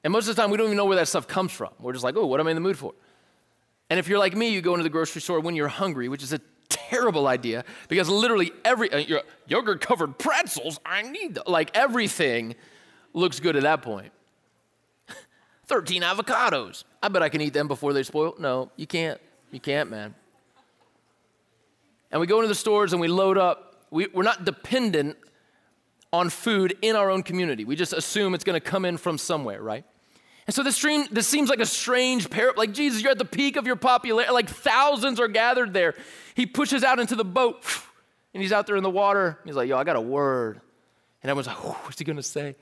And 0.04 0.12
most 0.12 0.28
of 0.28 0.36
the 0.36 0.42
time, 0.42 0.50
we 0.50 0.58
don't 0.58 0.66
even 0.66 0.76
know 0.76 0.84
where 0.84 0.96
that 0.96 1.08
stuff 1.08 1.26
comes 1.26 1.50
from. 1.50 1.70
We're 1.80 1.92
just 1.92 2.04
like, 2.04 2.16
oh, 2.16 2.26
what 2.26 2.38
am 2.40 2.46
I 2.46 2.50
in 2.50 2.56
the 2.56 2.60
mood 2.60 2.78
for? 2.78 2.92
And 3.90 3.98
if 3.98 4.08
you're 4.08 4.18
like 4.18 4.36
me, 4.36 4.50
you 4.50 4.60
go 4.60 4.74
into 4.74 4.82
the 4.82 4.90
grocery 4.90 5.22
store 5.22 5.40
when 5.40 5.56
you're 5.56 5.68
hungry, 5.68 6.08
which 6.08 6.22
is 6.22 6.32
a 6.32 6.40
terrible 6.68 7.26
idea 7.26 7.64
because 7.88 8.08
literally 8.08 8.52
every 8.64 8.92
uh, 8.92 9.22
yogurt 9.46 9.80
covered 9.80 10.18
pretzels, 10.18 10.78
I 10.84 11.02
need 11.02 11.38
like 11.46 11.76
everything 11.76 12.54
looks 13.12 13.40
good 13.40 13.56
at 13.56 13.62
that 13.62 13.82
point. 13.82 14.12
13 15.66 16.02
avocados. 16.02 16.84
I 17.02 17.08
bet 17.08 17.22
I 17.22 17.28
can 17.28 17.40
eat 17.40 17.52
them 17.52 17.68
before 17.68 17.92
they 17.92 18.02
spoil. 18.02 18.34
No, 18.38 18.70
you 18.76 18.86
can't. 18.86 19.20
You 19.50 19.60
can't, 19.60 19.90
man. 19.90 20.14
And 22.10 22.20
we 22.20 22.26
go 22.26 22.36
into 22.36 22.48
the 22.48 22.54
stores 22.54 22.92
and 22.92 23.00
we 23.00 23.08
load 23.08 23.38
up. 23.38 23.86
We, 23.90 24.06
we're 24.08 24.22
not 24.22 24.44
dependent 24.44 25.16
on 26.12 26.30
food 26.30 26.76
in 26.82 26.96
our 26.96 27.10
own 27.10 27.22
community. 27.22 27.64
We 27.64 27.76
just 27.76 27.92
assume 27.92 28.34
it's 28.34 28.44
going 28.44 28.60
to 28.60 28.66
come 28.66 28.84
in 28.84 28.96
from 28.96 29.18
somewhere, 29.18 29.62
right? 29.62 29.84
And 30.46 30.54
so 30.54 30.62
this, 30.62 30.76
stream, 30.76 31.04
this 31.10 31.26
seems 31.26 31.50
like 31.50 31.60
a 31.60 31.66
strange 31.66 32.30
pair. 32.30 32.52
Like, 32.56 32.72
Jesus, 32.72 33.02
you're 33.02 33.10
at 33.10 33.18
the 33.18 33.26
peak 33.26 33.56
of 33.56 33.66
your 33.66 33.76
popularity. 33.76 34.32
Like, 34.32 34.48
thousands 34.48 35.20
are 35.20 35.28
gathered 35.28 35.74
there. 35.74 35.94
He 36.34 36.46
pushes 36.46 36.82
out 36.82 36.98
into 36.98 37.16
the 37.16 37.24
boat, 37.24 37.62
and 38.32 38.42
he's 38.42 38.52
out 38.52 38.66
there 38.66 38.76
in 38.76 38.82
the 38.82 38.90
water. 38.90 39.38
He's 39.44 39.56
like, 39.56 39.68
yo, 39.68 39.76
I 39.76 39.84
got 39.84 39.96
a 39.96 40.00
word. 40.00 40.62
And 41.22 41.28
everyone's 41.28 41.48
like, 41.48 41.84
what's 41.84 41.98
he 41.98 42.04
going 42.06 42.16
to 42.16 42.22
say? 42.22 42.56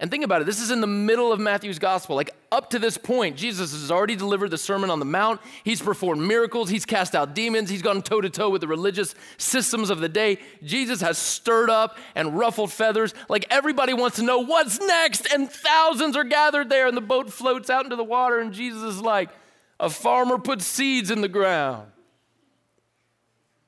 And 0.00 0.10
think 0.10 0.24
about 0.24 0.42
it, 0.42 0.44
this 0.44 0.60
is 0.60 0.72
in 0.72 0.80
the 0.80 0.88
middle 0.88 1.32
of 1.32 1.38
Matthew's 1.38 1.78
gospel. 1.78 2.16
Like 2.16 2.34
up 2.50 2.70
to 2.70 2.80
this 2.80 2.98
point, 2.98 3.36
Jesus 3.36 3.72
has 3.72 3.92
already 3.92 4.16
delivered 4.16 4.50
the 4.50 4.58
Sermon 4.58 4.90
on 4.90 4.98
the 4.98 5.04
Mount. 5.04 5.40
He's 5.62 5.80
performed 5.80 6.20
miracles, 6.20 6.68
he's 6.68 6.84
cast 6.84 7.14
out 7.14 7.34
demons, 7.34 7.70
he's 7.70 7.80
gone 7.80 8.02
toe 8.02 8.20
to 8.20 8.28
toe 8.28 8.50
with 8.50 8.60
the 8.60 8.66
religious 8.66 9.14
systems 9.38 9.90
of 9.90 10.00
the 10.00 10.08
day. 10.08 10.38
Jesus 10.64 11.00
has 11.00 11.16
stirred 11.16 11.70
up 11.70 11.96
and 12.16 12.36
ruffled 12.36 12.72
feathers. 12.72 13.14
Like 13.28 13.46
everybody 13.50 13.94
wants 13.94 14.16
to 14.16 14.24
know 14.24 14.40
what's 14.40 14.80
next, 14.80 15.32
and 15.32 15.48
thousands 15.48 16.16
are 16.16 16.24
gathered 16.24 16.70
there, 16.70 16.88
and 16.88 16.96
the 16.96 17.00
boat 17.00 17.32
floats 17.32 17.70
out 17.70 17.84
into 17.84 17.96
the 17.96 18.04
water, 18.04 18.40
and 18.40 18.52
Jesus 18.52 18.82
is 18.82 19.00
like, 19.00 19.30
a 19.78 19.88
farmer 19.88 20.38
puts 20.38 20.66
seeds 20.66 21.10
in 21.10 21.20
the 21.20 21.28
ground. 21.28 21.86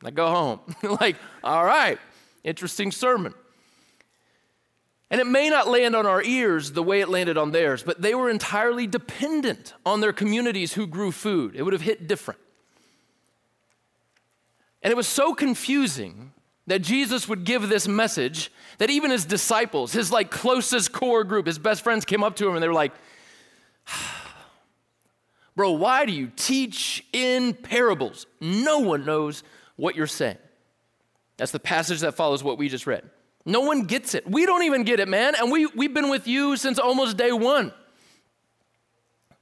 I 0.05 0.11
go 0.11 0.29
home. 0.29 0.61
like, 1.01 1.17
all 1.45 1.65
right, 1.65 1.99
interesting 2.43 2.91
sermon. 2.91 3.33
And 5.11 5.21
it 5.21 5.27
may 5.27 5.49
not 5.49 5.69
land 5.69 5.95
on 5.95 6.05
our 6.05 6.23
ears 6.23 6.73
the 6.73 6.83
way 6.83 7.01
it 7.01 7.09
landed 7.09 7.39
on 7.39 7.53
theirs, 7.53 7.83
but 7.83 8.03
they 8.03 8.15
were 8.15 8.29
entirely 8.29 8.87
dependent 8.87 9.73
on 9.85 10.01
their 10.01 10.13
communities 10.13 10.73
who 10.73 10.87
grew 10.87 11.13
food. 11.13 11.55
It 11.55 11.63
would 11.63 11.73
have 11.73 11.83
hit 11.83 12.09
different. 12.09 12.41
And 14.83 14.91
it 14.91 14.97
was 14.97 15.07
so 15.07 15.35
confusing 15.35 16.33
that 16.67 16.81
Jesus 16.81 17.29
would 17.29 17.45
give 17.45 17.69
this 17.69 17.87
message 17.87 18.51
that 18.79 18.91
even 18.91 19.11
his 19.11 19.25
disciples, 19.25 19.93
his 19.93 20.11
like 20.11 20.31
closest 20.31 20.93
core 20.93 21.23
group, 21.23 21.47
his 21.47 21.59
best 21.59 21.83
friends 21.83 22.05
came 22.05 22.25
up 22.25 22.37
to 22.37 22.49
him 22.49 22.55
and 22.55 22.63
they 22.63 22.69
were 22.69 22.75
like, 22.75 22.93
Bro, 25.57 25.73
why 25.73 26.05
do 26.05 26.13
you 26.13 26.31
teach 26.35 27.05
in 27.13 27.55
parables? 27.55 28.27
No 28.41 28.81
one 28.81 29.05
knows 29.05 29.43
what 29.77 29.95
you're 29.95 30.07
saying. 30.07 30.39
That's 31.37 31.53
the 31.53 31.61
passage 31.61 32.01
that 32.01 32.15
follows 32.15 32.43
what 32.43 32.59
we 32.59 32.69
just 32.69 32.87
read. 32.87 33.09
No 33.47 33.61
one 33.61 33.83
gets 33.85 34.15
it. 34.15 34.29
We 34.29 34.45
don't 34.45 34.65
even 34.65 34.83
get 34.83 34.99
it, 34.99 35.07
man. 35.07 35.35
And 35.37 35.53
we, 35.53 35.67
we've 35.67 35.95
been 35.95 36.11
with 36.11 36.27
you 36.27 36.57
since 36.57 36.81
almost 36.81 37.17
day 37.17 37.31
one. 37.31 37.73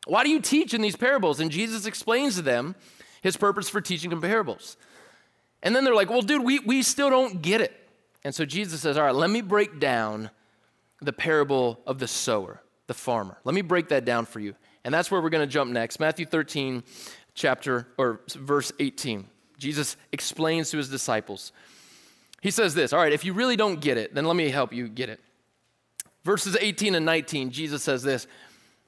Why 0.07 0.23
do 0.23 0.31
you 0.31 0.40
teach 0.40 0.75
in 0.75 0.83
these 0.83 0.95
parables? 0.95 1.40
And 1.40 1.51
Jesus 1.51 1.87
explains 1.87 2.37
to 2.37 2.43
them 2.43 2.77
his 3.23 3.38
purpose 3.38 3.71
for 3.71 3.81
teaching 3.81 4.12
in 4.12 4.21
parables. 4.21 4.77
And 5.62 5.75
then 5.75 5.85
they're 5.85 5.95
like, 5.95 6.11
well, 6.11 6.21
dude, 6.21 6.45
we, 6.45 6.59
we 6.59 6.83
still 6.83 7.09
don't 7.09 7.40
get 7.40 7.62
it. 7.62 7.73
And 8.23 8.35
so 8.35 8.45
Jesus 8.45 8.83
says, 8.83 8.99
all 8.99 9.05
right, 9.05 9.14
let 9.14 9.31
me 9.31 9.40
break 9.40 9.81
down 9.81 10.31
the 11.01 11.12
parable 11.12 11.81
of 11.87 11.99
the 11.99 12.07
sower, 12.07 12.61
the 12.87 12.95
farmer. 12.95 13.38
Let 13.45 13.55
me 13.55 13.62
break 13.62 13.88
that 13.88 14.05
down 14.05 14.27
for 14.27 14.40
you. 14.40 14.55
And 14.85 14.93
that's 14.93 15.11
where 15.11 15.23
we're 15.23 15.31
going 15.31 15.47
to 15.47 15.53
jump 15.53 15.71
next. 15.71 15.99
Matthew 15.99 16.27
13, 16.27 16.83
chapter, 17.35 17.88
or 17.97 18.21
verse 18.35 18.71
18. 18.79 19.27
Jesus 19.57 19.97
explains 20.12 20.71
to 20.71 20.77
his 20.77 20.90
disciples 20.90 21.53
he 22.45 22.51
says 22.51 22.75
this 22.75 22.93
All 22.93 23.01
right, 23.01 23.13
if 23.13 23.25
you 23.25 23.33
really 23.33 23.57
don't 23.57 23.81
get 23.81 23.97
it, 23.97 24.15
then 24.15 24.27
let 24.27 24.37
me 24.37 24.51
help 24.51 24.73
you 24.73 24.87
get 24.87 25.09
it. 25.09 25.19
Verses 26.25 26.57
18 26.61 26.95
and 26.95 27.05
19, 27.05 27.51
Jesus 27.51 27.83
says 27.83 28.03
this 28.03 28.27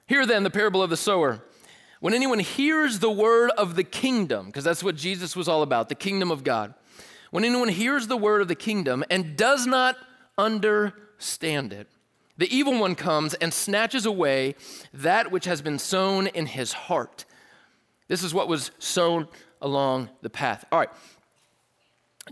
Hear 0.07 0.27
then 0.27 0.42
the 0.42 0.51
parable 0.51 0.83
of 0.83 0.90
the 0.90 0.97
sower. 0.97 1.42
When 2.01 2.12
anyone 2.12 2.38
hears 2.38 2.99
the 2.99 3.11
word 3.11 3.51
of 3.53 3.75
the 3.75 3.83
kingdom, 3.83 4.47
because 4.47 4.62
that's 4.62 4.85
what 4.85 4.95
Jesus 4.95 5.35
was 5.35 5.49
all 5.49 5.62
about, 5.62 5.88
the 5.88 5.95
kingdom 5.95 6.31
of 6.31 6.45
God. 6.45 6.75
When 7.31 7.45
anyone 7.45 7.69
hears 7.69 8.07
the 8.07 8.16
word 8.19 8.42
of 8.42 8.49
the 8.49 8.55
kingdom 8.55 9.03
and 9.09 9.37
does 9.38 9.66
not 9.66 9.97
understand 10.37 11.73
it, 11.73 11.88
the 12.37 12.55
evil 12.55 12.79
one 12.79 12.95
comes 12.95 13.33
and 13.33 13.55
snatches 13.55 14.05
away 14.05 14.55
that 14.92 15.31
which 15.31 15.47
has 15.47 15.62
been 15.62 15.79
sown 15.79 16.27
in 16.27 16.45
his 16.45 16.75
heart. 16.75 17.25
This 18.07 18.23
is 18.23 18.35
what 18.35 18.49
was 18.49 18.71
sown 18.79 19.29
along 19.62 20.11
the 20.21 20.29
path. 20.29 20.66
All 20.71 20.79
right, 20.79 20.90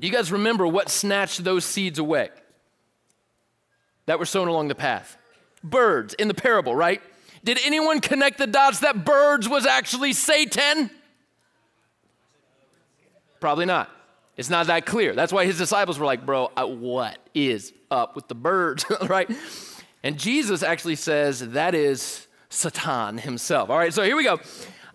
do 0.00 0.06
you 0.06 0.12
guys 0.12 0.32
remember 0.32 0.66
what 0.66 0.88
snatched 0.88 1.44
those 1.44 1.64
seeds 1.64 1.98
away 1.98 2.30
that 4.06 4.18
were 4.18 4.26
sown 4.26 4.48
along 4.48 4.68
the 4.68 4.74
path? 4.74 5.16
Birds 5.62 6.14
in 6.14 6.28
the 6.28 6.34
parable, 6.34 6.74
right? 6.74 7.00
Did 7.44 7.58
anyone 7.64 8.00
connect 8.00 8.38
the 8.38 8.46
dots 8.46 8.80
that 8.80 9.04
birds 9.04 9.48
was 9.48 9.66
actually 9.66 10.12
Satan? 10.12 10.90
Probably 13.38 13.66
not. 13.66 13.90
It's 14.36 14.50
not 14.50 14.66
that 14.66 14.84
clear. 14.84 15.14
That's 15.14 15.32
why 15.32 15.44
his 15.44 15.58
disciples 15.58 15.98
were 15.98 16.06
like, 16.06 16.26
bro, 16.26 16.50
uh, 16.56 16.66
what 16.66 17.18
is 17.34 17.72
up 17.90 18.16
with 18.16 18.26
the 18.26 18.34
birds, 18.34 18.84
right? 19.06 19.30
And 20.02 20.18
Jesus 20.18 20.62
actually 20.62 20.96
says 20.96 21.50
that 21.50 21.74
is 21.74 22.26
Satan 22.48 23.18
himself. 23.18 23.70
All 23.70 23.78
right, 23.78 23.92
so 23.92 24.02
here 24.02 24.16
we 24.16 24.24
go. 24.24 24.40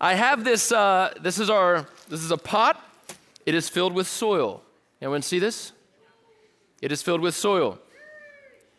I 0.00 0.14
have 0.14 0.44
this, 0.44 0.72
uh, 0.72 1.14
this 1.20 1.38
is 1.38 1.48
our, 1.48 1.86
this 2.08 2.20
is 2.20 2.30
a 2.30 2.36
pot. 2.36 2.82
It 3.46 3.54
is 3.54 3.68
filled 3.68 3.94
with 3.94 4.06
soil. 4.06 4.62
Anyone 5.00 5.22
see 5.22 5.38
this? 5.38 5.72
It 6.82 6.92
is 6.92 7.02
filled 7.02 7.20
with 7.20 7.34
soil. 7.34 7.78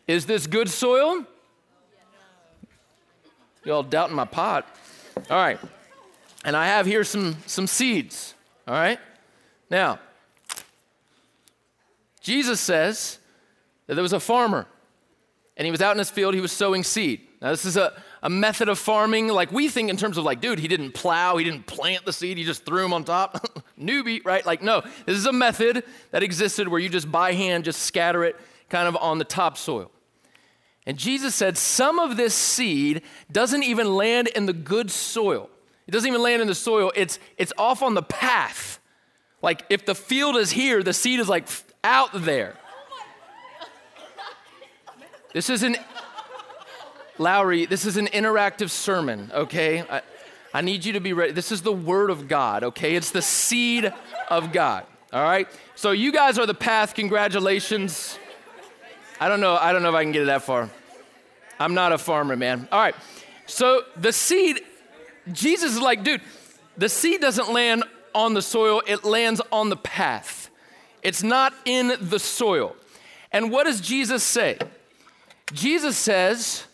Is 0.06 0.26
this 0.26 0.46
good 0.46 0.68
soil? 0.68 1.24
You 3.64 3.72
all 3.72 3.82
doubting 3.82 4.16
my 4.16 4.24
pot. 4.24 4.66
All 5.30 5.36
right. 5.36 5.58
And 6.44 6.56
I 6.56 6.66
have 6.66 6.86
here 6.86 7.04
some, 7.04 7.36
some 7.46 7.66
seeds. 7.66 8.34
All 8.66 8.74
right. 8.74 8.98
Now, 9.70 9.98
Jesus 12.20 12.60
says 12.60 13.18
that 13.86 13.94
there 13.94 14.02
was 14.02 14.12
a 14.12 14.20
farmer 14.20 14.66
and 15.56 15.64
he 15.64 15.70
was 15.70 15.80
out 15.80 15.92
in 15.92 15.98
his 15.98 16.10
field, 16.10 16.34
he 16.34 16.40
was 16.40 16.52
sowing 16.52 16.82
seed. 16.82 17.20
Now, 17.40 17.50
this 17.50 17.64
is 17.64 17.76
a, 17.76 17.92
a 18.22 18.30
method 18.30 18.68
of 18.68 18.78
farming 18.78 19.28
like 19.28 19.50
we 19.50 19.68
think 19.68 19.90
in 19.90 19.96
terms 19.96 20.16
of 20.16 20.24
like, 20.24 20.40
dude, 20.40 20.60
he 20.60 20.68
didn't 20.68 20.92
plow, 20.92 21.36
he 21.36 21.44
didn't 21.44 21.66
plant 21.66 22.04
the 22.04 22.12
seed, 22.12 22.38
he 22.38 22.44
just 22.44 22.64
threw 22.64 22.82
them 22.82 22.92
on 22.92 23.04
top. 23.04 23.64
Newbie, 23.80 24.24
right? 24.24 24.46
Like, 24.46 24.62
no, 24.62 24.82
this 25.06 25.16
is 25.16 25.26
a 25.26 25.32
method 25.32 25.84
that 26.12 26.22
existed 26.22 26.68
where 26.68 26.78
you 26.78 26.88
just 26.88 27.10
by 27.10 27.32
hand 27.32 27.64
just 27.64 27.82
scatter 27.82 28.22
it 28.24 28.36
kind 28.68 28.86
of 28.86 28.96
on 28.96 29.18
the 29.18 29.24
topsoil. 29.24 29.90
And 30.86 30.96
Jesus 30.96 31.34
said 31.34 31.58
some 31.58 31.98
of 31.98 32.16
this 32.16 32.34
seed 32.34 33.02
doesn't 33.30 33.62
even 33.62 33.94
land 33.94 34.28
in 34.28 34.46
the 34.46 34.52
good 34.52 34.90
soil. 34.90 35.50
It 35.86 35.90
doesn't 35.90 36.08
even 36.08 36.22
land 36.22 36.42
in 36.42 36.48
the 36.48 36.54
soil. 36.54 36.92
It's 36.94 37.18
it's 37.36 37.52
off 37.58 37.82
on 37.82 37.94
the 37.94 38.02
path. 38.02 38.80
Like 39.42 39.64
if 39.68 39.84
the 39.84 39.94
field 39.94 40.36
is 40.36 40.52
here, 40.52 40.82
the 40.82 40.92
seed 40.92 41.20
is 41.20 41.28
like 41.28 41.48
out 41.84 42.10
there. 42.12 42.56
This 45.34 45.48
is 45.48 45.62
an 45.62 45.76
Lowry, 47.18 47.66
this 47.66 47.84
is 47.84 47.96
an 47.96 48.06
interactive 48.06 48.70
sermon, 48.70 49.30
okay? 49.34 49.82
I, 49.88 50.02
I 50.54 50.60
need 50.60 50.84
you 50.84 50.94
to 50.94 51.00
be 51.00 51.12
ready. 51.12 51.32
This 51.32 51.52
is 51.52 51.62
the 51.62 51.72
word 51.72 52.10
of 52.10 52.28
God, 52.28 52.64
okay? 52.64 52.94
It's 52.94 53.10
the 53.10 53.22
seed 53.22 53.92
of 54.28 54.52
God, 54.52 54.84
all 55.12 55.22
right? 55.22 55.48
So 55.74 55.90
you 55.90 56.12
guys 56.12 56.38
are 56.38 56.46
the 56.46 56.54
path. 56.54 56.94
Congratulations. 56.94 58.18
I 59.20 59.28
don't 59.28 59.40
know. 59.40 59.56
I 59.56 59.72
don't 59.72 59.82
know 59.82 59.88
if 59.90 59.94
I 59.94 60.02
can 60.02 60.12
get 60.12 60.22
it 60.22 60.26
that 60.26 60.42
far. 60.42 60.68
I'm 61.60 61.74
not 61.74 61.92
a 61.92 61.98
farmer, 61.98 62.36
man. 62.36 62.66
All 62.72 62.80
right. 62.80 62.94
So 63.46 63.82
the 63.96 64.12
seed, 64.12 64.60
Jesus 65.32 65.72
is 65.72 65.80
like, 65.80 66.02
dude, 66.02 66.22
the 66.76 66.88
seed 66.88 67.20
doesn't 67.20 67.52
land 67.52 67.84
on 68.14 68.34
the 68.34 68.42
soil, 68.42 68.82
it 68.86 69.04
lands 69.04 69.40
on 69.50 69.68
the 69.68 69.76
path. 69.76 70.50
It's 71.02 71.22
not 71.22 71.52
in 71.64 71.94
the 72.00 72.18
soil. 72.18 72.76
And 73.32 73.50
what 73.50 73.64
does 73.64 73.80
Jesus 73.80 74.22
say? 74.22 74.58
Jesus 75.52 75.96
says, 75.96 76.64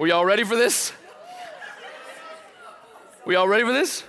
Were 0.00 0.06
y'all 0.06 0.24
ready 0.24 0.44
for 0.44 0.56
this? 0.56 0.94
We 3.26 3.34
all 3.34 3.46
ready 3.46 3.64
for 3.64 3.72
this? 3.74 4.02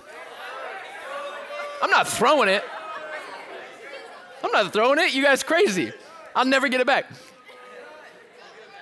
I'm 1.82 1.90
not 1.90 2.08
throwing 2.08 2.48
it. 2.48 2.64
I'm 4.42 4.50
not 4.52 4.72
throwing 4.72 4.98
it. 5.00 5.12
You 5.12 5.22
guys 5.22 5.42
crazy. 5.42 5.92
I'll 6.34 6.46
never 6.46 6.68
get 6.68 6.80
it 6.80 6.86
back. 6.86 7.10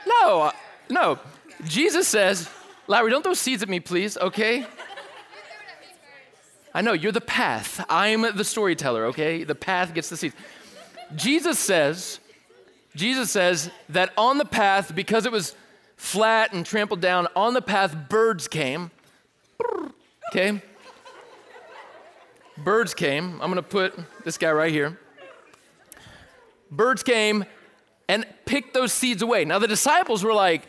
No, 0.06 0.42
uh, 0.42 0.52
no. 0.88 1.18
Jesus 1.64 2.06
says, 2.06 2.48
Larry, 2.86 3.10
don't 3.10 3.24
throw 3.24 3.34
seeds 3.34 3.64
at 3.64 3.68
me, 3.68 3.80
please, 3.80 4.16
okay? 4.16 4.64
I 6.72 6.80
know, 6.80 6.92
you're 6.92 7.10
the 7.10 7.20
path. 7.20 7.84
I'm 7.88 8.22
the 8.36 8.44
storyteller, 8.44 9.06
okay? 9.06 9.42
The 9.42 9.56
path 9.56 9.94
gets 9.94 10.10
the 10.10 10.16
seeds. 10.16 10.36
Jesus 11.16 11.58
says, 11.58 12.20
Jesus 12.94 13.32
says 13.32 13.68
that 13.88 14.12
on 14.16 14.38
the 14.38 14.44
path, 14.44 14.94
because 14.94 15.26
it 15.26 15.32
was 15.32 15.56
flat 16.00 16.54
and 16.54 16.64
trampled 16.64 17.02
down. 17.02 17.28
On 17.36 17.52
the 17.52 17.60
path, 17.60 17.94
birds 18.08 18.48
came. 18.48 18.90
Okay? 20.32 20.62
Birds 22.56 22.94
came. 22.94 23.34
I'm 23.34 23.52
going 23.52 23.56
to 23.56 23.62
put 23.62 23.94
this 24.24 24.38
guy 24.38 24.50
right 24.50 24.72
here. 24.72 24.98
Birds 26.70 27.02
came 27.02 27.44
and 28.08 28.26
picked 28.46 28.72
those 28.72 28.94
seeds 28.94 29.20
away. 29.20 29.44
Now 29.44 29.58
the 29.58 29.68
disciples 29.68 30.24
were 30.24 30.32
like, 30.32 30.62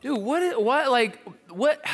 dude, 0.00 0.18
what, 0.18 0.62
what, 0.62 0.90
like, 0.90 1.22
what, 1.50 1.84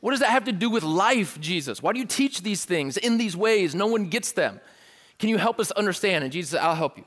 what 0.00 0.10
does 0.10 0.20
that 0.20 0.30
have 0.30 0.44
to 0.46 0.52
do 0.52 0.68
with 0.68 0.82
life, 0.82 1.40
Jesus? 1.40 1.80
Why 1.80 1.92
do 1.92 2.00
you 2.00 2.04
teach 2.04 2.42
these 2.42 2.64
things 2.64 2.96
in 2.96 3.16
these 3.16 3.36
ways? 3.36 3.76
No 3.76 3.86
one 3.86 4.06
gets 4.08 4.32
them. 4.32 4.60
Can 5.20 5.28
you 5.28 5.38
help 5.38 5.60
us 5.60 5.70
understand? 5.70 6.24
And 6.24 6.32
Jesus 6.32 6.50
said, 6.50 6.62
I'll 6.62 6.74
help 6.74 6.98
you. 6.98 7.04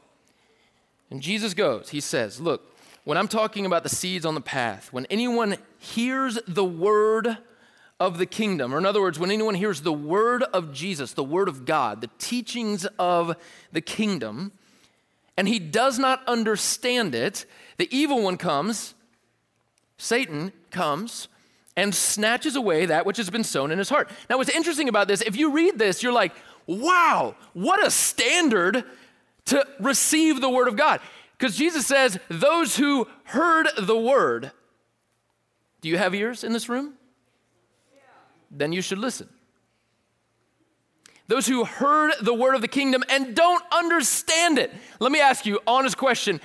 And 1.09 1.21
Jesus 1.21 1.53
goes, 1.53 1.89
he 1.89 1.99
says, 1.99 2.39
Look, 2.39 2.70
when 3.03 3.17
I'm 3.17 3.27
talking 3.27 3.65
about 3.65 3.83
the 3.83 3.89
seeds 3.89 4.25
on 4.25 4.35
the 4.35 4.41
path, 4.41 4.93
when 4.93 5.05
anyone 5.07 5.57
hears 5.79 6.37
the 6.47 6.63
word 6.63 7.37
of 7.99 8.17
the 8.17 8.25
kingdom, 8.25 8.73
or 8.73 8.77
in 8.77 8.85
other 8.85 9.01
words, 9.01 9.19
when 9.19 9.31
anyone 9.31 9.55
hears 9.55 9.81
the 9.81 9.93
word 9.93 10.43
of 10.53 10.73
Jesus, 10.73 11.13
the 11.13 11.23
word 11.23 11.47
of 11.47 11.65
God, 11.65 12.01
the 12.01 12.09
teachings 12.17 12.85
of 12.97 13.35
the 13.71 13.81
kingdom, 13.81 14.51
and 15.37 15.47
he 15.47 15.59
does 15.59 15.97
not 15.99 16.27
understand 16.27 17.15
it, 17.15 17.45
the 17.77 17.87
evil 17.95 18.21
one 18.21 18.37
comes, 18.37 18.95
Satan 19.97 20.51
comes, 20.71 21.27
and 21.75 21.95
snatches 21.95 22.55
away 22.55 22.85
that 22.85 23.05
which 23.05 23.17
has 23.17 23.29
been 23.29 23.43
sown 23.43 23.71
in 23.71 23.77
his 23.77 23.89
heart. 23.89 24.09
Now, 24.29 24.37
what's 24.37 24.49
interesting 24.49 24.89
about 24.89 25.07
this, 25.07 25.21
if 25.21 25.35
you 25.35 25.51
read 25.51 25.79
this, 25.79 26.03
you're 26.03 26.11
like, 26.11 26.33
wow, 26.67 27.35
what 27.53 27.85
a 27.85 27.89
standard 27.89 28.83
to 29.45 29.65
receive 29.79 30.41
the 30.41 30.49
word 30.49 30.67
of 30.67 30.75
God. 30.75 30.99
Because 31.41 31.57
Jesus 31.57 31.87
says, 31.87 32.19
those 32.29 32.77
who 32.77 33.07
heard 33.23 33.67
the 33.75 33.97
word. 33.97 34.51
Do 35.81 35.89
you 35.89 35.97
have 35.97 36.13
ears 36.13 36.43
in 36.43 36.53
this 36.53 36.69
room? 36.69 36.93
Yeah. 37.91 38.01
Then 38.51 38.71
you 38.71 38.83
should 38.83 38.99
listen. 38.99 39.27
Those 41.27 41.47
who 41.47 41.65
heard 41.65 42.13
the 42.21 42.35
word 42.35 42.53
of 42.53 42.61
the 42.61 42.67
kingdom 42.67 43.03
and 43.09 43.35
don't 43.35 43.63
understand 43.71 44.59
it. 44.59 44.71
Let 44.99 45.11
me 45.11 45.19
ask 45.19 45.47
you, 45.47 45.59
honest 45.65 45.97
question. 45.97 46.39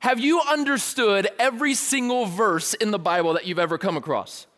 Have 0.00 0.18
you 0.18 0.40
understood 0.40 1.28
every 1.38 1.74
single 1.74 2.26
verse 2.26 2.74
in 2.74 2.90
the 2.90 2.98
Bible 2.98 3.34
that 3.34 3.46
you've 3.46 3.60
ever 3.60 3.78
come 3.78 3.96
across? 3.96 4.48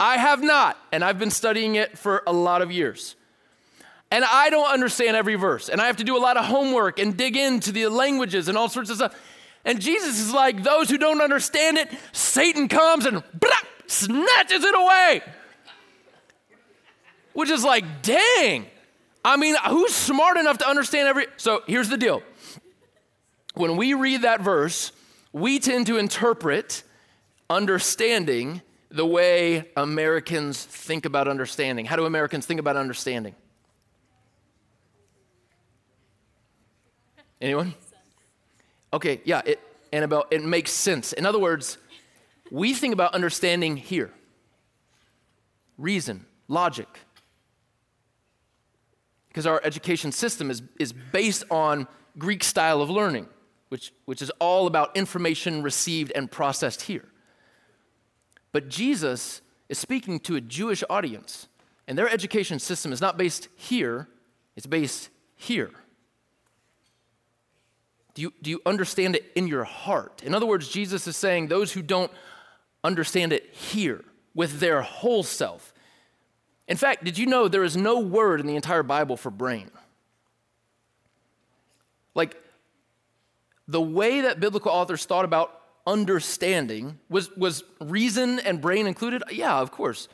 I 0.00 0.16
have 0.16 0.42
not, 0.42 0.78
and 0.90 1.04
I've 1.04 1.18
been 1.18 1.30
studying 1.30 1.74
it 1.74 1.98
for 1.98 2.22
a 2.26 2.32
lot 2.32 2.62
of 2.62 2.72
years. 2.72 3.14
And 4.10 4.24
I 4.24 4.48
don't 4.48 4.72
understand 4.72 5.18
every 5.18 5.34
verse, 5.34 5.68
and 5.68 5.82
I 5.82 5.86
have 5.88 5.96
to 5.98 6.04
do 6.04 6.16
a 6.16 6.22
lot 6.22 6.38
of 6.38 6.46
homework 6.46 6.98
and 6.98 7.14
dig 7.14 7.36
into 7.36 7.72
the 7.72 7.88
languages 7.88 8.48
and 8.48 8.56
all 8.56 8.70
sorts 8.70 8.88
of 8.88 8.96
stuff. 8.96 9.14
And 9.64 9.80
Jesus 9.80 10.20
is 10.20 10.32
like, 10.32 10.62
those 10.62 10.90
who 10.90 10.98
don't 10.98 11.22
understand 11.22 11.78
it, 11.78 11.90
Satan 12.12 12.68
comes 12.68 13.06
and 13.06 13.22
blah, 13.32 13.50
snatches 13.86 14.62
it 14.62 14.74
away. 14.74 15.22
Which 17.32 17.50
is 17.50 17.64
like, 17.64 17.84
dang. 18.02 18.66
I 19.24 19.36
mean, 19.36 19.56
who's 19.68 19.94
smart 19.94 20.36
enough 20.36 20.58
to 20.58 20.68
understand 20.68 21.08
every. 21.08 21.26
So 21.36 21.62
here's 21.66 21.88
the 21.88 21.96
deal. 21.96 22.22
When 23.54 23.76
we 23.76 23.94
read 23.94 24.22
that 24.22 24.42
verse, 24.42 24.92
we 25.32 25.58
tend 25.58 25.86
to 25.86 25.96
interpret 25.96 26.82
understanding 27.48 28.60
the 28.90 29.06
way 29.06 29.70
Americans 29.76 30.62
think 30.62 31.06
about 31.06 31.26
understanding. 31.26 31.86
How 31.86 31.96
do 31.96 32.04
Americans 32.04 32.46
think 32.46 32.60
about 32.60 32.76
understanding? 32.76 33.34
Anyone? 37.40 37.74
Okay, 38.94 39.20
yeah, 39.24 39.42
it, 39.44 39.60
Annabelle, 39.92 40.24
it 40.30 40.44
makes 40.44 40.70
sense. 40.70 41.12
In 41.12 41.26
other 41.26 41.40
words, 41.40 41.78
we 42.52 42.74
think 42.74 42.94
about 42.94 43.12
understanding 43.12 43.76
here 43.76 44.12
reason, 45.76 46.24
logic. 46.46 46.86
Because 49.26 49.48
our 49.48 49.60
education 49.64 50.12
system 50.12 50.48
is, 50.48 50.62
is 50.78 50.92
based 50.92 51.42
on 51.50 51.88
Greek 52.16 52.44
style 52.44 52.80
of 52.80 52.88
learning, 52.88 53.26
which, 53.68 53.92
which 54.04 54.22
is 54.22 54.30
all 54.38 54.68
about 54.68 54.96
information 54.96 55.64
received 55.64 56.12
and 56.14 56.30
processed 56.30 56.82
here. 56.82 57.08
But 58.52 58.68
Jesus 58.68 59.42
is 59.68 59.76
speaking 59.76 60.20
to 60.20 60.36
a 60.36 60.40
Jewish 60.40 60.84
audience, 60.88 61.48
and 61.88 61.98
their 61.98 62.08
education 62.08 62.60
system 62.60 62.92
is 62.92 63.00
not 63.00 63.18
based 63.18 63.48
here, 63.56 64.06
it's 64.54 64.68
based 64.68 65.08
here. 65.34 65.72
Do 68.14 68.22
you, 68.22 68.32
do 68.40 68.50
you 68.50 68.62
understand 68.64 69.16
it 69.16 69.30
in 69.34 69.48
your 69.48 69.64
heart? 69.64 70.22
In 70.24 70.34
other 70.34 70.46
words, 70.46 70.68
Jesus 70.68 71.06
is 71.06 71.16
saying 71.16 71.48
those 71.48 71.72
who 71.72 71.82
don't 71.82 72.12
understand 72.84 73.32
it 73.32 73.52
here 73.52 74.04
with 74.34 74.60
their 74.60 74.82
whole 74.82 75.22
self. 75.22 75.72
In 76.68 76.76
fact, 76.76 77.04
did 77.04 77.18
you 77.18 77.26
know 77.26 77.48
there 77.48 77.64
is 77.64 77.76
no 77.76 77.98
word 77.98 78.40
in 78.40 78.46
the 78.46 78.56
entire 78.56 78.82
Bible 78.82 79.16
for 79.16 79.30
brain? 79.30 79.70
Like, 82.14 82.40
the 83.66 83.80
way 83.80 84.22
that 84.22 84.40
biblical 84.40 84.70
authors 84.70 85.04
thought 85.04 85.24
about 85.24 85.60
understanding 85.86 86.98
was, 87.08 87.30
was 87.36 87.64
reason 87.80 88.38
and 88.38 88.60
brain 88.60 88.86
included? 88.86 89.22
Yeah, 89.30 89.58
of 89.58 89.70
course. 89.70 90.08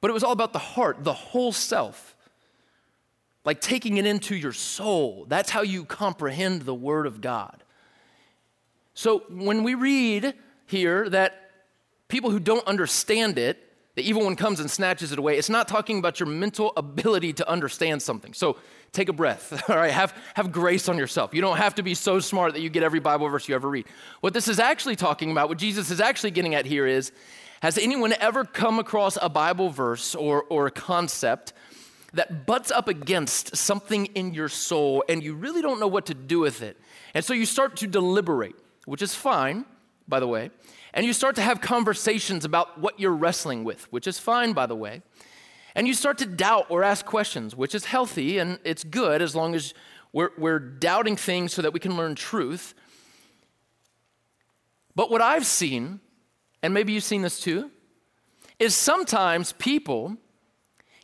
But 0.00 0.10
it 0.10 0.14
was 0.14 0.22
all 0.22 0.32
about 0.32 0.52
the 0.52 0.58
heart, 0.58 1.02
the 1.02 1.12
whole 1.14 1.52
self. 1.52 2.13
Like 3.44 3.60
taking 3.60 3.98
it 3.98 4.06
into 4.06 4.34
your 4.34 4.52
soul. 4.52 5.26
That's 5.28 5.50
how 5.50 5.62
you 5.62 5.84
comprehend 5.84 6.62
the 6.62 6.74
Word 6.74 7.06
of 7.06 7.20
God. 7.20 7.62
So 8.94 9.24
when 9.28 9.62
we 9.64 9.74
read 9.74 10.34
here 10.66 11.08
that 11.10 11.50
people 12.08 12.30
who 12.30 12.40
don't 12.40 12.66
understand 12.66 13.38
it, 13.38 13.60
the 13.96 14.08
evil 14.08 14.24
one 14.24 14.34
comes 14.34 14.60
and 14.60 14.70
snatches 14.70 15.12
it 15.12 15.18
away, 15.18 15.36
it's 15.36 15.48
not 15.48 15.68
talking 15.68 15.98
about 15.98 16.18
your 16.18 16.28
mental 16.28 16.72
ability 16.76 17.32
to 17.34 17.48
understand 17.48 18.02
something. 18.02 18.32
So 18.32 18.56
take 18.92 19.08
a 19.08 19.12
breath, 19.12 19.62
all 19.68 19.76
right? 19.76 19.92
Have, 19.92 20.16
have 20.34 20.50
grace 20.50 20.88
on 20.88 20.98
yourself. 20.98 21.34
You 21.34 21.40
don't 21.40 21.58
have 21.58 21.74
to 21.76 21.82
be 21.82 21.94
so 21.94 22.20
smart 22.20 22.54
that 22.54 22.60
you 22.60 22.70
get 22.70 22.82
every 22.82 23.00
Bible 23.00 23.28
verse 23.28 23.48
you 23.48 23.54
ever 23.54 23.68
read. 23.68 23.86
What 24.20 24.32
this 24.32 24.48
is 24.48 24.58
actually 24.58 24.96
talking 24.96 25.30
about, 25.30 25.48
what 25.48 25.58
Jesus 25.58 25.90
is 25.90 26.00
actually 26.00 26.32
getting 26.32 26.54
at 26.54 26.66
here 26.66 26.86
is 26.86 27.12
has 27.60 27.78
anyone 27.78 28.12
ever 28.20 28.44
come 28.44 28.78
across 28.78 29.16
a 29.22 29.28
Bible 29.28 29.70
verse 29.70 30.14
or, 30.14 30.42
or 30.44 30.66
a 30.66 30.70
concept 30.70 31.52
that 32.16 32.46
butts 32.46 32.70
up 32.70 32.88
against 32.88 33.56
something 33.56 34.06
in 34.06 34.34
your 34.34 34.48
soul 34.48 35.04
and 35.08 35.22
you 35.22 35.34
really 35.34 35.62
don't 35.62 35.80
know 35.80 35.86
what 35.88 36.06
to 36.06 36.14
do 36.14 36.40
with 36.40 36.62
it? 36.62 36.78
And 37.14 37.24
so 37.24 37.34
you 37.34 37.46
start 37.46 37.76
to 37.78 37.86
deliberate, 37.86 38.56
which 38.86 39.02
is 39.02 39.14
fine, 39.14 39.64
by 40.06 40.20
the 40.20 40.26
way, 40.26 40.50
and 40.92 41.04
you 41.04 41.12
start 41.12 41.34
to 41.36 41.42
have 41.42 41.60
conversations 41.60 42.44
about 42.44 42.80
what 42.80 43.00
you're 43.00 43.12
wrestling 43.12 43.64
with, 43.64 43.90
which 43.92 44.06
is 44.06 44.18
fine, 44.18 44.52
by 44.52 44.66
the 44.66 44.76
way. 44.76 45.02
And 45.74 45.88
you 45.88 45.94
start 45.94 46.18
to 46.18 46.26
doubt 46.26 46.66
or 46.68 46.84
ask 46.84 47.04
questions, 47.04 47.56
which 47.56 47.74
is 47.74 47.86
healthy 47.86 48.38
and 48.38 48.58
it's 48.64 48.84
good 48.84 49.20
as 49.20 49.34
long 49.34 49.54
as 49.54 49.74
we're, 50.12 50.30
we're 50.38 50.60
doubting 50.60 51.16
things 51.16 51.52
so 51.52 51.62
that 51.62 51.72
we 51.72 51.80
can 51.80 51.96
learn 51.96 52.14
truth. 52.14 52.74
But 54.94 55.10
what 55.10 55.20
I've 55.20 55.46
seen, 55.46 56.00
and 56.62 56.72
maybe 56.72 56.92
you've 56.92 57.02
seen 57.02 57.22
this 57.22 57.40
too, 57.40 57.70
is 58.60 58.74
sometimes 58.76 59.52
people 59.54 60.16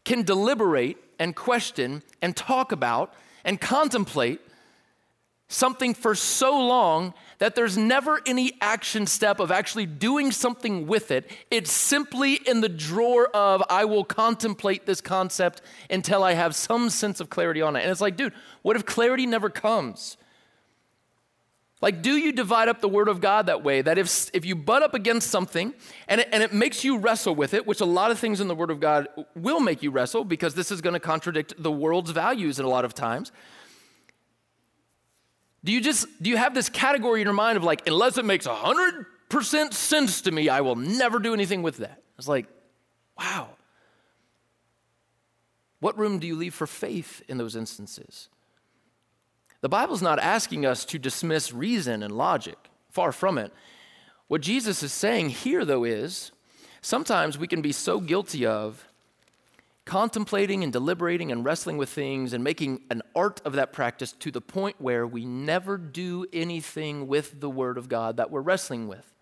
can 0.04 0.22
deliberate 0.22 0.96
and 1.18 1.36
question 1.36 2.02
and 2.22 2.36
talk 2.36 2.72
about 2.72 3.12
and 3.44 3.60
contemplate 3.60 4.40
something 5.48 5.94
for 5.94 6.14
so 6.14 6.58
long 6.58 7.12
that 7.38 7.54
there's 7.56 7.76
never 7.76 8.20
any 8.24 8.52
action 8.60 9.06
step 9.06 9.40
of 9.40 9.50
actually 9.50 9.86
doing 9.86 10.30
something 10.30 10.86
with 10.86 11.10
it. 11.10 11.28
It's 11.50 11.72
simply 11.72 12.34
in 12.34 12.60
the 12.60 12.68
drawer 12.68 13.26
of, 13.34 13.62
I 13.68 13.84
will 13.84 14.04
contemplate 14.04 14.86
this 14.86 15.00
concept 15.00 15.60
until 15.90 16.22
I 16.22 16.34
have 16.34 16.54
some 16.54 16.88
sense 16.88 17.18
of 17.18 17.30
clarity 17.30 17.62
on 17.62 17.74
it. 17.74 17.80
And 17.80 17.90
it's 17.90 18.00
like, 18.00 18.16
dude, 18.16 18.32
what 18.62 18.76
if 18.76 18.86
clarity 18.86 19.26
never 19.26 19.50
comes? 19.50 20.16
Like, 21.82 22.02
do 22.02 22.16
you 22.16 22.32
divide 22.32 22.68
up 22.68 22.82
the 22.82 22.88
Word 22.88 23.08
of 23.08 23.22
God 23.22 23.46
that 23.46 23.64
way? 23.64 23.80
That 23.80 23.96
if, 23.96 24.30
if 24.34 24.44
you 24.44 24.54
butt 24.54 24.82
up 24.82 24.92
against 24.92 25.30
something 25.30 25.72
and 26.08 26.20
it, 26.20 26.28
and 26.30 26.42
it 26.42 26.52
makes 26.52 26.84
you 26.84 26.98
wrestle 26.98 27.34
with 27.34 27.54
it, 27.54 27.66
which 27.66 27.80
a 27.80 27.86
lot 27.86 28.10
of 28.10 28.18
things 28.18 28.40
in 28.40 28.48
the 28.48 28.54
Word 28.54 28.70
of 28.70 28.80
God 28.80 29.08
will 29.34 29.60
make 29.60 29.82
you 29.82 29.90
wrestle 29.90 30.24
because 30.24 30.54
this 30.54 30.70
is 30.70 30.82
going 30.82 30.92
to 30.92 31.00
contradict 31.00 31.54
the 31.56 31.72
world's 31.72 32.10
values 32.10 32.58
in 32.58 32.66
a 32.66 32.68
lot 32.68 32.84
of 32.84 32.92
times. 32.92 33.32
Do 35.64 35.72
you 35.72 35.80
just 35.80 36.06
do 36.22 36.30
you 36.30 36.36
have 36.36 36.54
this 36.54 36.68
category 36.68 37.20
in 37.20 37.26
your 37.26 37.34
mind 37.34 37.56
of 37.56 37.64
like, 37.64 37.86
unless 37.86 38.18
it 38.18 38.24
makes 38.24 38.46
hundred 38.46 39.06
percent 39.28 39.74
sense 39.74 40.22
to 40.22 40.30
me, 40.30 40.48
I 40.48 40.60
will 40.60 40.76
never 40.76 41.18
do 41.18 41.32
anything 41.32 41.62
with 41.62 41.78
that? 41.78 42.02
It's 42.18 42.28
like, 42.28 42.46
wow. 43.18 43.48
What 45.80 45.98
room 45.98 46.18
do 46.18 46.26
you 46.26 46.36
leave 46.36 46.54
for 46.54 46.66
faith 46.66 47.22
in 47.26 47.38
those 47.38 47.56
instances? 47.56 48.28
The 49.60 49.68
Bible's 49.68 50.02
not 50.02 50.18
asking 50.18 50.64
us 50.64 50.84
to 50.86 50.98
dismiss 50.98 51.52
reason 51.52 52.02
and 52.02 52.16
logic, 52.16 52.56
far 52.90 53.12
from 53.12 53.36
it. 53.36 53.52
What 54.28 54.40
Jesus 54.40 54.82
is 54.82 54.92
saying 54.92 55.30
here, 55.30 55.64
though, 55.64 55.84
is 55.84 56.32
sometimes 56.80 57.36
we 57.36 57.46
can 57.46 57.60
be 57.60 57.72
so 57.72 58.00
guilty 58.00 58.46
of 58.46 58.86
contemplating 59.84 60.62
and 60.62 60.72
deliberating 60.72 61.32
and 61.32 61.44
wrestling 61.44 61.76
with 61.76 61.88
things 61.88 62.32
and 62.32 62.44
making 62.44 62.80
an 62.90 63.02
art 63.14 63.40
of 63.44 63.54
that 63.54 63.72
practice 63.72 64.12
to 64.12 64.30
the 64.30 64.40
point 64.40 64.76
where 64.78 65.06
we 65.06 65.24
never 65.24 65.76
do 65.76 66.24
anything 66.32 67.08
with 67.08 67.40
the 67.40 67.50
Word 67.50 67.76
of 67.76 67.88
God 67.88 68.16
that 68.18 68.30
we're 68.30 68.40
wrestling 68.40 68.88
with. 68.88 69.12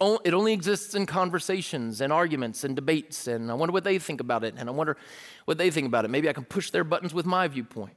O- 0.00 0.20
it 0.24 0.34
only 0.34 0.52
exists 0.52 0.94
in 0.94 1.06
conversations 1.06 2.00
and 2.00 2.12
arguments 2.12 2.64
and 2.64 2.74
debates, 2.74 3.26
and 3.26 3.50
I 3.50 3.54
wonder 3.54 3.72
what 3.72 3.84
they 3.84 3.98
think 3.98 4.20
about 4.20 4.42
it, 4.42 4.54
and 4.56 4.68
I 4.68 4.72
wonder 4.72 4.96
what 5.44 5.58
they 5.58 5.70
think 5.70 5.86
about 5.86 6.04
it. 6.04 6.08
Maybe 6.08 6.28
I 6.28 6.32
can 6.32 6.44
push 6.44 6.70
their 6.70 6.84
buttons 6.84 7.14
with 7.14 7.26
my 7.26 7.46
viewpoint. 7.46 7.94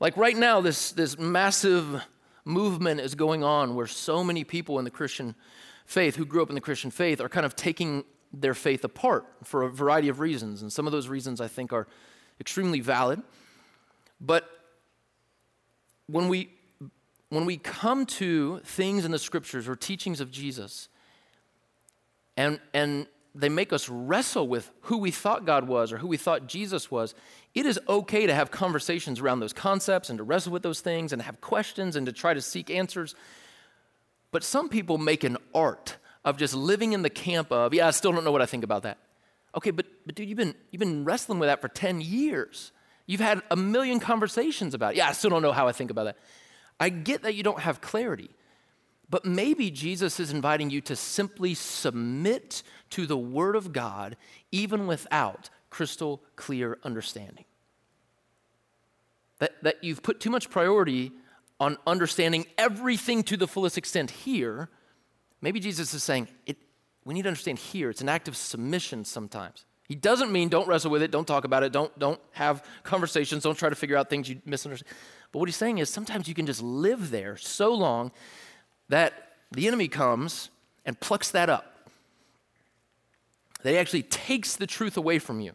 Like 0.00 0.16
right 0.16 0.36
now, 0.36 0.60
this, 0.60 0.92
this 0.92 1.18
massive 1.18 2.02
movement 2.44 3.00
is 3.00 3.14
going 3.14 3.42
on 3.42 3.74
where 3.74 3.86
so 3.86 4.22
many 4.22 4.44
people 4.44 4.78
in 4.78 4.84
the 4.84 4.90
Christian 4.90 5.34
faith, 5.86 6.16
who 6.16 6.24
grew 6.24 6.42
up 6.42 6.48
in 6.48 6.54
the 6.54 6.60
Christian 6.60 6.90
faith, 6.90 7.20
are 7.20 7.28
kind 7.28 7.44
of 7.44 7.56
taking 7.56 8.04
their 8.32 8.54
faith 8.54 8.84
apart 8.84 9.26
for 9.42 9.62
a 9.62 9.70
variety 9.70 10.08
of 10.08 10.20
reasons. 10.20 10.62
And 10.62 10.72
some 10.72 10.86
of 10.86 10.92
those 10.92 11.08
reasons 11.08 11.40
I 11.40 11.48
think 11.48 11.72
are 11.72 11.86
extremely 12.40 12.80
valid. 12.80 13.22
But 14.20 14.48
when 16.06 16.28
we, 16.28 16.50
when 17.30 17.44
we 17.44 17.56
come 17.56 18.06
to 18.06 18.60
things 18.60 19.04
in 19.04 19.10
the 19.10 19.18
scriptures 19.18 19.68
or 19.68 19.76
teachings 19.76 20.20
of 20.20 20.30
Jesus, 20.30 20.88
and, 22.36 22.60
and 22.72 23.06
they 23.34 23.48
make 23.48 23.72
us 23.72 23.88
wrestle 23.88 24.46
with 24.46 24.70
who 24.82 24.98
we 24.98 25.10
thought 25.10 25.44
God 25.44 25.66
was 25.66 25.92
or 25.92 25.98
who 25.98 26.06
we 26.06 26.16
thought 26.16 26.46
Jesus 26.46 26.90
was. 26.90 27.14
It 27.58 27.66
is 27.66 27.80
okay 27.88 28.24
to 28.24 28.32
have 28.32 28.52
conversations 28.52 29.18
around 29.18 29.40
those 29.40 29.52
concepts 29.52 30.10
and 30.10 30.18
to 30.18 30.22
wrestle 30.22 30.52
with 30.52 30.62
those 30.62 30.80
things 30.80 31.12
and 31.12 31.20
have 31.20 31.40
questions 31.40 31.96
and 31.96 32.06
to 32.06 32.12
try 32.12 32.32
to 32.32 32.40
seek 32.40 32.70
answers. 32.70 33.16
But 34.30 34.44
some 34.44 34.68
people 34.68 34.96
make 34.96 35.24
an 35.24 35.38
art 35.52 35.96
of 36.24 36.36
just 36.36 36.54
living 36.54 36.92
in 36.92 37.02
the 37.02 37.10
camp 37.10 37.50
of, 37.50 37.74
yeah, 37.74 37.88
I 37.88 37.90
still 37.90 38.12
don't 38.12 38.22
know 38.22 38.30
what 38.30 38.42
I 38.42 38.46
think 38.46 38.62
about 38.62 38.84
that. 38.84 38.98
Okay, 39.56 39.72
but, 39.72 39.86
but 40.06 40.14
dude, 40.14 40.28
you've 40.28 40.38
been, 40.38 40.54
you've 40.70 40.78
been 40.78 41.04
wrestling 41.04 41.40
with 41.40 41.48
that 41.48 41.60
for 41.60 41.66
10 41.66 42.00
years. 42.00 42.70
You've 43.06 43.18
had 43.18 43.42
a 43.50 43.56
million 43.56 43.98
conversations 43.98 44.72
about 44.72 44.92
it. 44.92 44.98
Yeah, 44.98 45.08
I 45.08 45.12
still 45.12 45.30
don't 45.30 45.42
know 45.42 45.50
how 45.50 45.66
I 45.66 45.72
think 45.72 45.90
about 45.90 46.04
that. 46.04 46.16
I 46.78 46.90
get 46.90 47.22
that 47.22 47.34
you 47.34 47.42
don't 47.42 47.58
have 47.58 47.80
clarity, 47.80 48.30
but 49.10 49.24
maybe 49.24 49.72
Jesus 49.72 50.20
is 50.20 50.30
inviting 50.30 50.70
you 50.70 50.80
to 50.82 50.94
simply 50.94 51.54
submit 51.54 52.62
to 52.90 53.04
the 53.04 53.18
Word 53.18 53.56
of 53.56 53.72
God, 53.72 54.16
even 54.52 54.86
without 54.86 55.50
crystal 55.70 56.22
clear 56.36 56.78
understanding. 56.84 57.46
That, 59.38 59.62
that 59.62 59.84
you've 59.84 60.02
put 60.02 60.20
too 60.20 60.30
much 60.30 60.50
priority 60.50 61.12
on 61.60 61.76
understanding 61.86 62.46
everything 62.56 63.22
to 63.24 63.36
the 63.36 63.46
fullest 63.46 63.78
extent 63.78 64.10
here. 64.10 64.68
Maybe 65.40 65.60
Jesus 65.60 65.94
is 65.94 66.02
saying, 66.02 66.28
it, 66.46 66.56
we 67.04 67.14
need 67.14 67.22
to 67.22 67.28
understand 67.28 67.58
here. 67.58 67.90
It's 67.90 68.00
an 68.00 68.08
act 68.08 68.28
of 68.28 68.36
submission 68.36 69.04
sometimes. 69.04 69.64
He 69.84 69.94
doesn't 69.94 70.30
mean 70.30 70.48
don't 70.48 70.68
wrestle 70.68 70.90
with 70.90 71.02
it, 71.02 71.10
don't 71.10 71.26
talk 71.26 71.44
about 71.44 71.62
it, 71.62 71.72
don't, 71.72 71.96
don't 71.98 72.20
have 72.32 72.62
conversations, 72.82 73.42
don't 73.42 73.56
try 73.56 73.70
to 73.70 73.74
figure 73.74 73.96
out 73.96 74.10
things 74.10 74.28
you 74.28 74.42
misunderstand. 74.44 74.92
But 75.32 75.38
what 75.38 75.48
he's 75.48 75.56
saying 75.56 75.78
is 75.78 75.88
sometimes 75.88 76.28
you 76.28 76.34
can 76.34 76.46
just 76.46 76.62
live 76.62 77.10
there 77.10 77.36
so 77.36 77.72
long 77.72 78.12
that 78.88 79.14
the 79.52 79.66
enemy 79.66 79.88
comes 79.88 80.50
and 80.84 80.98
plucks 81.00 81.30
that 81.30 81.48
up 81.48 81.78
that 83.62 83.70
he 83.70 83.78
actually 83.78 84.02
takes 84.02 84.56
the 84.56 84.66
truth 84.66 84.96
away 84.96 85.18
from 85.18 85.40
you. 85.40 85.52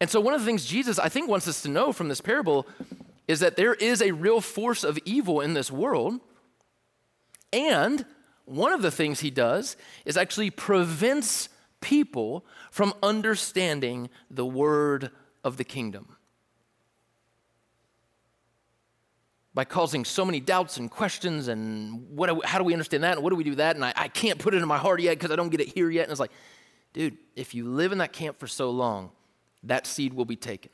And 0.00 0.10
so, 0.10 0.20
one 0.20 0.34
of 0.34 0.40
the 0.40 0.46
things 0.46 0.64
Jesus, 0.64 0.98
I 0.98 1.08
think, 1.08 1.28
wants 1.28 1.48
us 1.48 1.62
to 1.62 1.68
know 1.68 1.92
from 1.92 2.08
this 2.08 2.20
parable 2.20 2.66
is 3.26 3.40
that 3.40 3.56
there 3.56 3.74
is 3.74 4.02
a 4.02 4.12
real 4.12 4.40
force 4.40 4.84
of 4.84 4.98
evil 5.04 5.40
in 5.40 5.54
this 5.54 5.70
world. 5.70 6.20
And 7.52 8.04
one 8.44 8.72
of 8.72 8.82
the 8.82 8.90
things 8.90 9.20
he 9.20 9.30
does 9.30 9.76
is 10.04 10.16
actually 10.16 10.50
prevents 10.50 11.48
people 11.80 12.44
from 12.70 12.92
understanding 13.02 14.10
the 14.30 14.44
word 14.44 15.10
of 15.42 15.56
the 15.56 15.64
kingdom. 15.64 16.16
By 19.54 19.64
causing 19.64 20.04
so 20.04 20.24
many 20.24 20.40
doubts 20.40 20.78
and 20.78 20.90
questions, 20.90 21.46
and 21.46 22.08
what, 22.10 22.44
how 22.44 22.58
do 22.58 22.64
we 22.64 22.72
understand 22.72 23.04
that, 23.04 23.14
and 23.14 23.22
what 23.22 23.30
do 23.30 23.36
we 23.36 23.44
do 23.44 23.54
that, 23.54 23.76
and 23.76 23.84
I, 23.84 23.92
I 23.96 24.08
can't 24.08 24.38
put 24.38 24.52
it 24.52 24.60
in 24.60 24.66
my 24.66 24.78
heart 24.78 25.00
yet 25.00 25.16
because 25.16 25.30
I 25.30 25.36
don't 25.36 25.50
get 25.50 25.60
it 25.60 25.68
here 25.68 25.88
yet. 25.88 26.02
And 26.02 26.10
it's 26.10 26.20
like, 26.20 26.32
dude, 26.92 27.16
if 27.36 27.54
you 27.54 27.68
live 27.68 27.92
in 27.92 27.98
that 27.98 28.12
camp 28.12 28.40
for 28.40 28.48
so 28.48 28.70
long, 28.70 29.12
that 29.64 29.86
seed 29.86 30.14
will 30.14 30.24
be 30.24 30.36
taken. 30.36 30.70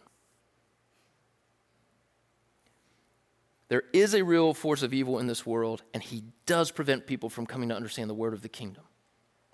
There 3.68 3.84
is 3.92 4.14
a 4.14 4.24
real 4.24 4.52
force 4.52 4.82
of 4.82 4.92
evil 4.92 5.18
in 5.20 5.28
this 5.28 5.46
world, 5.46 5.82
and 5.94 6.02
he 6.02 6.24
does 6.44 6.72
prevent 6.72 7.06
people 7.06 7.30
from 7.30 7.46
coming 7.46 7.68
to 7.68 7.76
understand 7.76 8.10
the 8.10 8.14
word 8.14 8.34
of 8.34 8.42
the 8.42 8.48
kingdom. 8.48 8.82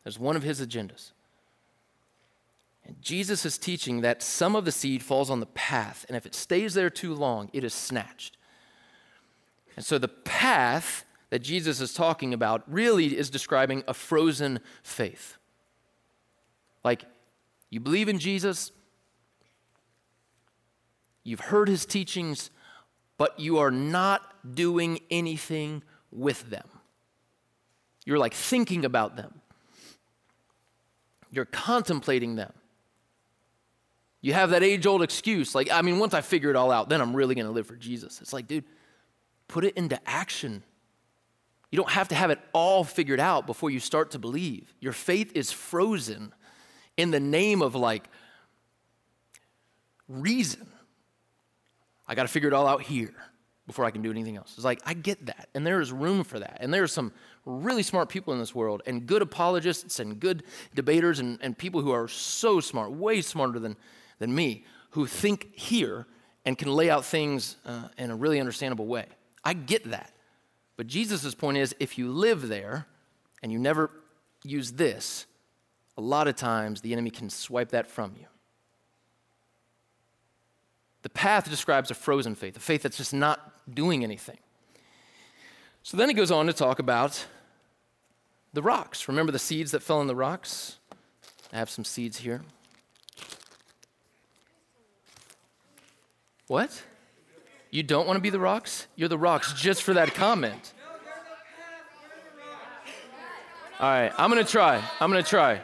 That's 0.05 0.19
one 0.19 0.37
of 0.37 0.43
his 0.43 0.61
agendas. 0.61 1.13
And 2.87 3.01
Jesus 3.03 3.45
is 3.45 3.59
teaching 3.59 4.01
that 4.01 4.23
some 4.23 4.57
of 4.57 4.65
the 4.65 4.73
seed 4.73 5.03
falls 5.03 5.29
on 5.29 5.41
the 5.41 5.47
path, 5.47 6.07
and 6.09 6.17
if 6.17 6.25
it 6.25 6.35
stays 6.35 6.73
there 6.73 6.89
too 6.89 7.15
long, 7.15 7.51
it 7.53 7.63
is 7.63 7.75
snatched. 7.75 8.39
And 9.77 9.85
so 9.85 9.99
the 9.99 10.09
path 10.09 11.05
that 11.29 11.41
Jesus 11.41 11.81
is 11.81 11.93
talking 11.93 12.33
about 12.33 12.63
really 12.67 13.19
is 13.19 13.29
describing 13.29 13.85
a 13.87 13.93
frozen 13.93 14.61
faith. 14.83 15.37
Like, 16.85 17.05
you 17.69 17.81
believe 17.81 18.09
in 18.09 18.19
Jesus, 18.19 18.71
you've 21.27 21.41
heard 21.41 21.69
his 21.69 21.85
teachings, 21.85 22.51
but 23.19 23.39
you 23.39 23.59
are 23.59 23.71
not 23.71 24.23
doing 24.55 25.01
anything 25.11 25.83
with 26.11 26.49
them. 26.51 26.69
You're 28.05 28.19
like 28.19 28.35
thinking 28.35 28.85
about 28.85 29.17
them, 29.17 29.41
you're 31.31 31.45
contemplating 31.45 32.37
them. 32.37 32.53
You 34.23 34.33
have 34.33 34.51
that 34.51 34.63
age 34.63 34.87
old 34.87 35.03
excuse, 35.03 35.55
like, 35.55 35.71
I 35.71 35.83
mean, 35.83 35.99
once 35.99 36.15
I 36.15 36.21
figure 36.21 36.51
it 36.51 36.57
all 36.57 36.73
out, 36.73 36.89
then 36.89 37.01
I'm 37.01 37.15
really 37.15 37.35
gonna 37.35 37.51
live 37.51 37.67
for 37.67 37.77
Jesus. 37.77 38.21
It's 38.21 38.33
like, 38.33 38.47
dude, 38.47 38.65
put 39.47 39.65
it 39.65 39.77
into 39.77 40.01
action. 40.09 40.63
You 41.71 41.77
don't 41.77 41.91
have 41.91 42.09
to 42.09 42.15
have 42.15 42.31
it 42.31 42.41
all 42.53 42.85
figured 42.85 43.21
out 43.21 43.47
before 43.47 43.71
you 43.71 43.81
start 43.81 44.13
to 44.13 44.19
believe. 44.19 44.75
Your 44.81 44.93
faith 44.93 45.33
is 45.35 45.53
frozen 45.53 46.33
in 46.97 47.11
the 47.11 47.21
name 47.21 47.63
of 47.63 47.75
like 47.75 48.09
reason. 50.09 50.67
I 52.09 52.15
got 52.15 52.23
to 52.23 52.29
figure 52.29 52.49
it 52.49 52.53
all 52.55 52.67
out 52.67 52.83
here 52.83 53.15
before 53.67 53.85
I 53.85 53.91
can 53.91 54.03
do 54.03 54.11
anything 54.11 54.37
else. 54.37 54.53
It's 54.55 54.65
like, 54.65 54.81
I 54.87 54.95
get 54.95 55.27
that. 55.27 55.49
And 55.55 55.67
there 55.67 55.81
is 55.81 55.91
room 55.91 56.23
for 56.23 56.39
that. 56.39 56.59
And 56.61 56.73
there 56.73 56.85
are 56.85 56.89
some 56.89 57.13
really 57.45 57.83
smart 57.83 58.09
people 58.09 58.33
in 58.33 58.39
this 58.39 58.55
world, 58.55 58.83
and 58.87 59.07
good 59.07 59.23
apologists, 59.23 59.99
and 59.99 60.21
good 60.21 60.45
debaters, 60.75 61.19
and, 61.19 61.39
and 61.43 61.57
people 61.57 61.81
who 61.81 61.91
are 61.91 62.07
so 62.07 62.61
smart, 62.61 62.93
way 62.93 63.21
smarter 63.21 63.59
than, 63.59 63.77
than 64.19 64.35
me, 64.35 64.65
who 64.91 65.07
think 65.07 65.55
here 65.55 66.07
and 66.45 66.57
can 66.57 66.69
lay 66.69 66.89
out 66.89 67.05
things 67.05 67.57
uh, 67.67 67.89
in 67.99 68.11
a 68.11 68.17
really 68.17 68.39
understandable 68.39 68.87
way. 68.87 69.07
I 69.45 69.53
get 69.53 69.91
that. 69.91 70.13
But 70.77 70.87
Jesus' 70.87 71.35
point 71.35 71.59
is 71.59 71.75
if 71.81 71.99
you 71.99 72.11
live 72.11 72.49
there 72.49 72.87
and 73.43 73.51
you 73.51 73.59
never 73.59 73.91
use 74.45 74.73
this, 74.73 75.27
a 75.97 76.01
lot 76.01 76.29
of 76.29 76.37
times 76.37 76.81
the 76.81 76.93
enemy 76.93 77.11
can 77.11 77.31
swipe 77.31 77.71
that 77.71 77.89
from 77.89 78.15
you. 78.19 78.27
The 81.07 81.11
path 81.11 81.49
describes 81.49 81.93
a 81.93 81.95
frozen 81.95 82.35
faith, 82.35 82.57
a 82.57 82.59
faith 82.59 82.83
that's 82.83 82.97
just 82.97 83.15
not 83.15 83.53
doing 83.73 84.03
anything. 84.03 84.39
So 85.85 85.97
then 85.97 86.09
he 86.09 86.17
goes 86.17 86.33
on 86.33 86.47
to 86.47 86.53
talk 86.53 86.81
about 86.81 87.27
the 88.53 88.61
rocks. 88.61 89.07
Remember 89.07 89.31
the 89.31 89.39
seeds 89.39 89.71
that 89.71 89.85
fell 89.85 90.01
in 90.01 90.09
the 90.09 90.17
rocks? 90.17 90.79
I 91.53 91.59
have 91.59 91.71
some 91.71 91.85
seeds 91.85 92.17
here. 92.17 92.43
What? 96.49 96.83
You 97.71 97.85
don't 97.85 98.09
want 98.09 98.17
to 98.17 98.21
be 98.21 98.31
the 98.31 98.41
rocks? 98.41 98.89
You're 98.97 99.09
the 99.09 99.17
rocks 99.17 99.53
just 99.53 99.85
for 99.85 99.95
that 99.95 100.13
comment. 100.13 100.75
All 103.79 103.89
right, 103.89 104.13
I'm 104.19 104.29
going 104.29 104.45
to 104.45 104.51
try. 104.51 104.83
I'm 104.99 105.13
going 105.13 105.23
to 105.23 105.31
try. 105.31 105.61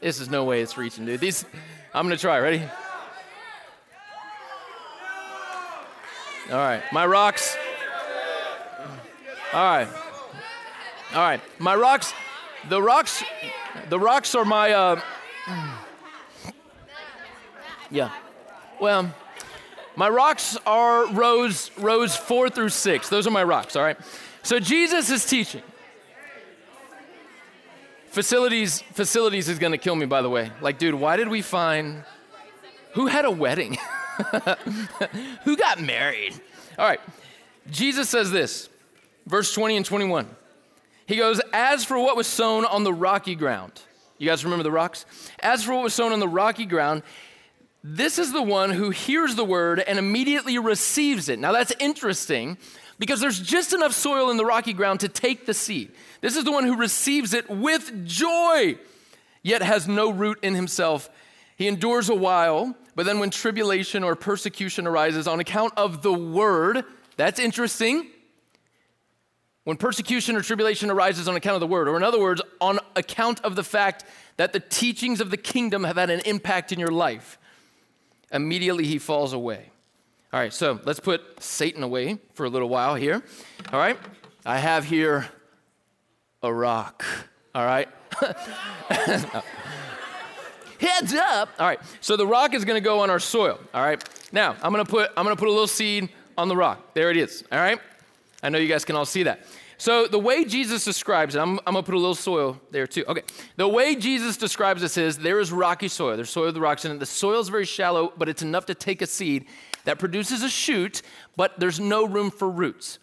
This 0.00 0.18
is 0.18 0.30
no 0.30 0.44
way 0.44 0.62
it's 0.62 0.78
reaching, 0.78 1.04
dude. 1.04 1.20
These, 1.20 1.44
I'm 1.92 2.06
going 2.06 2.16
to 2.16 2.20
try. 2.22 2.38
Ready? 2.38 2.62
All 6.50 6.56
right, 6.56 6.82
my 6.92 7.04
rocks. 7.04 7.58
All 9.52 9.62
right. 9.62 9.88
All 11.14 11.20
right, 11.20 11.40
my 11.58 11.74
rocks. 11.74 12.14
The 12.70 12.80
rocks. 12.80 13.22
The 13.90 14.00
rocks 14.00 14.34
are 14.34 14.46
my. 14.46 14.72
Uh, 14.72 15.00
yeah. 17.90 18.10
Well, 18.80 19.14
my 19.94 20.08
rocks 20.08 20.56
are 20.64 21.06
rows 21.12 21.70
rows 21.76 22.16
four 22.16 22.48
through 22.48 22.70
six. 22.70 23.10
Those 23.10 23.26
are 23.26 23.30
my 23.30 23.44
rocks. 23.44 23.76
All 23.76 23.82
right. 23.82 23.98
So 24.42 24.58
Jesus 24.58 25.10
is 25.10 25.26
teaching. 25.26 25.62
Facilities 28.06 28.80
facilities 28.94 29.50
is 29.50 29.58
gonna 29.58 29.76
kill 29.76 29.96
me. 29.96 30.06
By 30.06 30.22
the 30.22 30.30
way, 30.30 30.50
like, 30.62 30.78
dude, 30.78 30.94
why 30.94 31.18
did 31.18 31.28
we 31.28 31.42
find? 31.42 32.04
Who 32.94 33.06
had 33.06 33.26
a 33.26 33.30
wedding? 33.30 33.76
Who 35.44 35.56
got 35.56 35.80
married? 35.80 36.34
All 36.78 36.86
right. 36.86 37.00
Jesus 37.70 38.08
says 38.08 38.30
this, 38.30 38.68
verse 39.26 39.52
20 39.52 39.76
and 39.76 39.86
21. 39.86 40.28
He 41.06 41.16
goes, 41.16 41.40
As 41.52 41.84
for 41.84 41.98
what 41.98 42.16
was 42.16 42.26
sown 42.26 42.64
on 42.64 42.84
the 42.84 42.92
rocky 42.92 43.34
ground, 43.34 43.72
you 44.18 44.28
guys 44.28 44.44
remember 44.44 44.62
the 44.62 44.72
rocks? 44.72 45.06
As 45.40 45.64
for 45.64 45.74
what 45.74 45.82
was 45.82 45.94
sown 45.94 46.12
on 46.12 46.20
the 46.20 46.28
rocky 46.28 46.66
ground, 46.66 47.02
this 47.84 48.18
is 48.18 48.32
the 48.32 48.42
one 48.42 48.70
who 48.70 48.90
hears 48.90 49.34
the 49.34 49.44
word 49.44 49.80
and 49.80 49.98
immediately 49.98 50.58
receives 50.58 51.28
it. 51.28 51.38
Now 51.38 51.52
that's 51.52 51.72
interesting 51.78 52.58
because 52.98 53.20
there's 53.20 53.38
just 53.38 53.72
enough 53.72 53.92
soil 53.92 54.30
in 54.30 54.36
the 54.36 54.44
rocky 54.44 54.72
ground 54.72 55.00
to 55.00 55.08
take 55.08 55.46
the 55.46 55.54
seed. 55.54 55.92
This 56.20 56.36
is 56.36 56.44
the 56.44 56.52
one 56.52 56.64
who 56.64 56.76
receives 56.76 57.32
it 57.32 57.48
with 57.48 58.06
joy, 58.06 58.76
yet 59.42 59.62
has 59.62 59.86
no 59.86 60.10
root 60.10 60.38
in 60.42 60.54
himself. 60.54 61.08
He 61.56 61.68
endures 61.68 62.08
a 62.08 62.14
while. 62.14 62.76
But 62.98 63.06
then 63.06 63.20
when 63.20 63.30
tribulation 63.30 64.02
or 64.02 64.16
persecution 64.16 64.84
arises 64.84 65.28
on 65.28 65.38
account 65.38 65.72
of 65.76 66.02
the 66.02 66.12
word, 66.12 66.84
that's 67.16 67.38
interesting. 67.38 68.08
When 69.62 69.76
persecution 69.76 70.34
or 70.34 70.40
tribulation 70.40 70.90
arises 70.90 71.28
on 71.28 71.36
account 71.36 71.54
of 71.54 71.60
the 71.60 71.68
word, 71.68 71.86
or 71.86 71.96
in 71.96 72.02
other 72.02 72.18
words, 72.18 72.42
on 72.60 72.80
account 72.96 73.40
of 73.44 73.54
the 73.54 73.62
fact 73.62 74.04
that 74.36 74.52
the 74.52 74.58
teachings 74.58 75.20
of 75.20 75.30
the 75.30 75.36
kingdom 75.36 75.84
have 75.84 75.96
had 75.96 76.10
an 76.10 76.22
impact 76.24 76.72
in 76.72 76.80
your 76.80 76.90
life, 76.90 77.38
immediately 78.32 78.84
he 78.84 78.98
falls 78.98 79.32
away. 79.32 79.70
All 80.32 80.40
right, 80.40 80.52
so 80.52 80.80
let's 80.84 80.98
put 80.98 81.22
Satan 81.40 81.84
away 81.84 82.18
for 82.34 82.46
a 82.46 82.50
little 82.50 82.68
while 82.68 82.96
here. 82.96 83.22
All 83.72 83.78
right, 83.78 83.96
I 84.44 84.58
have 84.58 84.84
here 84.84 85.28
a 86.42 86.52
rock. 86.52 87.04
All 87.54 87.64
right, 87.64 87.88
Heads 90.80 91.14
up. 91.14 91.50
All 91.58 91.66
right. 91.66 91.80
So 92.00 92.16
the 92.16 92.26
rock 92.26 92.54
is 92.54 92.64
to 92.64 92.80
go 92.80 93.00
on 93.00 93.10
our 93.10 93.18
soil. 93.18 93.58
All 93.74 93.82
right. 93.82 94.02
Now 94.32 94.56
I'm 94.62 94.72
to 94.74 94.84
put 94.84 95.10
I'm 95.16 95.26
to 95.26 95.36
put 95.36 95.48
a 95.48 95.50
little 95.50 95.66
seed 95.66 96.08
on 96.36 96.48
the 96.48 96.56
rock. 96.56 96.94
There 96.94 97.10
it 97.10 97.16
is. 97.16 97.44
All 97.50 97.58
right. 97.58 97.78
I 98.42 98.48
know 98.48 98.58
you 98.58 98.68
guys 98.68 98.84
can 98.84 98.96
all 98.96 99.04
see 99.04 99.24
that. 99.24 99.44
So 99.80 100.08
the 100.08 100.18
way 100.18 100.44
Jesus 100.44 100.84
describes 100.84 101.36
it, 101.36 101.38
I'm, 101.38 101.60
I'm 101.64 101.74
to 101.74 101.82
put 101.84 101.94
a 101.94 101.98
little 101.98 102.16
soil 102.16 102.60
there 102.72 102.86
too. 102.86 103.04
Okay. 103.06 103.22
The 103.56 103.68
way 103.68 103.94
Jesus 103.94 104.36
describes 104.36 104.82
this 104.82 104.96
is 104.96 105.18
there 105.18 105.38
is 105.38 105.52
rocky 105.52 105.86
soil. 105.86 106.16
There's 106.16 106.30
soil 106.30 106.46
with 106.46 106.54
the 106.54 106.60
rocks 106.60 106.84
in 106.84 106.90
it. 106.90 106.98
The 106.98 107.06
soil 107.06 107.40
is 107.40 107.48
very 107.48 107.64
shallow, 107.64 108.12
but 108.16 108.28
it's 108.28 108.42
enough 108.42 108.66
to 108.66 108.74
take 108.74 109.02
a 109.02 109.06
seed 109.06 109.46
that 109.84 110.00
produces 110.00 110.42
a 110.42 110.48
shoot, 110.48 111.02
but 111.36 111.58
there's 111.60 111.78
no 111.78 112.04
room 112.04 112.30
for 112.30 112.50
roots. 112.50 112.98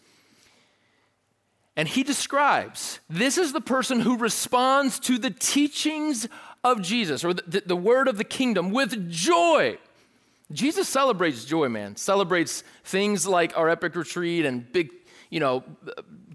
And 1.78 1.88
he 1.88 2.04
describes 2.04 3.00
this 3.10 3.38
is 3.38 3.54
the 3.54 3.62
person 3.62 4.02
who 4.02 4.18
responds 4.18 5.00
to 5.02 5.18
the 5.18 5.32
teachings 5.32 6.28
of 6.66 6.82
Jesus 6.82 7.24
or 7.24 7.34
the, 7.34 7.64
the, 7.66 7.76
word 7.76 8.08
of 8.08 8.18
the 8.18 8.24
kingdom 8.24 8.72
with 8.72 9.10
joy. 9.10 9.78
Jesus 10.52 10.90
celebrates 10.90 11.46
joy, 11.46 11.70
man. 11.70 11.96
Celebrates 11.96 12.64
things 12.84 13.28
like 13.28 13.56
our 13.58 13.70
epic 13.70 13.96
retreat 13.96 14.46
and 14.46 14.70
big, 14.72 14.90
you 15.30 15.40
know, 15.40 15.64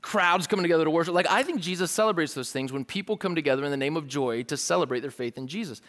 crowds 0.00 0.46
coming 0.46 0.62
together 0.62 0.84
to 0.84 0.90
worship. 0.90 1.14
Like, 1.14 1.28
I 1.28 1.42
think 1.42 1.60
Jesus 1.60 1.90
celebrates 1.90 2.32
those 2.32 2.52
things 2.52 2.72
when 2.72 2.84
people 2.84 3.16
come 3.16 3.34
together 3.34 3.64
in 3.64 3.72
the 3.72 3.76
name 3.76 3.96
of 3.96 4.06
joy 4.06 4.44
to 4.44 4.56
celebrate 4.56 5.00
their 5.00 5.10
faith 5.10 5.36
in 5.36 5.48
Jesus. 5.48 5.82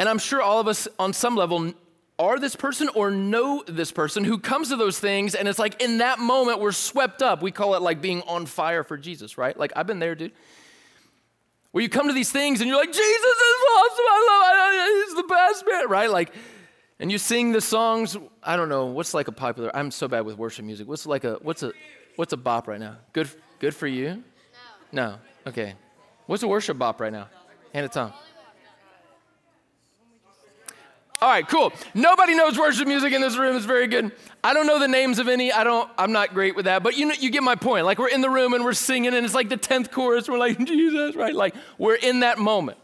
And 0.00 0.08
I'm 0.08 0.18
sure 0.18 0.42
all 0.42 0.60
of 0.60 0.66
us, 0.66 0.88
on 0.98 1.12
some 1.12 1.36
level, 1.36 1.72
are 2.18 2.40
this 2.40 2.56
person 2.56 2.88
or 2.96 3.12
know 3.12 3.62
this 3.68 3.92
person 3.92 4.24
who 4.24 4.38
comes 4.38 4.70
to 4.70 4.76
those 4.76 4.98
things 4.98 5.36
and 5.36 5.46
it's 5.46 5.58
like 5.58 5.80
in 5.80 5.98
that 5.98 6.18
moment 6.18 6.60
we're 6.60 6.72
swept 6.72 7.22
up. 7.22 7.42
We 7.42 7.52
call 7.52 7.76
it 7.76 7.82
like 7.82 8.02
being 8.02 8.22
on 8.22 8.46
fire 8.46 8.82
for 8.82 8.96
Jesus, 8.96 9.38
right? 9.38 9.56
Like 9.56 9.72
I've 9.76 9.86
been 9.86 10.00
there, 10.00 10.16
dude. 10.16 10.32
Where 11.72 11.82
you 11.82 11.88
come 11.88 12.08
to 12.08 12.14
these 12.14 12.30
things 12.30 12.60
and 12.60 12.68
you're 12.68 12.78
like, 12.78 12.92
Jesus 12.92 13.00
is 13.00 13.60
awesome. 13.72 14.04
I 14.08 14.98
love. 14.98 15.06
He's 15.06 15.16
the 15.16 15.22
best 15.28 15.64
man, 15.66 15.88
right? 15.88 16.10
Like, 16.10 16.32
and 16.98 17.12
you 17.12 17.18
sing 17.18 17.52
the 17.52 17.60
songs. 17.60 18.16
I 18.42 18.56
don't 18.56 18.68
know 18.68 18.86
what's 18.86 19.14
like 19.14 19.28
a 19.28 19.32
popular. 19.32 19.74
I'm 19.74 19.90
so 19.90 20.08
bad 20.08 20.22
with 20.22 20.36
worship 20.36 20.64
music. 20.64 20.88
What's 20.88 21.06
like 21.06 21.24
a 21.24 21.34
what's 21.42 21.62
a 21.62 21.72
what's 22.16 22.32
a 22.32 22.36
bop 22.36 22.68
right 22.68 22.80
now? 22.80 22.96
Good 23.12 23.28
good 23.58 23.74
for 23.74 23.86
you. 23.86 24.22
No. 24.92 25.10
No. 25.10 25.18
Okay. 25.46 25.74
What's 26.26 26.42
a 26.42 26.48
worship 26.48 26.78
bop 26.78 27.00
right 27.00 27.12
now? 27.12 27.28
Hand 27.72 27.86
it 27.86 27.92
Tom. 27.92 28.12
All 31.20 31.28
right, 31.28 31.46
cool. 31.48 31.72
Nobody 31.94 32.36
knows 32.36 32.56
worship 32.56 32.86
music 32.86 33.12
in 33.12 33.20
this 33.20 33.36
room. 33.36 33.56
It's 33.56 33.64
very 33.64 33.88
good. 33.88 34.12
I 34.44 34.54
don't 34.54 34.68
know 34.68 34.78
the 34.78 34.86
names 34.86 35.18
of 35.18 35.26
any. 35.26 35.50
I 35.50 35.64
don't. 35.64 35.90
I'm 35.98 36.12
not 36.12 36.32
great 36.32 36.54
with 36.54 36.66
that. 36.66 36.84
But 36.84 36.96
you 36.96 37.06
know, 37.06 37.14
you 37.18 37.30
get 37.30 37.42
my 37.42 37.56
point. 37.56 37.86
Like 37.86 37.98
we're 37.98 38.08
in 38.08 38.20
the 38.20 38.30
room 38.30 38.54
and 38.54 38.64
we're 38.64 38.72
singing, 38.72 39.12
and 39.12 39.26
it's 39.26 39.34
like 39.34 39.48
the 39.48 39.56
tenth 39.56 39.90
chorus. 39.90 40.28
We're 40.28 40.38
like 40.38 40.58
Jesus, 40.64 41.16
right? 41.16 41.34
Like 41.34 41.56
we're 41.76 41.96
in 41.96 42.20
that 42.20 42.38
moment. 42.38 42.78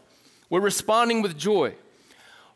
We're 0.49 0.59
responding 0.59 1.21
with 1.21 1.37
joy. 1.37 1.75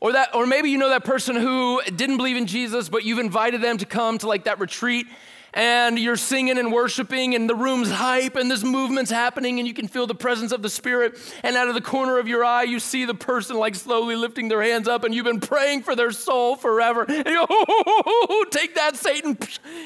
Or 0.01 0.13
that, 0.13 0.33
or 0.33 0.45
maybe 0.45 0.69
you 0.69 0.77
know 0.77 0.89
that 0.89 1.03
person 1.03 1.35
who 1.35 1.81
didn't 1.83 2.17
believe 2.17 2.37
in 2.37 2.45
Jesus, 2.45 2.87
but 2.87 3.03
you've 3.03 3.19
invited 3.19 3.61
them 3.61 3.77
to 3.77 3.85
come 3.85 4.17
to 4.19 4.27
like 4.27 4.45
that 4.45 4.59
retreat, 4.59 5.07
and 5.53 5.97
you're 5.97 6.15
singing 6.15 6.57
and 6.57 6.71
worshiping, 6.71 7.35
and 7.35 7.49
the 7.49 7.55
room's 7.55 7.91
hype, 7.91 8.35
and 8.35 8.49
this 8.49 8.63
movement's 8.63 9.11
happening, 9.11 9.59
and 9.59 9.67
you 9.67 9.73
can 9.73 9.87
feel 9.87 10.07
the 10.07 10.15
presence 10.15 10.51
of 10.51 10.61
the 10.61 10.69
Spirit. 10.69 11.17
And 11.43 11.55
out 11.55 11.67
of 11.67 11.73
the 11.73 11.81
corner 11.81 12.19
of 12.19 12.27
your 12.27 12.43
eye, 12.43 12.63
you 12.63 12.79
see 12.79 13.05
the 13.05 13.13
person 13.13 13.57
like 13.57 13.75
slowly 13.75 14.15
lifting 14.15 14.47
their 14.47 14.61
hands 14.61 14.87
up, 14.87 15.03
and 15.03 15.13
you've 15.13 15.25
been 15.25 15.39
praying 15.39 15.83
for 15.83 15.95
their 15.95 16.11
soul 16.11 16.55
forever. 16.55 17.03
And 17.03 17.25
you 17.25 17.45
go, 17.47 17.47
oh, 17.49 18.45
take 18.51 18.75
that, 18.75 18.95
Satan, 18.95 19.37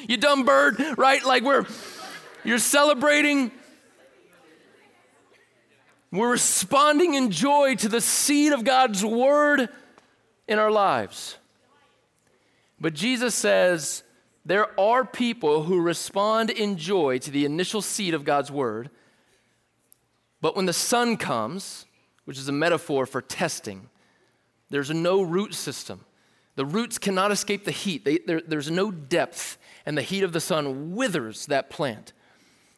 you 0.08 0.18
dumb 0.18 0.44
bird, 0.44 0.80
right? 0.98 1.24
Like 1.24 1.44
we're, 1.44 1.66
you're 2.44 2.60
celebrating. 2.60 3.52
We're 6.12 6.32
responding 6.32 7.16
in 7.16 7.32
joy 7.32 7.76
to 7.78 7.90
the 7.90 8.00
seed 8.00 8.52
of 8.52 8.64
God's 8.64 9.04
word 9.04 9.68
in 10.48 10.60
our 10.60 10.70
lives. 10.70 11.38
But 12.80 12.94
Jesus 12.94 13.34
says, 13.34 14.04
there 14.46 14.78
are 14.80 15.06
people 15.06 15.64
who 15.64 15.80
respond 15.80 16.50
in 16.50 16.78
joy 16.78 17.18
to 17.20 17.32
the 17.32 17.46
initial 17.46 17.82
seed 17.82 18.14
of 18.14 18.26
God's 18.26 18.52
word, 18.52 18.90
but 20.42 20.56
when 20.56 20.66
the 20.66 20.74
sun 20.74 21.16
comes, 21.16 21.86
which 22.26 22.38
is 22.38 22.50
a 22.50 22.54
metaphor 22.54 23.06
for 23.06 23.22
testing, 23.22 23.90
there's 24.70 24.90
no 24.90 25.22
root 25.22 25.54
system. 25.54 26.04
The 26.56 26.66
roots 26.66 26.98
cannot 26.98 27.32
escape 27.32 27.64
the 27.64 27.72
heat, 27.72 28.06
they, 28.06 28.20
there, 28.20 28.42
there's 28.42 28.70
no 28.70 28.92
depth, 28.92 29.58
and 29.86 29.98
the 29.98 30.02
heat 30.02 30.24
of 30.24 30.34
the 30.34 30.42
sun 30.42 30.96
withers 30.96 31.46
that 31.48 31.70
plant. 31.70 32.14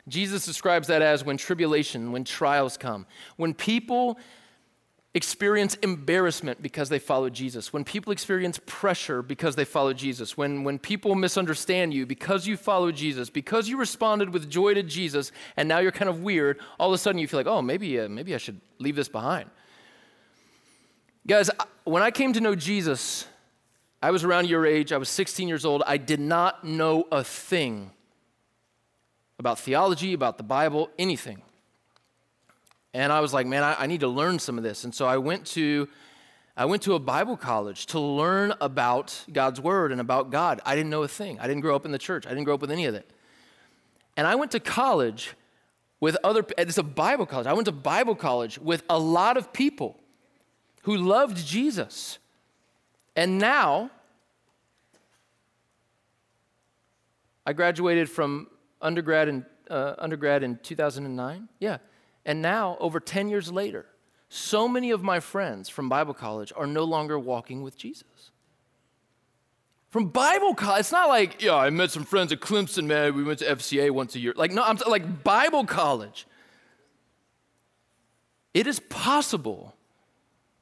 Jesus 0.07 0.45
describes 0.45 0.88
that 0.88 1.01
as 1.01 1.26
when 1.26 1.38
tribulation, 1.38 2.11
when 2.11 2.24
trials 2.24 2.78
come, 2.78 3.07
when 3.38 3.53
people 3.53 4.20
experience 5.16 5.76
embarrassment 5.76 6.61
because 6.61 6.89
they 6.89 6.99
follow 6.99 7.30
Jesus, 7.30 7.72
when 7.72 7.86
people 7.86 8.11
experience 8.11 8.59
pressure 8.66 9.22
because 9.22 9.55
they 9.55 9.63
follow 9.63 9.93
Jesus, 9.93 10.36
when, 10.36 10.66
when 10.66 10.78
people 10.78 11.16
misunderstand 11.16 11.93
you 11.93 12.05
because 12.05 12.45
you 12.45 12.57
follow 12.57 12.91
Jesus, 12.91 13.30
because 13.30 13.70
you 13.70 13.78
responded 13.78 14.32
with 14.32 14.49
joy 14.49 14.74
to 14.74 14.84
Jesus 14.84 15.32
and 15.55 15.70
now 15.70 15.80
you're 15.80 15.93
kind 15.93 16.09
of 16.09 16.22
weird, 16.22 16.59
all 16.78 16.89
of 16.89 16.93
a 16.93 16.97
sudden 16.97 17.18
you 17.18 17.30
feel 17.30 17.39
like, 17.39 17.47
oh, 17.47 17.61
maybe, 17.61 17.97
uh, 17.97 18.09
maybe 18.09 18.36
I 18.36 18.38
should 18.38 18.59
leave 18.78 18.97
this 18.97 19.07
behind. 19.07 19.49
Guys, 21.26 21.49
when 21.86 22.03
I 22.03 22.11
came 22.11 22.34
to 22.34 22.41
know 22.41 22.53
Jesus, 22.53 23.26
I 24.03 24.11
was 24.11 24.26
around 24.26 24.49
your 24.49 24.66
age, 24.66 24.91
I 24.91 24.97
was 24.97 25.07
16 25.07 25.47
years 25.47 25.63
old, 25.63 25.82
I 25.88 25.95
did 25.95 26.20
not 26.20 26.66
know 26.66 27.07
a 27.09 27.24
thing 27.24 27.91
about 29.39 29.59
theology, 29.59 30.13
about 30.13 30.38
the 30.38 30.43
Bible, 30.43 30.89
anything. 30.99 31.41
And 32.96 33.12
I 33.12 33.20
was 33.20 33.34
like, 33.34 33.46
man, 33.46 33.62
I, 33.62 33.76
I 33.84 33.88
need 33.88 34.00
to 34.00 34.08
learn 34.08 34.39
some 34.39 34.58
of 34.58 34.64
this. 34.64 34.86
And 34.86 34.96
so 34.96 35.06
I 35.06 35.18
went 35.18 35.46
to 35.48 35.89
I 36.56 36.64
went 36.64 36.84
to 36.84 36.93
a 36.93 37.00
Bible 37.00 37.36
college 37.36 37.88
to 37.88 38.00
learn 38.00 38.54
about 38.62 39.26
God's 39.30 39.60
word 39.60 39.91
and 39.91 40.00
about 40.00 40.30
God. 40.30 40.62
I 40.66 40.76
didn't 40.78 40.91
know 40.91 41.04
a 41.04 41.08
thing. 41.10 41.38
I 41.41 41.48
didn't 41.48 41.60
grow 41.60 41.76
up 41.76 41.86
in 41.86 41.91
the 41.91 41.98
church. 41.98 42.26
I 42.26 42.30
didn't 42.30 42.46
grow 42.46 42.54
up 42.54 42.62
with 42.62 42.72
any 42.72 42.86
of 42.86 42.96
it. 42.96 43.12
And 44.16 44.26
I 44.26 44.36
went 44.36 44.52
to 44.52 44.62
college 44.62 45.34
with 46.00 46.16
other 46.24 46.46
it's 46.58 46.78
a 46.78 46.84
Bible 46.84 47.26
college. 47.26 47.48
I 47.48 47.52
went 47.52 47.66
to 47.66 47.74
Bible 47.74 48.16
college 48.16 48.58
with 48.60 48.82
a 48.89 48.98
lot 48.98 49.36
of 49.36 49.52
people 49.52 50.00
who 50.84 50.96
loved 50.96 51.46
Jesus. 51.46 52.18
And 53.18 53.39
now 53.39 53.91
I 57.46 57.52
graduated 57.52 58.10
from 58.10 58.48
undergrad 58.82 59.28
in 59.28 59.46
uh, 59.70 59.96
undergrad 59.98 60.43
in 60.43 60.60
2009. 60.64 61.50
Yeah. 61.60 61.80
And 62.26 62.42
now, 62.42 62.78
over 62.80 63.00
10 63.00 63.30
years 63.30 63.52
later, 63.52 63.86
so 64.30 64.68
many 64.68 64.92
of 64.92 65.04
my 65.04 65.20
friends 65.20 65.70
from 65.70 65.90
Bible 65.90 66.14
college 66.14 66.52
are 66.56 66.66
no 66.66 66.84
longer 66.84 67.20
walking 67.20 67.62
with 67.62 67.78
Jesus. 67.78 68.32
From 69.92 70.08
Bible 70.10 70.56
college, 70.56 70.82
it's 70.82 70.92
not 70.92 71.08
like, 71.08 71.42
yeah, 71.42 71.56
I 71.56 71.70
met 71.70 71.92
some 71.92 72.04
friends 72.04 72.34
at 72.34 72.42
Clemson, 72.42 72.86
man. 72.86 73.16
We 73.16 73.24
went 73.24 73.40
to 73.40 73.46
FCA 73.46 73.92
once 73.92 74.16
a 74.16 74.20
year. 74.20 74.34
Like, 74.36 74.52
no, 74.52 74.64
I'm 74.64 74.78
like 74.88 75.24
Bible 75.24 75.66
college. 75.66 76.28
It 78.54 78.68
is 78.68 78.80
possible 78.80 79.76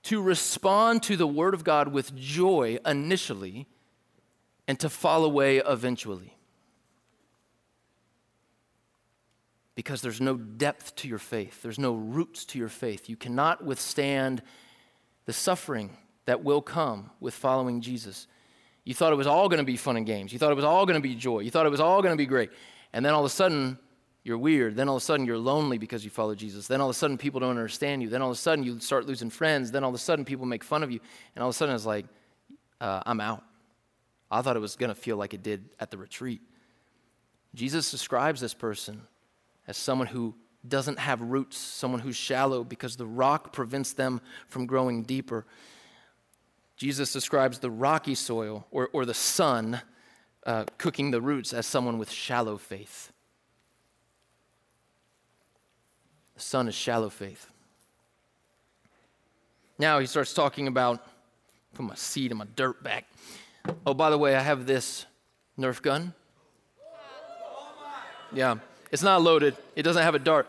to 0.04 0.22
respond 0.22 1.02
to 1.04 1.16
the 1.16 1.26
Word 1.26 1.54
of 1.54 1.64
God 1.64 1.88
with 1.88 2.16
joy 2.16 2.78
initially 2.86 3.68
and 4.68 4.80
to 4.80 4.90
fall 4.90 5.24
away 5.24 5.58
eventually. 5.58 6.36
Because 9.76 10.02
there's 10.02 10.22
no 10.22 10.36
depth 10.38 10.96
to 10.98 11.08
your 11.08 11.20
faith, 11.20 11.62
there's 11.62 11.80
no 11.80 11.94
roots 11.94 12.46
to 12.46 12.60
your 12.60 12.70
faith. 12.70 13.10
You 13.10 13.16
cannot 13.16 13.64
withstand 13.64 14.42
the 15.26 15.34
suffering 15.34 15.98
that 16.26 16.44
will 16.44 16.62
come 16.62 17.12
with 17.20 17.34
following 17.34 17.82
Jesus. 17.82 18.28
You 18.84 18.94
thought 18.94 19.14
it 19.14 19.18
was 19.18 19.28
all 19.28 19.50
going 19.50 19.60
to 19.60 19.66
be 19.66 19.78
fun 19.78 19.98
and 19.98 20.06
games. 20.06 20.34
You 20.34 20.40
thought 20.40 20.52
it 20.52 20.56
was 20.56 20.66
all 20.66 20.86
going 20.86 21.02
to 21.02 21.08
be 21.08 21.16
joy. 21.16 21.40
You 21.40 21.52
thought 21.52 21.66
it 21.66 21.70
was 21.70 21.80
all 21.80 22.02
going 22.02 22.14
to 22.14 22.18
be 22.18 22.26
great. 22.26 22.50
And 22.92 23.06
then 23.06 23.14
all 23.14 23.22
of 23.22 23.26
a 23.26 23.30
sudden, 23.30 23.80
you're 24.24 24.38
weird. 24.38 24.76
Then 24.76 24.90
all 24.90 24.98
of 24.98 25.02
a 25.02 25.06
sudden, 25.06 25.26
you're 25.26 25.38
lonely 25.38 25.78
because 25.78 26.04
you 26.04 26.10
follow 26.10 26.36
Jesus. 26.36 26.68
Then 26.68 26.82
all 26.82 26.90
of 26.90 26.96
a 26.96 27.00
sudden, 27.00 27.18
people 27.18 27.40
don't 27.40 27.52
understand 27.52 28.02
you. 28.02 28.10
Then 28.10 28.22
all 28.22 28.30
of 28.30 28.38
a 28.38 28.40
sudden, 28.40 28.64
you 28.64 28.80
start 28.80 29.06
losing 29.06 29.30
friends. 29.30 29.72
Then 29.72 29.84
all 29.84 29.90
of 29.90 29.96
a 29.96 30.00
sudden, 30.00 30.26
people 30.26 30.46
make 30.46 30.64
fun 30.64 30.84
of 30.84 30.92
you. 30.92 31.00
And 31.36 31.44
all 31.44 31.50
of 31.50 31.56
a 31.56 31.58
sudden, 31.58 31.76
it's 31.76 31.86
like, 31.86 32.06
uh, 32.82 33.02
I'm 33.06 33.22
out. 33.22 33.44
I 34.30 34.42
thought 34.42 34.56
it 34.56 34.62
was 34.62 34.76
going 34.76 34.90
to 34.90 34.96
feel 34.96 35.16
like 35.16 35.34
it 35.34 35.44
did 35.44 35.70
at 35.80 35.92
the 35.92 35.98
retreat. 35.98 36.42
Jesus 37.56 37.92
describes 37.92 38.42
this 38.42 38.54
person 38.54 39.02
as 39.68 39.78
someone 39.78 40.08
who 40.08 40.36
doesn't 40.68 41.00
have 41.00 41.22
roots, 41.22 41.58
someone 41.58 42.00
who's 42.00 42.16
shallow 42.16 42.64
because 42.64 42.96
the 42.96 43.06
rock 43.06 43.52
prevents 43.52 43.94
them 43.94 44.22
from 44.48 44.66
growing 44.66 45.04
deeper. 45.04 45.46
Jesus 46.78 47.12
describes 47.12 47.60
the 47.60 47.72
rocky 47.72 48.16
soil 48.16 48.66
or, 48.72 48.90
or 48.94 49.06
the 49.06 49.14
sun 49.14 49.82
uh, 50.46 50.66
cooking 50.78 51.12
the 51.12 51.22
roots 51.22 51.54
as 51.54 51.66
someone 51.66 51.98
with 51.98 52.10
shallow 52.10 52.58
faith. 52.58 53.12
The 56.36 56.42
sun 56.42 56.68
is 56.68 56.76
shallow 56.76 57.10
faith. 57.10 57.48
Now 59.78 60.00
he 60.00 60.06
starts 60.06 60.34
talking 60.34 60.68
about, 60.68 61.06
put 61.74 61.84
my 61.84 61.96
seed 61.96 62.32
in 62.32 62.38
my 62.38 62.48
dirt 62.56 62.84
back. 62.84 63.06
Oh, 63.86 63.94
by 63.94 64.10
the 64.10 64.18
way, 64.18 64.36
I 64.36 64.42
have 64.42 64.66
this 64.66 65.06
Nerf 65.58 65.82
gun. 65.82 66.14
Yeah. 68.34 68.58
It's 68.94 69.02
not 69.02 69.24
loaded, 69.24 69.58
it 69.76 69.82
doesn't 69.82 70.04
have 70.04 70.14
a 70.14 70.20
dart. 70.20 70.48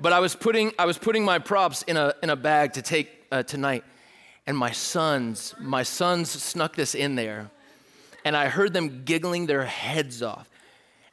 but 0.00 0.10
I 0.14 0.20
was 0.20 0.34
putting 0.34 0.72
I 0.78 0.86
was 0.86 0.96
putting 0.96 1.22
my 1.22 1.38
props 1.38 1.82
in 1.82 1.98
a 1.98 2.14
in 2.22 2.30
a 2.30 2.36
bag 2.36 2.72
to 2.72 2.82
take 2.82 3.10
uh, 3.30 3.42
tonight, 3.42 3.84
and 4.46 4.56
my 4.56 4.70
sons 4.70 5.54
my 5.60 5.82
sons 5.82 6.30
snuck 6.30 6.74
this 6.74 6.94
in 6.94 7.14
there, 7.14 7.50
and 8.24 8.34
I 8.34 8.48
heard 8.48 8.72
them 8.72 9.04
giggling 9.04 9.44
their 9.44 9.66
heads 9.66 10.22
off, 10.22 10.48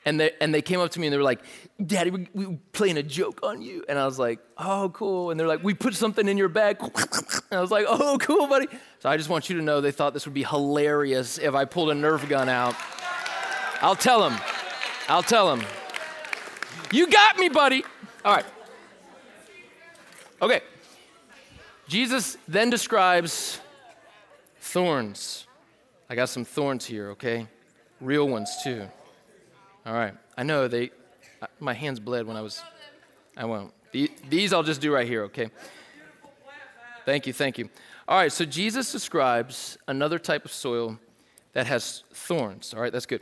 and 0.05 0.17
they 0.17 0.31
and 0.39 0.53
they 0.53 0.61
came 0.61 0.79
up 0.79 0.91
to 0.91 0.99
me 1.01 1.07
and 1.07 1.13
they 1.13 1.17
were 1.17 1.25
like, 1.25 1.41
"Daddy, 1.85 2.09
we, 2.09 2.29
we 2.33 2.57
playing 2.71 2.95
a 2.95 3.03
joke 3.03 3.41
on 3.43 3.61
you," 3.61 3.83
and 3.89 3.99
I 3.99 4.05
was 4.05 4.17
like, 4.17 4.39
"Oh, 4.57 4.91
cool," 4.93 5.31
and 5.31 5.37
they're 5.37 5.45
like, 5.45 5.61
"We 5.61 5.73
put 5.73 5.93
something 5.93 6.25
in 6.25 6.37
your 6.37 6.47
bag," 6.47 6.77
and 6.81 6.91
I 7.51 7.59
was 7.59 7.69
like, 7.69 7.85
"Oh, 7.85 8.17
cool, 8.17 8.47
buddy." 8.47 8.69
So 8.99 9.09
I 9.09 9.17
just 9.17 9.27
want 9.27 9.49
you 9.49 9.57
to 9.57 9.61
know 9.61 9.81
they 9.81 9.91
thought 9.91 10.13
this 10.13 10.23
would 10.23 10.33
be 10.33 10.45
hilarious 10.45 11.37
if 11.37 11.53
I 11.53 11.65
pulled 11.65 11.89
a 11.89 11.95
Nerf 11.95 12.29
gun 12.29 12.47
out. 12.47 12.75
I'll 13.81 13.97
tell 13.97 14.21
them. 14.21 14.39
I'll 15.09 15.23
tell 15.23 15.53
them. 15.53 15.67
You 16.91 17.07
got 17.07 17.37
me, 17.37 17.49
buddy. 17.49 17.83
All 18.25 18.35
right. 18.35 18.45
Okay. 20.41 20.61
Jesus 21.87 22.37
then 22.47 22.69
describes 22.69 23.59
thorns. 24.59 25.47
I 26.09 26.15
got 26.15 26.29
some 26.29 26.45
thorns 26.45 26.85
here, 26.85 27.09
okay? 27.11 27.47
Real 28.01 28.27
ones, 28.27 28.49
too. 28.63 28.87
All 29.85 29.93
right. 29.93 30.13
I 30.37 30.43
know 30.43 30.67
they, 30.67 30.91
my 31.59 31.73
hands 31.73 31.99
bled 31.99 32.25
when 32.25 32.37
I 32.37 32.41
was, 32.41 32.61
I 33.35 33.45
won't. 33.45 33.73
These 33.91 34.53
I'll 34.53 34.63
just 34.63 34.81
do 34.81 34.93
right 34.93 35.07
here, 35.07 35.23
okay? 35.23 35.49
Thank 37.05 37.27
you, 37.27 37.33
thank 37.33 37.57
you. 37.57 37.69
All 38.07 38.17
right, 38.17 38.31
so 38.31 38.45
Jesus 38.45 38.91
describes 38.91 39.77
another 39.87 40.19
type 40.19 40.45
of 40.45 40.51
soil 40.51 40.99
that 41.53 41.67
has 41.67 42.03
thorns. 42.13 42.73
All 42.73 42.81
right, 42.81 42.91
that's 42.91 43.05
good. 43.05 43.21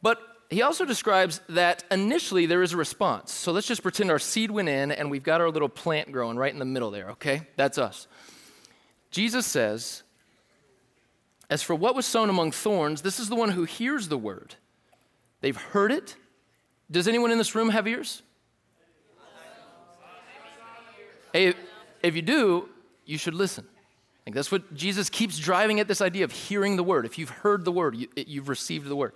But 0.00 0.18
he 0.52 0.62
also 0.62 0.84
describes 0.84 1.40
that 1.48 1.84
initially 1.90 2.46
there 2.46 2.62
is 2.62 2.72
a 2.72 2.76
response. 2.76 3.32
So 3.32 3.52
let's 3.52 3.66
just 3.66 3.82
pretend 3.82 4.10
our 4.10 4.18
seed 4.18 4.50
went 4.50 4.68
in 4.68 4.92
and 4.92 5.10
we've 5.10 5.22
got 5.22 5.40
our 5.40 5.50
little 5.50 5.68
plant 5.68 6.12
growing 6.12 6.36
right 6.36 6.52
in 6.52 6.58
the 6.58 6.64
middle 6.64 6.90
there, 6.90 7.10
okay? 7.10 7.46
That's 7.56 7.78
us. 7.78 8.06
Jesus 9.10 9.46
says, 9.46 10.02
As 11.48 11.62
for 11.62 11.74
what 11.74 11.94
was 11.94 12.06
sown 12.06 12.28
among 12.28 12.52
thorns, 12.52 13.02
this 13.02 13.20
is 13.20 13.28
the 13.28 13.36
one 13.36 13.50
who 13.50 13.64
hears 13.64 14.08
the 14.08 14.18
word. 14.18 14.56
They've 15.40 15.56
heard 15.56 15.92
it. 15.92 16.16
Does 16.90 17.08
anyone 17.08 17.30
in 17.30 17.38
this 17.38 17.54
room 17.54 17.68
have 17.70 17.86
ears? 17.86 18.22
Hey, 21.32 21.54
if 22.02 22.14
you 22.14 22.22
do, 22.22 22.68
you 23.06 23.16
should 23.16 23.34
listen. 23.34 23.66
Like 24.26 24.34
that's 24.34 24.52
what 24.52 24.74
Jesus 24.74 25.08
keeps 25.08 25.38
driving 25.38 25.80
at 25.80 25.88
this 25.88 26.00
idea 26.00 26.24
of 26.24 26.32
hearing 26.32 26.76
the 26.76 26.84
word. 26.84 27.06
If 27.06 27.18
you've 27.18 27.30
heard 27.30 27.64
the 27.64 27.72
word, 27.72 27.96
you, 27.96 28.08
you've 28.16 28.48
received 28.48 28.86
the 28.86 28.96
word. 28.96 29.12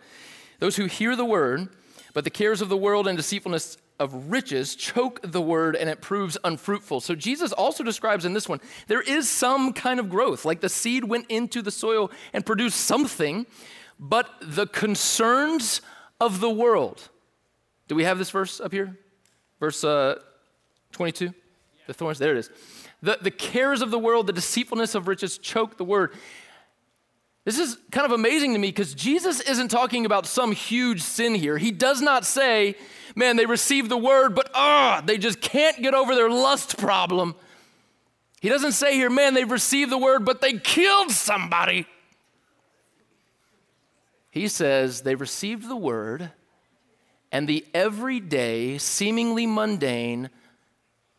Those 0.58 0.76
who 0.76 0.86
hear 0.86 1.16
the 1.16 1.24
word, 1.24 1.68
but 2.14 2.24
the 2.24 2.30
cares 2.30 2.60
of 2.60 2.68
the 2.68 2.76
world 2.76 3.06
and 3.06 3.16
deceitfulness 3.16 3.76
of 3.98 4.30
riches 4.30 4.74
choke 4.74 5.20
the 5.22 5.40
word 5.40 5.74
and 5.74 5.88
it 5.88 6.00
proves 6.00 6.36
unfruitful. 6.44 7.00
So 7.00 7.14
Jesus 7.14 7.52
also 7.52 7.82
describes 7.82 8.24
in 8.24 8.32
this 8.32 8.48
one 8.48 8.60
there 8.88 9.00
is 9.00 9.28
some 9.28 9.72
kind 9.72 9.98
of 10.00 10.08
growth, 10.08 10.44
like 10.44 10.60
the 10.60 10.68
seed 10.68 11.04
went 11.04 11.26
into 11.30 11.62
the 11.62 11.70
soil 11.70 12.10
and 12.32 12.44
produced 12.44 12.80
something, 12.80 13.46
but 13.98 14.28
the 14.40 14.66
concerns 14.66 15.80
of 16.20 16.40
the 16.40 16.50
world. 16.50 17.08
Do 17.88 17.94
we 17.94 18.04
have 18.04 18.18
this 18.18 18.30
verse 18.30 18.60
up 18.60 18.72
here? 18.72 18.98
Verse 19.60 19.84
uh, 19.84 20.16
22? 20.92 21.32
The 21.86 21.94
thorns, 21.94 22.18
there 22.18 22.32
it 22.32 22.38
is. 22.38 22.50
The, 23.02 23.18
the 23.20 23.30
cares 23.30 23.80
of 23.80 23.90
the 23.90 23.98
world, 23.98 24.26
the 24.26 24.32
deceitfulness 24.32 24.94
of 24.94 25.06
riches 25.06 25.38
choke 25.38 25.76
the 25.76 25.84
word 25.84 26.12
this 27.46 27.60
is 27.60 27.78
kind 27.92 28.04
of 28.04 28.10
amazing 28.10 28.54
to 28.54 28.58
me 28.58 28.68
because 28.68 28.92
Jesus 28.92 29.38
isn't 29.40 29.68
talking 29.68 30.04
about 30.04 30.26
some 30.26 30.50
huge 30.50 31.00
sin 31.00 31.32
here. 31.32 31.58
He 31.58 31.70
does 31.70 32.02
not 32.02 32.24
say, 32.24 32.74
man, 33.14 33.36
they 33.36 33.46
received 33.46 33.88
the 33.88 33.96
word, 33.96 34.34
but 34.34 34.50
ah, 34.52 35.00
they 35.06 35.16
just 35.16 35.40
can't 35.40 35.80
get 35.80 35.94
over 35.94 36.16
their 36.16 36.28
lust 36.28 36.76
problem. 36.76 37.36
He 38.40 38.48
doesn't 38.48 38.72
say 38.72 38.94
here, 38.94 39.10
man, 39.10 39.34
they've 39.34 39.48
received 39.48 39.92
the 39.92 39.98
word, 39.98 40.24
but 40.24 40.40
they 40.40 40.54
killed 40.54 41.12
somebody. 41.12 41.86
He 44.32 44.48
says 44.48 45.02
they 45.02 45.14
received 45.14 45.68
the 45.68 45.76
word, 45.76 46.32
and 47.30 47.46
the 47.46 47.64
everyday, 47.72 48.76
seemingly 48.76 49.46
mundane, 49.46 50.30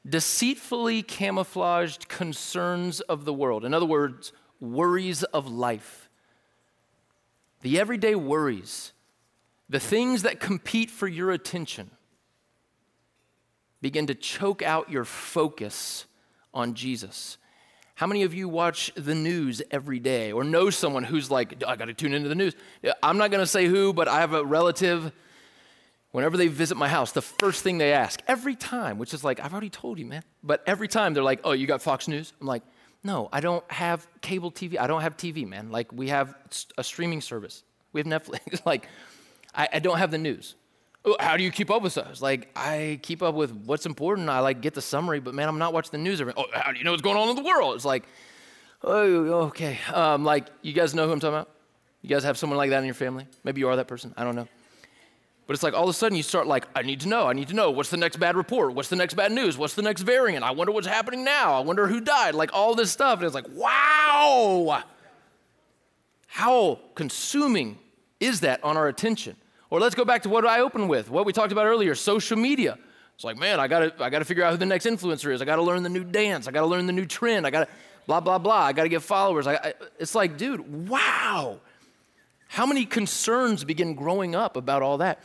deceitfully 0.06 1.04
camouflaged 1.04 2.10
concerns 2.10 3.00
of 3.00 3.24
the 3.24 3.34
world, 3.34 3.64
in 3.64 3.74
other 3.74 3.86
words, 3.86 4.34
worries 4.60 5.24
of 5.24 5.50
life 5.50 6.07
the 7.68 7.82
everyday 7.82 8.15
worries, 8.15 8.93
the 9.68 9.80
things 9.80 10.24
that 10.24 10.39
compete 10.39 10.89
for 10.89 11.05
your 11.05 11.32
attention, 11.32 11.91
begin 13.82 14.07
to 14.07 14.15
choke 14.15 14.61
out 14.61 14.89
your 14.89 15.03
focus 15.03 16.05
on 16.53 16.76
Jesus. 16.76 17.38
How 17.95 18.07
many 18.07 18.24
of 18.24 18.34
you 18.34 18.47
watch 18.47 18.93
the 18.95 19.13
news 19.13 19.61
every 19.70 19.99
day 19.99 20.32
or 20.32 20.45
know 20.45 20.70
someone 20.70 21.03
who's 21.03 21.30
like, 21.30 21.61
I 21.68 21.76
got 21.76 21.86
to 21.86 21.93
tune 21.93 22.13
into 22.13 22.30
the 22.30 22.36
news? 22.36 22.55
I'm 23.03 23.18
not 23.18 23.32
to 23.32 23.45
say 23.45 23.65
who, 23.65 23.91
but 23.91 24.07
I 24.07 24.22
have 24.22 24.32
a 24.34 24.45
relative. 24.45 25.11
Whenever 26.11 26.38
they 26.38 26.47
visit 26.47 26.78
my 26.78 26.88
house, 26.88 27.11
the 27.11 27.22
first 27.22 27.63
thing 27.63 27.80
they 27.80 27.91
ask, 27.91 28.22
every 28.30 28.55
time, 28.55 28.97
which 28.97 29.13
is 29.13 29.26
like, 29.26 29.41
I've 29.41 29.51
already 29.51 29.70
told 29.70 29.99
you, 29.99 30.05
man, 30.05 30.24
but 30.41 30.63
every 30.65 30.88
time 30.88 31.13
they're 31.13 31.22
like, 31.22 31.41
Oh, 31.43 31.51
you 31.51 31.68
got 31.68 31.82
Fox 31.82 32.07
News? 32.07 32.32
I'm 32.39 32.47
like, 32.47 32.63
no, 33.08 33.30
I 33.32 33.39
don't 33.39 33.64
have 33.72 34.05
cable 34.20 34.51
TV. 34.51 34.78
I 34.78 34.86
don't 34.86 35.01
have 35.01 35.16
TV, 35.16 35.47
man. 35.47 35.72
Like, 35.72 35.93
we 35.93 36.10
have 36.10 36.36
a 36.78 36.84
streaming 36.84 37.22
service. 37.22 37.64
We 37.93 38.01
have 38.01 38.05
Netflix. 38.05 38.62
like, 38.66 38.88
I, 39.55 39.70
I, 39.76 39.80
don't 39.80 39.97
have 39.97 40.12
the 40.12 40.18
news. 40.18 40.55
Oh, 41.05 41.16
how 41.18 41.38
do 41.38 41.43
you 41.43 41.49
keep 41.49 41.72
up 41.72 41.82
with 41.82 41.97
us? 41.97 42.22
Like, 42.22 42.49
I 42.53 42.99
keep 43.01 43.24
up 43.24 43.34
with 43.34 43.53
what's 43.53 43.86
important. 43.86 44.30
I 44.30 44.41
like 44.41 44.60
get 44.60 44.74
the 44.74 44.82
summary, 44.82 45.22
but 45.22 45.34
man, 45.34 45.47
I'm 45.47 45.58
not 45.58 45.72
watching 45.72 45.91
the 45.93 45.99
news. 45.99 46.20
Every, 46.20 46.34
oh, 46.36 46.47
how 46.51 46.74
do 46.74 46.78
you 46.78 46.84
know 46.84 46.91
what's 46.91 47.01
going 47.01 47.16
on 47.16 47.30
in 47.30 47.38
the 47.38 47.43
world? 47.43 47.76
It's 47.76 47.86
like, 47.86 48.03
oh, 48.84 49.47
okay. 49.47 49.80
Um, 49.93 50.26
like, 50.26 50.47
you 50.62 50.74
guys 50.74 50.93
know 50.93 51.08
who 51.08 51.14
I'm 51.14 51.22
talking 51.22 51.36
about? 51.36 51.49
You 52.01 52.10
guys 52.10 52.26
have 52.26 52.38
someone 52.38 52.58
like 52.58 52.72
that 52.72 52.80
in 52.80 52.86
your 52.86 52.93
family? 52.93 53.26
Maybe 53.45 53.62
you 53.62 53.70
are 53.70 53.78
that 53.78 53.88
person. 53.88 54.14
I 54.18 54.26
don't 54.26 54.36
know. 54.36 54.49
But 55.48 55.54
it's 55.54 55.64
like 55.64 55.74
all 55.74 55.84
of 55.84 55.89
a 55.89 55.93
sudden 55.93 56.18
you 56.18 56.24
start 56.24 56.45
like, 56.45 56.68
I 56.76 56.82
need 56.82 57.00
to 57.02 57.08
know, 57.08 57.26
I 57.26 57.34
need 57.34 57.48
to 57.48 57.54
know. 57.56 57.72
What's 57.72 57.89
the 57.89 57.98
next 57.98 58.18
bad 58.18 58.36
report? 58.36 58.74
What's 58.74 58.89
the 58.89 58.98
next 58.98 59.14
bad 59.14 59.32
news? 59.32 59.58
What's 59.58 59.76
the 59.76 59.82
next 59.82 60.02
variant? 60.02 60.43
I 60.43 60.52
wonder 60.52 60.74
what's 60.74 60.88
happening 60.88 61.24
now. 61.24 61.54
I 61.54 61.62
wonder 61.62 61.88
who 61.88 62.02
died. 62.02 62.36
Like 62.36 62.50
all 62.54 62.76
this 62.76 62.91
stuff. 62.91 63.20
And 63.20 63.26
it's 63.26 63.34
like, 63.34 63.48
wow. 63.54 64.84
How 66.28 66.80
consuming 66.95 67.80
is 68.20 68.41
that 68.41 68.62
on 68.62 68.76
our 68.76 68.89
attention? 68.89 69.38
Or 69.70 69.80
let's 69.80 69.95
go 69.95 70.04
back 70.04 70.24
to 70.24 70.30
what 70.30 70.45
I 70.45 70.60
opened 70.60 70.89
with, 70.89 71.10
what 71.10 71.26
we 71.26 71.32
talked 71.32 71.54
about 71.54 71.66
earlier, 71.66 71.95
social 71.95 72.38
media. 72.38 72.78
It's 73.16 73.24
like, 73.24 73.38
man, 73.38 73.60
I 73.60 73.68
gotta, 73.68 73.93
I 74.00 74.10
gotta 74.10 74.26
figure 74.26 74.43
out 74.43 74.52
who 74.52 74.58
the 74.58 74.66
next 74.66 74.86
influencer 74.86 75.34
is. 75.34 75.41
I 75.41 75.45
gotta 75.45 75.64
learn 75.64 75.82
the 75.82 75.89
new 75.89 76.04
dance. 76.04 76.48
I 76.48 76.52
gotta 76.52 76.68
learn 76.68 76.88
the 76.88 76.93
new 76.93 77.06
trend. 77.06 77.48
I 77.48 77.52
gotta, 77.52 77.70
blah, 78.06 78.20
blah, 78.20 78.38
blah. 78.38 78.64
I 78.64 78.74
gotta 78.74 78.89
get 78.89 79.02
followers. 79.02 79.48
I, 79.48 79.56
I, 79.56 79.74
it's 79.98 80.14
like, 80.14 80.38
dude, 80.38 80.88
wow. 80.89 81.60
How 82.50 82.66
many 82.66 82.86
concerns 82.86 83.64
begin 83.64 83.93
growing 83.93 84.36
up 84.36 84.56
about 84.56 84.82
all 84.82 84.98
that? 85.00 85.24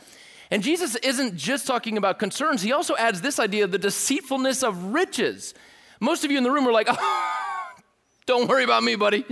And 0.51 0.61
Jesus 0.61 0.95
isn't 0.97 1.35
just 1.35 1.65
talking 1.65 1.97
about 1.97 2.19
concerns, 2.19 2.61
he 2.61 2.71
also 2.71 2.95
adds 2.95 3.21
this 3.21 3.39
idea 3.39 3.63
of 3.63 3.71
the 3.71 3.79
deceitfulness 3.79 4.61
of 4.63 4.93
riches. 4.93 5.53
Most 5.99 6.23
of 6.23 6.31
you 6.31 6.37
in 6.37 6.43
the 6.43 6.51
room 6.51 6.67
are 6.67 6.71
like, 6.71 6.87
oh, 6.89 7.31
don't 8.25 8.47
worry 8.47 8.63
about 8.63 8.83
me, 8.83 8.95
buddy. 8.95 9.25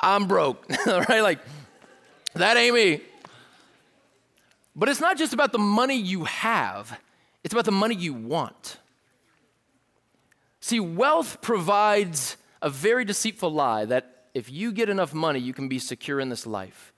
I'm 0.00 0.26
broke, 0.26 0.68
right? 0.86 1.20
Like, 1.20 1.38
that 2.34 2.56
ain't 2.56 2.74
me. 2.74 3.00
But 4.74 4.90
it's 4.90 5.00
not 5.00 5.16
just 5.16 5.32
about 5.32 5.52
the 5.52 5.58
money 5.58 5.96
you 5.96 6.24
have, 6.24 6.98
it's 7.42 7.54
about 7.54 7.64
the 7.64 7.72
money 7.72 7.94
you 7.94 8.12
want. 8.12 8.78
See, 10.60 10.80
wealth 10.80 11.40
provides 11.40 12.36
a 12.60 12.68
very 12.68 13.04
deceitful 13.04 13.50
lie 13.50 13.84
that 13.84 14.26
if 14.34 14.50
you 14.50 14.72
get 14.72 14.88
enough 14.88 15.14
money, 15.14 15.38
you 15.38 15.54
can 15.54 15.68
be 15.68 15.78
secure 15.78 16.20
in 16.20 16.28
this 16.28 16.46
life. 16.46 16.92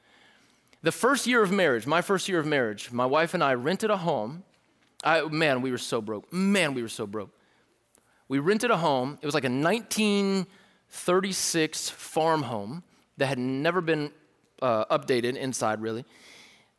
The 0.82 0.92
first 0.92 1.26
year 1.26 1.42
of 1.42 1.50
marriage, 1.50 1.86
my 1.86 2.02
first 2.02 2.28
year 2.28 2.38
of 2.38 2.44
marriage, 2.46 2.92
my 2.92 3.06
wife 3.06 3.34
and 3.34 3.42
I 3.42 3.54
rented 3.54 3.90
a 3.90 3.96
home. 3.96 4.44
I, 5.02 5.22
man, 5.22 5.60
we 5.60 5.72
were 5.72 5.78
so 5.78 6.00
broke. 6.00 6.32
Man, 6.32 6.72
we 6.74 6.82
were 6.82 6.88
so 6.88 7.04
broke. 7.06 7.30
We 8.28 8.38
rented 8.38 8.70
a 8.70 8.76
home. 8.76 9.18
It 9.20 9.26
was 9.26 9.34
like 9.34 9.42
a 9.44 9.50
1936 9.50 11.90
farm 11.90 12.44
home 12.44 12.84
that 13.16 13.26
had 13.26 13.38
never 13.38 13.80
been 13.80 14.12
uh, 14.62 14.84
updated 14.86 15.34
inside, 15.36 15.80
really. 15.80 16.04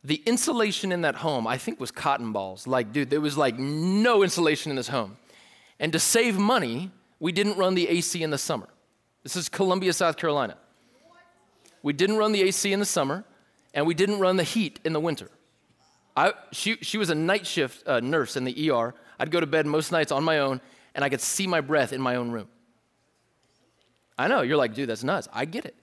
The 0.02 0.22
insulation 0.24 0.92
in 0.92 1.02
that 1.02 1.16
home, 1.16 1.46
I 1.46 1.58
think, 1.58 1.78
was 1.78 1.90
cotton 1.90 2.32
balls. 2.32 2.66
Like, 2.66 2.90
dude, 2.92 3.10
there 3.10 3.20
was 3.20 3.36
like 3.36 3.58
no 3.58 4.22
insulation 4.22 4.70
in 4.70 4.76
this 4.76 4.88
home. 4.88 5.18
And 5.78 5.92
to 5.92 5.98
save 5.98 6.38
money, 6.38 6.90
we 7.18 7.32
didn't 7.32 7.58
run 7.58 7.74
the 7.74 7.86
AC 7.88 8.22
in 8.22 8.30
the 8.30 8.38
summer. 8.38 8.70
This 9.22 9.36
is 9.36 9.50
Columbia, 9.50 9.92
South 9.92 10.16
Carolina. 10.16 10.56
We 11.82 11.92
didn't 11.92 12.16
run 12.16 12.32
the 12.32 12.40
AC 12.42 12.72
in 12.72 12.78
the 12.78 12.86
summer 12.86 13.26
and 13.74 13.86
we 13.86 13.94
didn't 13.94 14.18
run 14.18 14.36
the 14.36 14.44
heat 14.44 14.80
in 14.84 14.92
the 14.92 15.00
winter. 15.00 15.30
I, 16.16 16.32
she, 16.52 16.76
she 16.76 16.98
was 16.98 17.10
a 17.10 17.14
night 17.14 17.46
shift 17.46 17.86
uh, 17.86 18.00
nurse 18.00 18.36
in 18.36 18.44
the 18.44 18.70
ER. 18.70 18.94
I'd 19.18 19.30
go 19.30 19.40
to 19.40 19.46
bed 19.46 19.66
most 19.66 19.92
nights 19.92 20.12
on 20.12 20.24
my 20.24 20.40
own, 20.40 20.60
and 20.94 21.04
I 21.04 21.08
could 21.08 21.20
see 21.20 21.46
my 21.46 21.60
breath 21.60 21.92
in 21.92 22.00
my 22.00 22.16
own 22.16 22.30
room. 22.30 22.48
I 24.18 24.28
know, 24.28 24.42
you're 24.42 24.56
like, 24.56 24.74
dude, 24.74 24.88
that's 24.88 25.04
nuts. 25.04 25.28
I 25.32 25.44
get 25.44 25.64
it. 25.64 25.74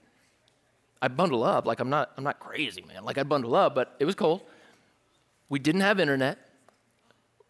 I 1.00 1.08
bundle 1.08 1.44
up, 1.44 1.66
like 1.66 1.80
I'm 1.80 1.90
not, 1.90 2.12
I'm 2.16 2.24
not 2.24 2.40
crazy, 2.40 2.82
man. 2.82 3.04
Like 3.04 3.18
I 3.18 3.22
bundle 3.22 3.54
up, 3.54 3.74
but 3.74 3.94
it 3.98 4.04
was 4.04 4.14
cold. 4.14 4.42
We 5.48 5.58
didn't 5.58 5.80
have 5.80 5.98
internet. 6.00 6.38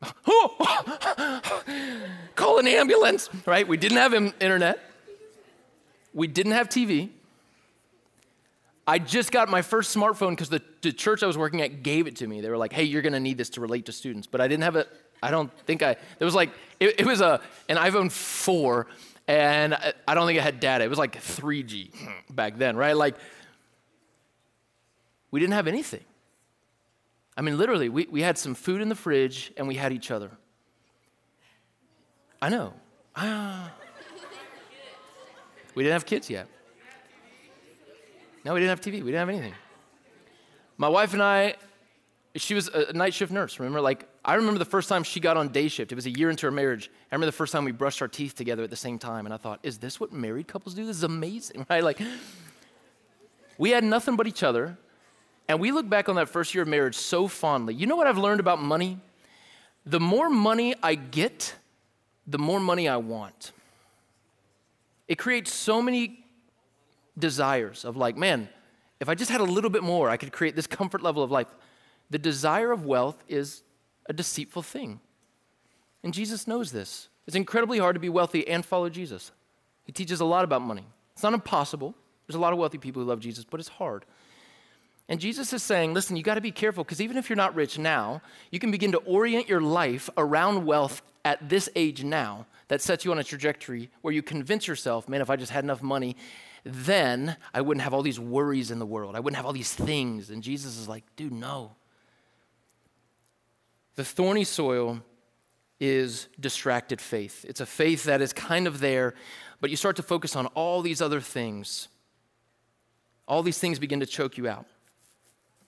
call 2.37 2.59
an 2.59 2.69
ambulance, 2.69 3.29
right? 3.47 3.67
We 3.67 3.77
didn't 3.77 3.99
have 3.99 4.15
internet. 4.15 4.79
We 6.15 6.27
didn't 6.27 6.53
have 6.53 6.69
TV. 6.69 7.11
I 8.89 8.99
just 8.99 9.33
got 9.33 9.51
my 9.51 9.61
first 9.61 9.95
smartphone 9.95 10.31
because 10.31 10.49
the, 10.49 10.63
the, 10.81 10.93
church 10.93 11.23
I 11.23 11.27
was 11.27 11.37
working 11.37 11.61
at 11.61 11.83
gave 11.83 12.07
it 12.07 12.17
to 12.17 12.27
me. 12.27 12.41
They 12.41 12.49
were 12.49 12.57
like, 12.57 12.73
hey, 12.73 12.85
you're 12.85 13.03
going 13.03 13.13
to 13.13 13.21
need 13.21 13.37
this 13.37 13.51
to 13.51 13.61
relate 13.61 13.85
to 13.85 13.93
students. 13.93 14.27
But 14.27 14.41
I 14.41 14.49
didn't 14.49 14.63
have 14.63 14.77
it. 14.77 14.89
I 15.23 15.31
don't 15.31 15.53
think 15.67 15.83
I, 15.83 15.91
it 16.19 16.25
was 16.25 16.35
like, 16.35 16.49
it, 16.81 17.01
it 17.01 17.07
was 17.07 17.21
a, 17.21 17.43
an 17.69 17.77
iPhone 17.77 18.11
4, 18.11 18.87
and 19.27 19.75
I, 19.75 19.93
I 20.07 20.15
don't 20.15 20.27
think 20.27 20.39
it 20.39 20.43
had 20.43 20.59
data. 20.59 20.85
It 20.85 20.89
was 20.89 20.99
like 20.99 21.21
3G 21.21 21.91
back 22.31 22.57
then, 22.57 22.79
right? 22.79 22.97
Like, 22.97 23.17
we 25.31 25.39
didn't 25.39 25.53
have 25.53 25.67
anything. 25.67 26.05
I 27.37 27.43
mean, 27.43 27.59
literally, 27.59 27.91
we, 27.91 28.07
we 28.11 28.23
had 28.23 28.39
some 28.39 28.55
food 28.55 28.81
in 28.81 28.89
the 28.89 28.95
fridge 28.95 29.53
and 29.59 29.69
we 29.69 29.75
had 29.75 29.93
each 29.93 30.11
other. 30.11 30.31
I 32.41 32.49
know. 32.49 32.73
Ah. 33.15 33.71
We 35.75 35.85
didn't 35.85 35.93
have 35.93 36.07
kids 36.07 36.29
yet. 36.29 36.49
No, 38.45 38.55
we 38.55 38.61
didn't 38.61 38.71
have 38.71 38.81
TV. 38.81 39.03
We 39.03 39.11
didn't 39.11 39.15
have 39.15 39.29
anything. 39.29 39.55
My 40.77 40.89
wife 40.89 41.13
and 41.13 41.23
I, 41.23 41.57
she 42.37 42.55
was 42.55 42.69
a 42.69 42.93
night 42.93 43.15
shift 43.15 43.33
nurse, 43.33 43.59
remember? 43.59 43.81
Like, 43.81 44.09
I 44.25 44.35
remember 44.35 44.59
the 44.59 44.65
first 44.65 44.89
time 44.89 45.03
she 45.03 45.21
got 45.21 45.37
on 45.37 45.49
day 45.49 45.69
shift. 45.69 45.91
It 45.91 45.97
was 45.97 46.07
a 46.07 46.11
year 46.11 46.31
into 46.31 46.47
her 46.47 46.53
marriage. 46.53 46.91
I 47.11 47.15
remember 47.15 47.27
the 47.27 47.37
first 47.37 47.53
time 47.53 47.65
we 47.65 47.73
brushed 47.73 48.01
our 48.01 48.09
teeth 48.09 48.35
together 48.35 48.63
at 48.63 48.71
the 48.71 48.77
same 48.77 48.99
time, 48.99 49.27
and 49.27 49.35
I 49.35 49.39
thought, 49.39 49.61
is 49.63 49.79
this 49.79 49.99
what 49.99 50.13
married 50.13 50.47
couples 50.47 50.75
do? 50.75 50.87
This 50.87 50.97
is 50.97 51.03
amazing, 51.03 51.67
right? 51.71 51.83
Like, 51.83 52.01
we 53.59 53.71
had 53.71 53.83
nothing 53.83 54.17
but 54.17 54.27
each 54.27 54.43
other, 54.43 54.79
and 55.49 55.59
we 55.59 55.73
look 55.73 55.89
back 55.89 56.09
on 56.09 56.15
that 56.17 56.29
first 56.29 56.55
year 56.55 56.63
of 56.63 56.69
marriage 56.69 56.95
so 56.95 57.27
fondly. 57.27 57.75
You 57.75 57.87
know 57.87 57.97
what 57.97 58.07
I've 58.07 58.19
learned 58.19 58.41
about 58.41 58.63
money? 58.63 58.99
The 59.85 60.01
more 60.01 60.31
money 60.31 60.75
I 60.83 60.95
get, 60.95 61.55
the 62.27 62.39
more 62.39 62.61
money 62.61 62.89
I 62.89 62.99
want. 62.99 63.53
It 65.09 65.17
creates 65.17 65.53
so 65.53 65.81
many 65.81 66.25
desires 67.19 67.85
of 67.85 67.97
like, 67.97 68.17
man, 68.17 68.49
if 69.01 69.09
I 69.09 69.15
just 69.15 69.31
had 69.31 69.41
a 69.41 69.45
little 69.45 69.71
bit 69.71 69.83
more, 69.83 70.11
I 70.11 70.17
could 70.17 70.33
create 70.33 70.57
this 70.57 70.67
comfort 70.79 71.03
level 71.03 71.23
of 71.23 71.31
life. 71.31 71.49
The 72.11 72.19
desire 72.19 72.73
of 72.73 72.85
wealth 72.85 73.23
is 73.29 73.63
a 74.07 74.13
deceitful 74.13 74.63
thing. 74.63 75.01
And 76.03 76.15
Jesus 76.15 76.47
knows 76.47 76.73
this. 76.73 77.09
It's 77.27 77.37
incredibly 77.37 77.79
hard 77.79 77.95
to 77.95 78.01
be 78.01 78.09
wealthy 78.09 78.49
and 78.49 78.65
follow 78.65 78.89
Jesus. 78.89 79.33
He 79.85 79.93
teaches 79.93 80.21
a 80.21 80.25
lot 80.25 80.45
about 80.45 80.63
money. 80.63 80.87
It's 81.13 81.23
not 81.23 81.35
impossible. 81.35 81.95
There's 82.27 82.37
a 82.37 82.41
lot 82.41 82.53
of 82.53 82.59
wealthy 82.59 82.79
people 82.79 83.03
who 83.03 83.09
love 83.09 83.21
Jesus, 83.21 83.45
but 83.45 83.61
it's 83.61 83.69
hard. 83.69 84.05
And 85.09 85.21
Jesus 85.21 85.53
is 85.53 85.63
saying, 85.63 85.95
listen, 85.95 86.17
you 86.17 86.23
got 86.23 86.35
to 86.35 86.41
be 86.41 86.51
careful 86.51 86.85
because 86.85 87.01
even 87.01 87.17
if 87.17 87.29
you're 87.29 87.37
not 87.37 87.55
rich 87.55 87.79
now, 87.79 88.21
you 88.51 88.59
can 88.59 88.71
begin 88.71 88.93
to 88.93 88.99
orient 88.99 89.49
your 89.49 89.63
life 89.63 90.11
around 90.19 90.67
wealth 90.67 91.01
at 91.25 91.49
this 91.49 91.69
age 91.75 92.05
now 92.05 92.47
that 92.69 92.83
sets 92.83 93.05
you 93.05 93.11
on 93.11 93.19
a 93.19 93.25
trajectory 93.25 93.91
where 94.03 94.13
you 94.13 94.23
convince 94.23 94.67
yourself, 94.67 95.09
man, 95.09 95.23
if 95.23 95.31
I 95.31 95.37
just 95.37 95.51
had 95.51 95.65
enough 95.65 95.83
money, 95.83 96.17
then 96.65 97.37
I 97.55 97.61
wouldn't 97.61 97.83
have 97.83 97.95
all 97.95 98.03
these 98.03 98.21
worries 98.21 98.71
in 98.71 98.79
the 98.79 98.87
world. 98.87 99.17
I 99.17 99.21
wouldn't 99.21 99.37
have 99.37 99.47
all 99.47 99.53
these 99.53 99.73
things. 99.73 100.31
And 100.31 100.43
Jesus 100.43 100.77
is 100.77 100.89
like, 100.89 101.05
dude, 101.17 101.33
no. 101.33 101.77
The 103.97 104.05
thorny 104.05 104.45
soil 104.45 105.01
is 105.81 106.29
distracted 106.39 107.01
faith. 107.01 107.45
It's 107.49 107.61
a 107.61 107.67
faith 107.67 108.05
that 108.05 108.21
is 108.21 108.33
kind 108.33 108.67
of 108.67 108.81
there, 108.81 109.15
but 109.61 109.71
you 109.71 109.77
start 109.77 109.97
to 109.97 110.03
focus 110.03 110.37
on 110.37 110.47
all 110.49 110.83
these 110.83 111.01
other 111.01 111.21
things. 111.21 111.89
All 113.27 113.43
these 113.43 113.59
things 113.59 113.79
begin 113.79 114.01
to 114.01 114.07
choke 114.07 114.39
you 114.39 114.49
out. 114.49 114.67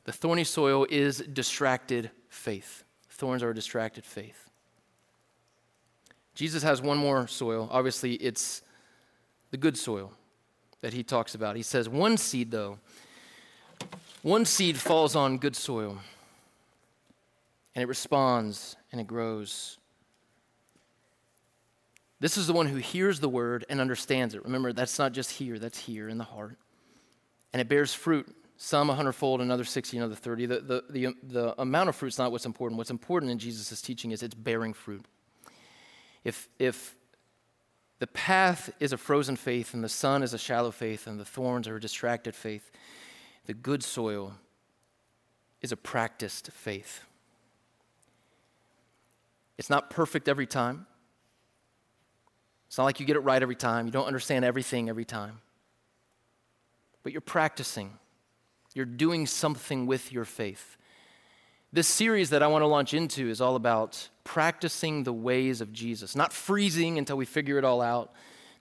The 0.04 0.12
thorny 0.12 0.44
soil 0.44 0.86
is 0.88 1.18
distracted 1.18 2.10
faith. 2.28 2.84
Thorns 3.08 3.42
are 3.42 3.50
a 3.50 3.54
distracted 3.54 4.04
faith. 4.04 4.48
Jesus 6.34 6.62
has 6.62 6.80
one 6.80 6.96
more 6.98 7.26
soil. 7.26 7.68
Obviously, 7.70 8.14
it's 8.14 8.62
the 9.50 9.56
good 9.56 9.76
soil 9.76 10.12
that 10.80 10.92
he 10.92 11.02
talks 11.02 11.34
about. 11.34 11.56
He 11.56 11.62
says, 11.62 11.88
One 11.88 12.16
seed, 12.16 12.50
though, 12.50 12.78
one 14.22 14.44
seed 14.44 14.76
falls 14.76 15.16
on 15.16 15.38
good 15.38 15.56
soil, 15.56 15.98
and 17.74 17.82
it 17.82 17.88
responds 17.88 18.76
and 18.92 19.00
it 19.00 19.06
grows. 19.06 19.78
This 22.20 22.36
is 22.36 22.46
the 22.46 22.52
one 22.52 22.66
who 22.66 22.76
hears 22.76 23.20
the 23.20 23.30
word 23.30 23.64
and 23.70 23.80
understands 23.80 24.34
it. 24.34 24.44
Remember, 24.44 24.74
that's 24.74 24.98
not 24.98 25.12
just 25.12 25.30
here, 25.30 25.58
that's 25.58 25.78
here 25.78 26.08
in 26.08 26.18
the 26.18 26.24
heart. 26.24 26.58
And 27.52 27.60
it 27.60 27.68
bears 27.68 27.94
fruit, 27.94 28.28
some 28.58 28.90
a 28.90 28.94
hundredfold, 28.94 29.40
another 29.40 29.64
60, 29.64 29.96
another 29.96 30.14
30. 30.14 30.46
The, 30.46 30.60
the, 30.60 30.84
the, 30.90 31.14
the 31.22 31.60
amount 31.60 31.88
of 31.88 31.96
fruit 31.96 32.08
is 32.08 32.18
not 32.18 32.30
what's 32.30 32.44
important. 32.44 32.76
What's 32.76 32.90
important 32.90 33.32
in 33.32 33.38
Jesus' 33.38 33.80
teaching 33.80 34.10
is 34.10 34.22
it's 34.22 34.34
bearing 34.34 34.74
fruit. 34.74 35.06
If, 36.22 36.48
if 36.58 36.94
the 38.00 38.06
path 38.06 38.72
is 38.80 38.92
a 38.94 38.96
frozen 38.96 39.36
faith, 39.36 39.74
and 39.74 39.84
the 39.84 39.88
sun 39.88 40.22
is 40.22 40.34
a 40.34 40.38
shallow 40.38 40.70
faith, 40.70 41.06
and 41.06 41.20
the 41.20 41.24
thorns 41.24 41.68
are 41.68 41.76
a 41.76 41.80
distracted 41.80 42.34
faith, 42.34 42.70
the 43.44 43.54
good 43.54 43.84
soil 43.84 44.32
is 45.60 45.70
a 45.70 45.76
practiced 45.76 46.50
faith. 46.50 47.02
It's 49.58 49.68
not 49.68 49.90
perfect 49.90 50.28
every 50.28 50.46
time. 50.46 50.86
It's 52.68 52.78
not 52.78 52.84
like 52.84 53.00
you 53.00 53.06
get 53.06 53.16
it 53.16 53.20
right 53.20 53.42
every 53.42 53.56
time. 53.56 53.84
You 53.84 53.92
don't 53.92 54.06
understand 54.06 54.46
everything 54.46 54.88
every 54.88 55.04
time. 55.04 55.40
But 57.02 57.12
you're 57.12 57.20
practicing, 57.20 57.98
you're 58.74 58.86
doing 58.86 59.26
something 59.26 59.86
with 59.86 60.10
your 60.10 60.24
faith. 60.24 60.78
This 61.72 61.86
series 61.86 62.30
that 62.30 62.42
I 62.42 62.48
want 62.48 62.62
to 62.62 62.66
launch 62.66 62.94
into 62.94 63.28
is 63.28 63.40
all 63.40 63.54
about 63.54 64.08
practicing 64.24 65.04
the 65.04 65.12
ways 65.12 65.60
of 65.60 65.72
Jesus, 65.72 66.16
not 66.16 66.32
freezing 66.32 66.98
until 66.98 67.16
we 67.16 67.24
figure 67.24 67.58
it 67.58 67.64
all 67.64 67.80
out, 67.80 68.12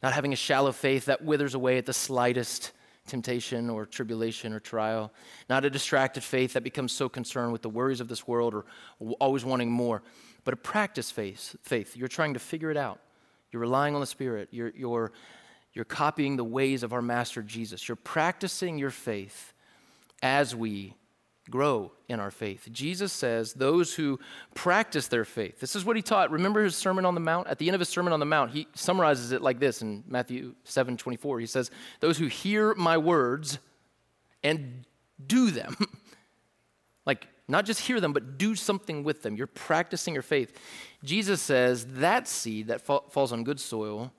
not 0.03 0.13
having 0.13 0.31
a 0.31 0.35
shallow 0.35 0.71
faith 0.71 1.05
that 1.05 1.23
withers 1.23 1.55
away 1.55 1.79
at 1.79 1.87
the 1.87 1.93
slightest 1.93 2.71
temptation 3.07 3.67
or 3.67 3.87
tribulation 3.87 4.53
or 4.53 4.59
trial, 4.59 5.11
not 5.49 5.65
a 5.65 5.71
distracted 5.71 6.23
faith 6.23 6.53
that 6.53 6.63
becomes 6.63 6.91
so 6.91 7.09
concerned 7.09 7.51
with 7.51 7.63
the 7.63 7.69
worries 7.69 7.99
of 7.99 8.09
this 8.09 8.27
world 8.27 8.53
or 8.53 8.65
always 9.19 9.43
wanting 9.43 9.71
more, 9.71 10.03
but 10.43 10.53
a 10.53 10.57
practice 10.57 11.09
faith. 11.09 11.55
faith. 11.63 11.97
You're 11.97 12.07
trying 12.07 12.35
to 12.35 12.39
figure 12.39 12.69
it 12.69 12.77
out. 12.77 12.99
You're 13.51 13.61
relying 13.61 13.95
on 13.95 14.01
the 14.01 14.07
Spirit. 14.07 14.49
You're, 14.51 14.71
you're, 14.75 15.11
you're 15.73 15.83
copying 15.83 16.35
the 16.35 16.43
ways 16.43 16.83
of 16.83 16.93
our 16.93 17.01
Master 17.01 17.41
Jesus. 17.41 17.87
You're 17.87 17.95
practicing 17.95 18.77
your 18.77 18.91
faith 18.91 19.53
as 20.21 20.55
we 20.55 20.93
grow 21.49 21.91
in 22.07 22.19
our 22.19 22.31
faith. 22.31 22.67
Jesus 22.71 23.11
says 23.11 23.53
those 23.53 23.95
who 23.95 24.19
practice 24.55 25.07
their 25.07 25.25
faith. 25.25 25.59
This 25.59 25.75
is 25.75 25.85
what 25.85 25.95
he 25.95 26.01
taught. 26.01 26.31
Remember 26.31 26.63
his 26.63 26.75
Sermon 26.75 27.05
on 27.05 27.13
the 27.15 27.21
Mount? 27.21 27.47
At 27.47 27.57
the 27.57 27.67
end 27.67 27.75
of 27.75 27.79
his 27.79 27.89
Sermon 27.89 28.13
on 28.13 28.19
the 28.19 28.25
Mount, 28.25 28.51
he 28.51 28.67
summarizes 28.73 29.31
it 29.31 29.41
like 29.41 29.59
this 29.59 29.81
in 29.81 30.03
Matthew 30.07 30.55
7 30.63 30.97
24. 30.97 31.39
He 31.39 31.45
says, 31.45 31.71
Those 31.99 32.17
who 32.17 32.27
hear 32.27 32.73
my 32.75 32.97
words 32.97 33.59
and 34.43 34.85
do 35.25 35.51
them. 35.51 35.75
like, 37.05 37.27
not 37.47 37.65
just 37.65 37.81
hear 37.81 37.99
them, 37.99 38.13
but 38.13 38.37
do 38.37 38.55
something 38.55 39.03
with 39.03 39.23
them. 39.23 39.35
You're 39.35 39.47
practicing 39.47 40.13
your 40.13 40.23
faith. 40.23 40.57
Jesus 41.03 41.41
says 41.41 41.85
that 41.95 42.27
seed 42.27 42.67
that 42.67 42.81
fa- 42.81 43.01
falls 43.09 43.33
on 43.33 43.43
good 43.43 43.59
soil 43.59 44.13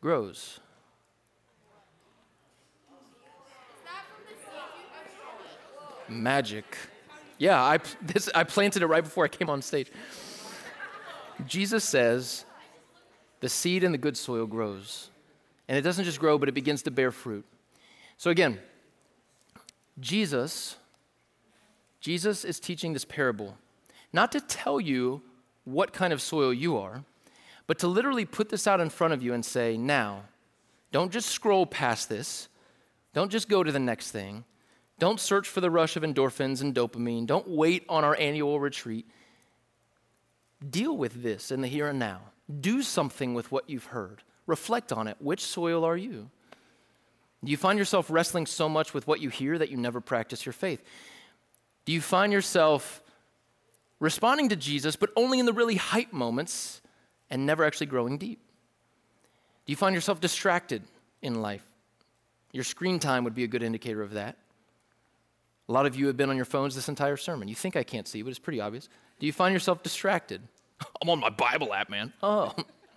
grows. 0.00 0.60
Magic. 6.08 6.76
Yeah, 7.38 7.62
I, 7.62 7.78
this, 8.02 8.28
I 8.34 8.44
planted 8.44 8.82
it 8.82 8.86
right 8.86 9.04
before 9.04 9.24
I 9.24 9.28
came 9.28 9.50
on 9.50 9.62
stage. 9.62 9.90
Jesus 11.46 11.84
says 11.84 12.44
the 13.40 13.48
seed 13.48 13.84
in 13.84 13.92
the 13.92 13.98
good 13.98 14.16
soil 14.16 14.46
grows. 14.46 15.10
And 15.68 15.78
it 15.78 15.82
doesn't 15.82 16.04
just 16.04 16.20
grow, 16.20 16.38
but 16.38 16.48
it 16.48 16.52
begins 16.52 16.82
to 16.82 16.90
bear 16.90 17.10
fruit. 17.10 17.44
So 18.16 18.30
again, 18.30 18.60
Jesus, 19.98 20.76
Jesus 22.00 22.44
is 22.44 22.60
teaching 22.60 22.92
this 22.92 23.04
parable, 23.04 23.56
not 24.12 24.30
to 24.32 24.40
tell 24.40 24.80
you 24.80 25.22
what 25.64 25.92
kind 25.92 26.12
of 26.12 26.20
soil 26.20 26.52
you 26.52 26.76
are, 26.76 27.04
but 27.66 27.78
to 27.78 27.88
literally 27.88 28.24
put 28.24 28.50
this 28.50 28.66
out 28.66 28.80
in 28.80 28.90
front 28.90 29.14
of 29.14 29.22
you 29.22 29.32
and 29.32 29.44
say, 29.44 29.76
now, 29.76 30.24
don't 30.92 31.10
just 31.10 31.30
scroll 31.30 31.66
past 31.66 32.08
this. 32.08 32.48
Don't 33.14 33.30
just 33.30 33.48
go 33.48 33.62
to 33.62 33.72
the 33.72 33.78
next 33.78 34.10
thing. 34.10 34.44
Don't 35.04 35.20
search 35.20 35.46
for 35.46 35.60
the 35.60 35.70
rush 35.70 35.96
of 35.96 36.02
endorphins 36.02 36.62
and 36.62 36.74
dopamine. 36.74 37.26
Don't 37.26 37.46
wait 37.46 37.84
on 37.90 38.04
our 38.04 38.16
annual 38.18 38.58
retreat. 38.58 39.06
Deal 40.70 40.96
with 40.96 41.22
this 41.22 41.50
in 41.50 41.60
the 41.60 41.68
here 41.68 41.88
and 41.88 41.98
now. 41.98 42.22
Do 42.62 42.80
something 42.80 43.34
with 43.34 43.52
what 43.52 43.68
you've 43.68 43.84
heard. 43.84 44.22
Reflect 44.46 44.92
on 44.94 45.06
it. 45.06 45.18
Which 45.20 45.42
soil 45.42 45.84
are 45.84 45.98
you? 45.98 46.30
Do 47.44 47.50
you 47.50 47.58
find 47.58 47.78
yourself 47.78 48.08
wrestling 48.08 48.46
so 48.46 48.66
much 48.66 48.94
with 48.94 49.06
what 49.06 49.20
you 49.20 49.28
hear 49.28 49.58
that 49.58 49.68
you 49.68 49.76
never 49.76 50.00
practice 50.00 50.46
your 50.46 50.54
faith? 50.54 50.82
Do 51.84 51.92
you 51.92 52.00
find 52.00 52.32
yourself 52.32 53.02
responding 54.00 54.48
to 54.48 54.56
Jesus, 54.56 54.96
but 54.96 55.10
only 55.16 55.38
in 55.38 55.44
the 55.44 55.52
really 55.52 55.76
hype 55.76 56.14
moments 56.14 56.80
and 57.28 57.44
never 57.44 57.62
actually 57.62 57.88
growing 57.88 58.16
deep? 58.16 58.40
Do 59.66 59.70
you 59.70 59.76
find 59.76 59.94
yourself 59.94 60.18
distracted 60.18 60.82
in 61.20 61.42
life? 61.42 61.66
Your 62.52 62.64
screen 62.64 62.98
time 62.98 63.24
would 63.24 63.34
be 63.34 63.44
a 63.44 63.48
good 63.48 63.62
indicator 63.62 64.00
of 64.00 64.12
that. 64.14 64.38
A 65.68 65.72
lot 65.72 65.86
of 65.86 65.96
you 65.96 66.06
have 66.08 66.16
been 66.16 66.30
on 66.30 66.36
your 66.36 66.44
phones 66.44 66.74
this 66.74 66.88
entire 66.88 67.16
sermon. 67.16 67.48
You 67.48 67.54
think 67.54 67.76
I 67.76 67.82
can't 67.82 68.06
see, 68.06 68.22
but 68.22 68.30
it's 68.30 68.38
pretty 68.38 68.60
obvious. 68.60 68.88
Do 69.18 69.26
you 69.26 69.32
find 69.32 69.52
yourself 69.52 69.82
distracted? 69.82 70.42
I'm 71.02 71.08
on 71.08 71.20
my 71.20 71.30
Bible 71.30 71.72
app, 71.72 71.88
man. 71.88 72.12
Oh, 72.22 72.52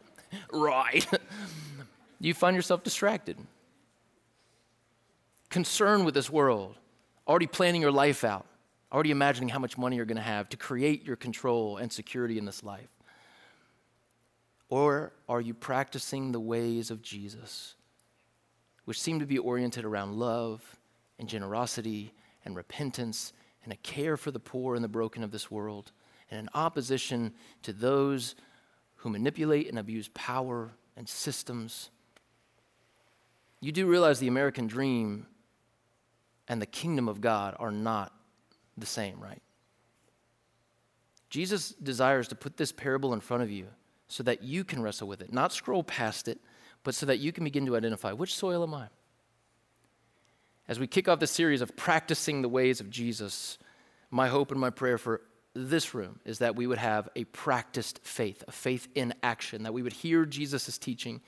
right. 0.52 1.06
Do 1.10 1.18
you 2.28 2.34
find 2.34 2.56
yourself 2.56 2.84
distracted? 2.84 3.38
Concerned 5.50 6.06
with 6.06 6.14
this 6.14 6.30
world, 6.30 6.76
already 7.26 7.48
planning 7.48 7.82
your 7.82 7.92
life 7.92 8.26
out, 8.26 8.46
already 8.92 9.12
imagining 9.12 9.50
how 9.50 9.60
much 9.60 9.78
money 9.78 9.96
you're 9.96 10.06
going 10.06 10.18
to 10.18 10.22
have 10.22 10.50
to 10.50 10.58
create 10.58 11.06
your 11.06 11.16
control 11.16 11.78
and 11.78 11.92
security 11.92 12.38
in 12.38 12.44
this 12.44 12.64
life? 12.64 12.90
Or 14.70 15.14
are 15.30 15.40
you 15.40 15.54
practicing 15.54 16.34
the 16.34 16.40
ways 16.42 16.92
of 16.92 17.02
Jesus, 17.02 17.76
which 18.84 19.00
seem 19.00 19.20
to 19.20 19.26
be 19.26 19.38
oriented 19.38 19.86
around 19.86 20.16
love 20.16 20.78
and 21.18 21.30
generosity 21.30 22.12
and 22.48 22.56
repentance 22.56 23.34
and 23.64 23.72
a 23.72 23.78
care 23.78 24.18
for 24.18 24.32
the 24.32 24.40
poor 24.40 24.74
and 24.74 24.84
the 24.84 24.90
broken 24.90 25.24
of 25.24 25.32
this 25.32 25.52
world, 25.52 25.92
and 26.32 26.40
in 26.40 26.50
opposition 26.54 27.34
to 27.62 27.72
those 27.72 28.36
who 28.96 29.10
manipulate 29.10 29.70
and 29.70 29.78
abuse 29.78 30.10
power 30.14 30.72
and 30.96 31.08
systems? 31.08 31.92
You 33.62 33.72
do 33.72 33.86
realize 33.86 34.20
the 34.20 34.28
American 34.28 34.68
dream 34.68 35.28
and 36.48 36.62
the 36.62 36.66
kingdom 36.66 37.08
of 37.08 37.22
God 37.22 37.56
are 37.60 37.72
not 37.72 38.14
the 38.78 38.86
same, 38.86 39.20
right? 39.20 39.42
Jesus 41.30 41.70
desires 41.72 42.28
to 42.30 42.36
put 42.36 42.58
this 42.58 42.72
parable 42.72 43.14
in 43.14 43.20
front 43.20 43.44
of 43.44 43.52
you 43.52 43.68
so 44.08 44.24
that 44.24 44.42
you 44.42 44.64
can 44.64 44.82
wrestle 44.82 45.08
with 45.08 45.22
it, 45.22 45.34
not 45.34 45.52
scroll 45.52 45.84
past 45.84 46.28
it, 46.28 46.40
but 46.84 46.96
so 46.96 47.06
that 47.06 47.20
you 47.20 47.34
can 47.34 47.44
begin 47.44 47.66
to 47.66 47.76
identify 47.76 48.14
which 48.14 48.34
soil 48.34 48.64
am 48.64 48.74
I? 48.74 48.88
As 50.68 50.80
we 50.80 50.88
kick 50.88 51.08
off 51.08 51.20
this 51.20 51.32
series 51.32 51.62
of 51.62 51.76
practicing 51.76 52.42
the 52.42 52.50
ways 52.50 52.82
of 52.82 52.90
Jesus, 52.90 53.58
my 54.12 54.28
hope 54.28 54.52
and 54.52 54.60
my 54.60 54.70
prayer 54.70 54.98
for 54.98 55.22
this 55.54 55.94
room 55.94 56.20
is 56.26 56.40
that 56.40 56.56
we 56.56 56.68
would 56.68 56.78
have 56.78 57.10
a 57.16 57.24
practiced 57.26 58.00
faith, 58.04 58.44
a 58.48 58.52
faith 58.52 58.88
in 58.94 59.14
action, 59.24 59.64
that 59.64 59.74
we 59.74 59.82
would 59.82 59.94
hear 59.94 60.26
Jesus' 60.26 60.78
teaching 60.78 61.22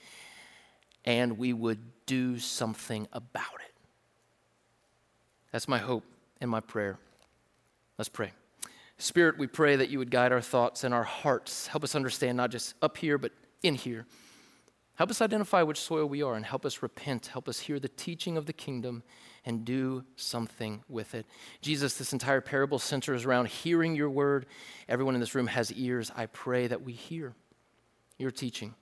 and 1.06 1.38
we 1.38 1.54
would 1.54 1.80
do 2.06 2.38
something 2.38 3.08
about 3.14 3.44
it. 3.66 3.74
That's 5.52 5.68
my 5.68 5.78
hope 5.80 6.04
and 6.42 6.52
my 6.52 6.60
prayer. 6.60 7.00
Let's 7.98 8.10
pray. 8.10 8.34
Spirit, 8.98 9.38
we 9.38 9.48
pray 9.48 9.78
that 9.78 9.90
you 9.90 9.98
would 10.00 10.12
guide 10.12 10.34
our 10.34 10.42
thoughts 10.42 10.84
and 10.84 10.94
our 10.94 11.04
hearts. 11.04 11.68
Help 11.68 11.86
us 11.86 11.96
understand 11.96 12.36
not 12.36 12.52
just 12.52 12.76
up 12.82 12.98
here, 12.98 13.18
but 13.18 13.32
in 13.64 13.76
here. 13.76 14.06
Help 14.96 15.10
us 15.10 15.22
identify 15.22 15.64
which 15.64 15.80
soil 15.80 16.06
we 16.06 16.22
are 16.22 16.36
and 16.36 16.46
help 16.46 16.66
us 16.66 16.84
repent. 16.84 17.28
Help 17.28 17.48
us 17.48 17.62
hear 17.62 17.80
the 17.80 17.88
teaching 17.88 18.36
of 18.36 18.46
the 18.46 18.54
kingdom 18.54 19.02
and 19.46 19.66
do 19.66 20.04
something 20.16 20.84
with 20.90 21.16
it. 21.16 21.26
Jesus, 21.62 21.98
this 21.98 22.14
entire 22.14 22.42
parable 22.42 22.80
centers 22.80 23.26
around 23.26 23.48
hearing 23.48 23.96
your 23.96 24.10
word. 24.10 24.46
Everyone 24.88 25.16
in 25.16 25.20
this 25.20 25.36
room 25.36 25.48
has 25.48 25.72
ears. 25.74 26.12
I 26.16 26.26
pray 26.28 26.68
that 26.68 26.84
we 26.84 26.94
hear 26.94 27.34
your 28.18 28.32
teaching, 28.32 28.76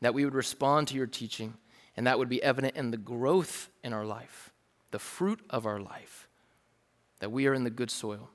that 0.00 0.14
we 0.14 0.24
would 0.24 0.34
respond 0.34 0.88
to 0.88 0.94
your 0.94 1.06
teaching, 1.06 1.54
and 1.96 2.06
that 2.06 2.18
would 2.18 2.28
be 2.28 2.42
evident 2.42 2.76
in 2.76 2.90
the 2.90 2.96
growth 2.96 3.68
in 3.82 3.92
our 3.92 4.04
life, 4.04 4.52
the 4.90 4.98
fruit 4.98 5.40
of 5.50 5.66
our 5.66 5.80
life, 5.80 6.28
that 7.20 7.32
we 7.32 7.46
are 7.46 7.54
in 7.54 7.64
the 7.64 7.70
good 7.70 7.90
soil. 7.90 8.30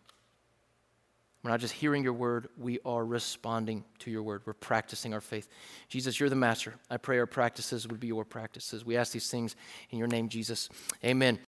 We're 1.43 1.49
not 1.49 1.59
just 1.59 1.74
hearing 1.74 2.03
your 2.03 2.13
word, 2.13 2.49
we 2.55 2.78
are 2.86 3.03
responding 3.03 3.84
to 3.99 4.11
your 4.11 4.22
word. 4.22 4.43
We're 4.45 4.53
practicing 4.53 5.11
our 5.13 5.22
faith. 5.22 5.47
Jesus, 5.89 6.19
you're 6.19 6.30
the 6.30 6.36
master. 6.36 6.76
I 6.88 6.97
pray 6.97 7.17
our 7.17 7.26
practices 7.26 7.88
would 7.88 7.99
be 7.99 8.07
your 8.07 8.26
practices. 8.26 8.86
We 8.86 8.95
ask 8.95 9.11
these 9.11 9.30
things 9.30 9.55
in 9.89 9.97
your 9.97 10.07
name, 10.07 10.30
Jesus. 10.30 10.69
Amen. 11.03 11.39